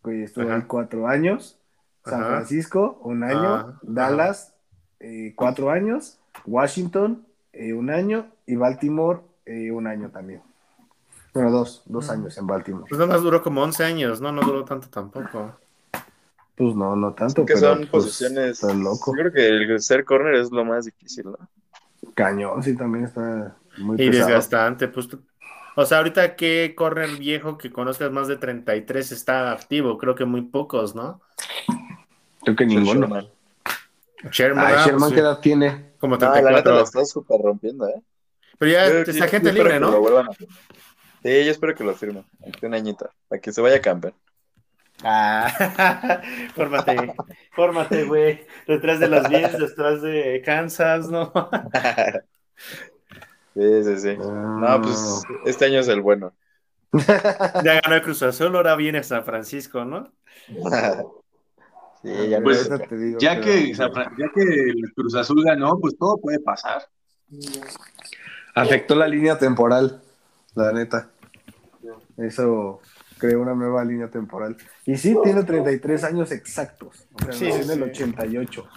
que 0.05 0.25
estuvo 0.25 0.51
ahí 0.53 0.63
cuatro 0.67 1.07
años. 1.07 1.59
San 2.05 2.21
Ajá. 2.21 2.29
Francisco, 2.31 3.01
un 3.03 3.23
año. 3.23 3.55
Ajá. 3.55 3.79
Dallas, 3.83 4.55
eh, 5.01 5.33
cuatro 5.37 5.71
años. 5.71 6.19
Washington, 6.45 7.25
eh, 7.53 7.73
un 7.73 7.91
año. 7.91 8.27
Y 8.47 8.57
Baltimore, 8.57 9.21
un 9.47 9.87
año 9.87 10.11
también. 10.11 10.43
Bueno, 11.35 11.51
dos, 11.51 11.83
dos 11.87 12.09
años 12.11 12.37
en 12.39 12.47
Baltimore. 12.47 12.87
Pues 12.89 12.99
nada 12.99 13.13
más 13.13 13.23
duró 13.23 13.43
como 13.43 13.63
11 13.63 13.85
años, 13.85 14.21
¿no? 14.21 14.33
No 14.33 14.43
duró 14.43 14.65
tanto 14.65 14.89
tampoco. 14.89 15.57
Pues 16.57 16.75
no, 16.75 16.97
no 16.97 17.13
tanto, 17.13 17.45
que 17.45 17.55
pero 17.55 17.75
son 17.75 17.79
pues, 17.91 18.05
posiciones. 18.05 18.63
loco. 18.63 19.13
Yo 19.15 19.23
creo 19.23 19.33
que 19.33 19.47
el 19.47 19.81
ser 19.81 20.05
corner 20.05 20.35
es 20.37 20.51
lo 20.51 20.65
más 20.65 20.87
difícil, 20.87 21.27
¿no? 21.27 21.39
Cañón, 22.15 22.63
sí, 22.63 22.75
también 22.77 23.05
está 23.05 23.57
muy 23.79 23.97
Y 24.01 24.09
pesado. 24.11 24.27
desgastante, 24.29 24.89
pues. 24.89 25.09
tú- 25.09 25.21
O 25.75 25.85
sea, 25.85 25.99
ahorita 25.99 26.35
qué 26.37 26.73
corner 26.75 27.11
viejo 27.19 27.59
que 27.59 27.71
conozcas 27.71 28.11
más 28.11 28.27
de 28.29 28.37
33 28.37 29.13
está 29.13 29.53
activo, 29.53 29.99
creo 29.99 30.15
que 30.15 30.25
muy 30.25 30.41
pocos, 30.43 30.95
¿no? 30.95 31.21
Creo 32.43 32.57
que 32.57 32.65
ninguno. 32.65 33.01
Sherman. 33.07 33.29
Sherman, 34.33 34.67
Ay, 34.67 34.75
ah, 34.79 34.83
Sherman, 34.85 35.01
pues, 35.01 35.13
¿qué 35.13 35.21
edad 35.21 35.41
tiene? 35.41 35.91
como 35.99 36.17
No, 36.17 36.21
la 36.21 36.29
neta 36.31 36.43
34. 36.63 36.75
la 36.77 36.83
está 36.83 37.05
súper 37.05 37.41
rompiendo, 37.43 37.87
¿eh? 37.89 38.01
Pero 38.59 38.73
ya 38.73 38.89
Yo- 38.89 38.95
está 39.01 39.13
yo- 39.13 39.29
gente 39.29 39.49
yo 39.49 39.55
libre, 39.55 39.73
que 39.75 39.81
lo 39.81 39.91
¿no? 39.91 40.01
vuelvan 40.01 40.29
a 40.31 40.33
firmar. 40.33 40.57
Sí, 41.23 41.45
yo 41.45 41.51
espero 41.51 41.75
que 41.75 41.85
lo 41.85 41.95
firmen. 41.95 42.25
aquí 42.49 42.65
Un 42.65 42.73
añito. 42.75 43.11
Para 43.29 43.41
que 43.43 43.53
se 43.53 43.61
vaya 43.61 43.77
a 43.77 43.81
campeón. 43.81 44.15
Ah, 45.03 46.23
fórmate, 46.55 47.15
fórmate, 47.53 48.05
güey. 48.05 48.47
Detrás 48.67 48.99
de 48.99 49.09
los 49.09 49.29
Bills, 49.29 49.59
detrás 49.59 50.03
de 50.03 50.43
Kansas, 50.45 51.09
¿no? 51.09 51.33
Sí, 53.55 53.85
sí, 53.85 53.99
sí. 53.99 54.17
No, 54.19 54.83
pues 54.83 55.23
este 55.47 55.65
año 55.65 55.81
es 55.81 55.89
el 55.89 56.03
bueno. 56.03 56.35
Ya 57.65 57.81
ganó 57.81 57.95
el 57.97 58.03
Cruz 58.03 58.23
Azul, 58.23 58.55
ahora 58.55 58.77
viene 58.77 59.03
San 59.03 59.25
Francisco, 59.25 59.85
¿no? 59.87 60.13
Sí, 62.03 62.29
ya 62.29 62.39
no 62.39 62.45
Pues, 62.45 62.71
es- 62.71 62.89
te 62.89 62.97
digo 62.99 63.19
Ya 63.19 63.41
que, 63.41 63.75
San 63.75 63.91
Fran- 63.93 64.15
ya 64.19 64.29
que 64.35 64.43
el 64.43 64.93
Cruz 64.95 65.15
Azul 65.15 65.43
ganó, 65.43 65.79
pues 65.81 65.97
todo 65.99 66.19
puede 66.19 66.39
pasar. 66.41 66.83
Afectó 68.55 68.95
la 68.95 69.09
línea 69.09 69.39
temporal, 69.39 70.03
la 70.55 70.73
neta. 70.73 71.09
Eso 72.19 72.81
creó 73.19 73.41
una 73.41 73.55
nueva 73.55 73.85
línea 73.85 74.11
temporal. 74.11 74.57
Y 74.85 74.97
sí, 74.97 75.17
tiene 75.23 75.45
33 75.45 76.05
años 76.05 76.33
exactos. 76.33 77.07
O 77.13 77.19
sea, 77.25 77.33
Sí, 77.33 77.47
nació 77.47 77.63
en 77.63 77.71
el 77.71 77.79
sí. 77.79 78.03
88. 78.05 78.69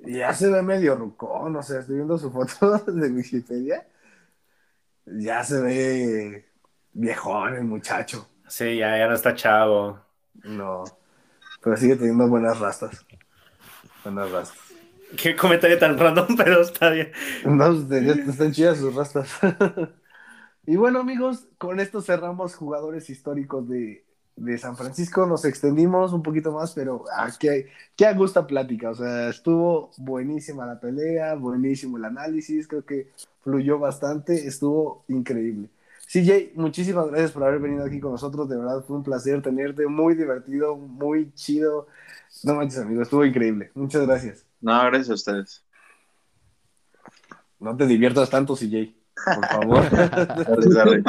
Y 0.00 0.18
ya 0.18 0.32
se 0.32 0.48
ve 0.50 0.62
medio 0.62 0.94
rucón, 0.94 1.56
o 1.56 1.62
sea, 1.62 1.80
estoy 1.80 1.96
viendo 1.96 2.16
su 2.18 2.30
foto 2.30 2.78
de 2.92 3.08
Wikipedia. 3.10 3.86
Ya 5.06 5.42
se 5.42 5.60
ve 5.60 6.46
viejón 6.92 7.54
el 7.56 7.64
muchacho. 7.64 8.28
Sí, 8.46 8.76
ya, 8.76 8.96
ya 8.98 9.08
no 9.08 9.14
está 9.14 9.34
chavo. 9.34 10.00
No. 10.44 10.84
Pero 11.62 11.76
sigue 11.76 11.96
teniendo 11.96 12.28
buenas 12.28 12.58
rastas. 12.60 13.04
Buenas 14.04 14.30
rastas. 14.30 14.58
Qué 15.16 15.34
comentario 15.34 15.78
tan 15.78 15.98
random, 15.98 16.36
pero 16.36 16.60
está 16.60 16.90
bien. 16.90 17.12
No, 17.44 17.70
están 17.70 18.52
chidas 18.52 18.78
sus 18.78 18.94
rastas. 18.94 19.30
y 20.68 20.76
bueno, 20.76 21.00
amigos, 21.00 21.48
con 21.56 21.80
esto 21.80 22.02
cerramos 22.02 22.54
jugadores 22.54 23.08
históricos 23.08 23.66
de, 23.70 24.04
de 24.36 24.58
San 24.58 24.76
Francisco. 24.76 25.24
Nos 25.24 25.46
extendimos 25.46 26.12
un 26.12 26.22
poquito 26.22 26.52
más, 26.52 26.74
pero 26.74 27.06
ah, 27.16 27.30
qué, 27.40 27.70
qué 27.96 28.04
a 28.04 28.12
gusta 28.12 28.46
plática. 28.46 28.90
O 28.90 28.94
sea, 28.94 29.30
estuvo 29.30 29.92
buenísima 29.96 30.66
la 30.66 30.78
pelea, 30.78 31.36
buenísimo 31.36 31.96
el 31.96 32.04
análisis. 32.04 32.68
Creo 32.68 32.84
que 32.84 33.10
fluyó 33.42 33.78
bastante, 33.78 34.46
estuvo 34.46 35.06
increíble. 35.08 35.70
CJ, 36.06 36.52
muchísimas 36.54 37.08
gracias 37.08 37.32
por 37.32 37.44
haber 37.44 37.60
venido 37.60 37.86
aquí 37.86 37.98
con 37.98 38.12
nosotros. 38.12 38.46
De 38.46 38.58
verdad, 38.58 38.84
fue 38.86 38.98
un 38.98 39.02
placer 39.02 39.40
tenerte. 39.40 39.86
Muy 39.86 40.16
divertido, 40.16 40.76
muy 40.76 41.32
chido. 41.32 41.86
No 42.44 42.56
manches, 42.56 42.80
amigo, 42.80 43.00
estuvo 43.00 43.24
increíble. 43.24 43.70
Muchas 43.72 44.06
gracias. 44.06 44.44
No, 44.60 44.78
gracias 44.84 45.08
a 45.08 45.14
ustedes. 45.14 45.64
No 47.58 47.74
te 47.74 47.86
diviertas 47.86 48.28
tanto, 48.28 48.54
CJ. 48.54 48.97
Por 49.24 49.46
favor. 49.48 49.90
Dale, 49.90 50.74
dale. 50.74 51.02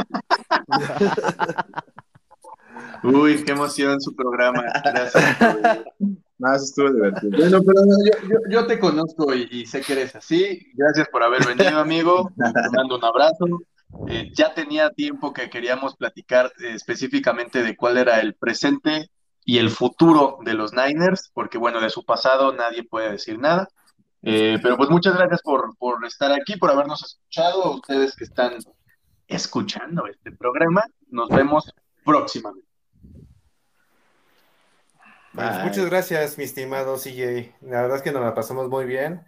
Uy, 3.03 3.43
qué 3.45 3.51
emoción 3.53 4.01
su 4.01 4.15
programa. 4.15 4.63
Gracias. 4.83 5.33
eso 5.39 6.63
estuvo 6.63 6.91
divertido. 6.91 7.37
Bueno, 7.37 7.59
pero 7.65 7.81
no, 7.85 7.95
yo, 8.05 8.27
yo- 8.29 8.39
yo 8.49 8.67
te 8.67 8.79
conozco 8.79 9.33
y, 9.33 9.47
y 9.51 9.65
sé 9.65 9.81
que 9.81 9.93
eres 9.93 10.15
así. 10.15 10.67
Gracias 10.73 11.07
por 11.09 11.23
haber 11.23 11.45
venido, 11.45 11.79
amigo. 11.79 12.31
Te 12.37 12.69
mando 12.75 12.97
un 12.97 13.03
abrazo. 13.05 13.45
Eh, 14.07 14.29
ya 14.35 14.53
tenía 14.53 14.89
tiempo 14.91 15.33
que 15.33 15.49
queríamos 15.49 15.95
platicar 15.95 16.51
eh, 16.59 16.73
específicamente 16.75 17.63
de 17.63 17.75
cuál 17.75 17.97
era 17.97 18.19
el 18.19 18.35
presente 18.35 19.09
y 19.45 19.57
el 19.57 19.69
futuro 19.71 20.37
de 20.45 20.53
los 20.53 20.73
Niners, 20.73 21.31
porque 21.33 21.57
bueno, 21.57 21.81
de 21.81 21.89
su 21.89 22.05
pasado 22.05 22.53
nadie 22.53 22.83
puede 22.83 23.11
decir 23.11 23.39
nada. 23.39 23.67
Eh, 24.21 24.59
pero 24.61 24.75
pues 24.77 24.89
muchas 24.89 25.15
gracias 25.15 25.41
por, 25.41 25.75
por 25.77 26.05
estar 26.05 26.31
aquí, 26.31 26.57
por 26.57 26.69
habernos 26.71 27.03
escuchado, 27.03 27.63
a 27.63 27.75
ustedes 27.75 28.15
que 28.15 28.25
están 28.25 28.53
escuchando 29.27 30.07
este 30.07 30.31
programa. 30.31 30.83
Nos 31.09 31.29
vemos 31.29 31.71
próximamente. 32.03 32.67
Pues 35.33 35.63
muchas 35.63 35.85
gracias, 35.85 36.37
mi 36.37 36.43
estimado 36.43 36.97
CJ. 36.97 37.53
La 37.61 37.81
verdad 37.81 37.97
es 37.97 38.03
que 38.03 38.11
nos 38.11 38.23
la 38.23 38.33
pasamos 38.33 38.67
muy 38.67 38.85
bien. 38.85 39.21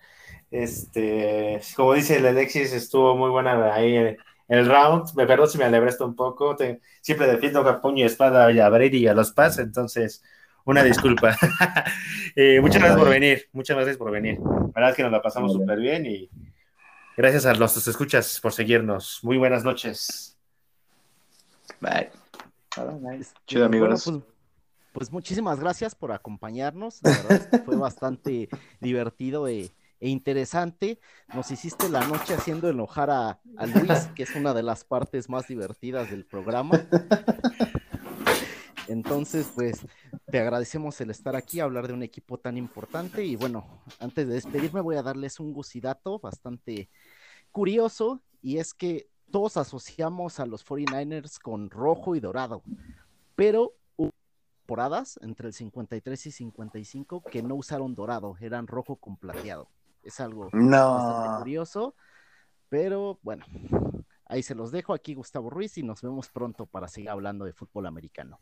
Este, 0.49 1.61
como 1.75 1.93
dice 1.93 2.17
el 2.17 2.25
Alexis, 2.25 2.73
estuvo 2.73 3.15
muy 3.15 3.29
buena 3.29 3.73
ahí 3.73 3.95
el, 3.95 4.17
el 4.47 4.65
round. 4.67 5.13
Me 5.15 5.25
perdón 5.27 5.47
si 5.47 5.57
me 5.57 5.65
alebraste 5.65 6.03
un 6.03 6.15
poco. 6.15 6.55
Te- 6.55 6.81
siempre 7.01 7.27
defiendo 7.27 7.61
a 7.61 7.81
puño 7.81 8.03
y 8.03 8.07
espada 8.07 8.51
y 8.51 8.59
a 8.59 8.67
Brady 8.69 8.97
y 8.97 9.07
a 9.07 9.13
los 9.13 9.31
Paz, 9.31 9.59
entonces 9.59 10.23
una 10.65 10.83
disculpa. 10.83 11.37
Eh, 12.33 12.61
muchas 12.61 12.79
gracias 12.79 12.97
por 12.97 13.09
venir. 13.09 13.49
Muchas 13.51 13.75
gracias 13.75 13.97
por 13.97 14.09
venir. 14.09 14.39
La 14.39 14.71
verdad 14.73 14.89
es 14.91 14.95
que 14.95 15.03
nos 15.03 15.11
la 15.11 15.21
pasamos 15.21 15.51
súper 15.51 15.77
bien 15.77 16.05
y 16.05 16.29
gracias 17.17 17.45
a 17.45 17.53
los 17.53 17.73
que 17.73 17.89
escuchas 17.89 18.39
por 18.39 18.53
seguirnos. 18.53 19.19
Muy 19.21 19.35
buenas 19.35 19.65
noches. 19.65 20.37
Bye. 21.81 22.09
Este, 23.19 23.37
Chido, 23.47 23.65
amigos. 23.65 24.05
bueno, 24.05 24.19
pues, 24.21 24.33
pues 24.93 25.11
muchísimas 25.11 25.59
gracias 25.59 25.93
por 25.93 26.13
acompañarnos. 26.13 26.99
La 27.03 27.11
verdad 27.11 27.31
es 27.33 27.47
que 27.47 27.57
fue 27.59 27.75
bastante 27.75 28.47
divertido 28.79 29.49
e, 29.49 29.71
e 29.99 30.07
interesante. 30.07 30.99
Nos 31.33 31.51
hiciste 31.51 31.89
la 31.89 32.07
noche 32.07 32.33
haciendo 32.33 32.69
enojar 32.69 33.09
a, 33.09 33.41
a 33.57 33.65
Luis, 33.65 34.07
que 34.15 34.23
es 34.23 34.33
una 34.35 34.53
de 34.53 34.63
las 34.63 34.85
partes 34.85 35.27
más 35.27 35.47
divertidas 35.49 36.09
del 36.09 36.23
programa. 36.23 36.79
Entonces, 38.91 39.49
pues, 39.55 39.79
te 40.29 40.39
agradecemos 40.39 40.99
el 41.01 41.09
estar 41.09 41.35
aquí, 41.35 41.59
hablar 41.59 41.87
de 41.87 41.93
un 41.93 42.03
equipo 42.03 42.37
tan 42.37 42.57
importante. 42.57 43.23
Y 43.23 43.35
bueno, 43.35 43.65
antes 43.99 44.27
de 44.27 44.33
despedirme, 44.33 44.81
voy 44.81 44.97
a 44.97 45.03
darles 45.03 45.39
un 45.39 45.53
gusidato 45.53 46.19
bastante 46.19 46.89
curioso, 47.51 48.21
y 48.41 48.57
es 48.57 48.73
que 48.73 49.09
todos 49.31 49.57
asociamos 49.57 50.39
a 50.39 50.45
los 50.45 50.65
49ers 50.65 51.39
con 51.39 51.69
rojo 51.69 52.15
y 52.15 52.19
dorado, 52.19 52.63
pero 53.35 53.73
hubo 53.95 54.11
temporadas 54.59 55.19
entre 55.21 55.47
el 55.47 55.53
53 55.53 56.25
y 56.25 56.31
55 56.31 57.23
que 57.29 57.41
no 57.41 57.55
usaron 57.55 57.95
dorado, 57.95 58.35
eran 58.41 58.67
rojo 58.67 58.97
con 58.97 59.15
plateado. 59.15 59.69
Es 60.03 60.19
algo 60.19 60.45
bastante 60.45 60.67
No. 60.67 61.37
curioso, 61.37 61.95
pero 62.67 63.19
bueno, 63.21 63.45
ahí 64.25 64.43
se 64.43 64.55
los 64.55 64.71
dejo. 64.71 64.93
Aquí 64.93 65.13
Gustavo 65.13 65.49
Ruiz 65.49 65.77
y 65.77 65.83
nos 65.83 66.01
vemos 66.01 66.29
pronto 66.29 66.65
para 66.65 66.87
seguir 66.87 67.09
hablando 67.09 67.45
de 67.45 67.53
fútbol 67.53 67.85
americano. 67.85 68.39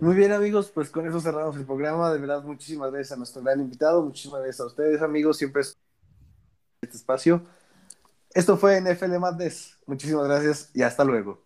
Muy 0.00 0.14
bien, 0.14 0.32
amigos, 0.32 0.70
pues 0.72 0.90
con 0.90 1.06
eso 1.06 1.20
cerramos 1.20 1.56
el 1.56 1.64
programa. 1.64 2.12
De 2.12 2.18
verdad, 2.18 2.42
muchísimas 2.44 2.90
gracias 2.92 3.12
a 3.12 3.16
nuestro 3.16 3.42
gran 3.42 3.60
invitado. 3.60 4.02
Muchísimas 4.02 4.40
gracias 4.42 4.60
a 4.60 4.66
ustedes, 4.66 5.02
amigos. 5.02 5.38
Siempre 5.38 5.62
es 5.62 5.78
este 6.82 6.96
espacio. 6.96 7.42
Esto 8.34 8.56
fue 8.58 8.80
NFL 8.80 9.18
Madness. 9.18 9.78
Muchísimas 9.86 10.26
gracias 10.28 10.70
y 10.74 10.82
hasta 10.82 11.04
luego. 11.04 11.45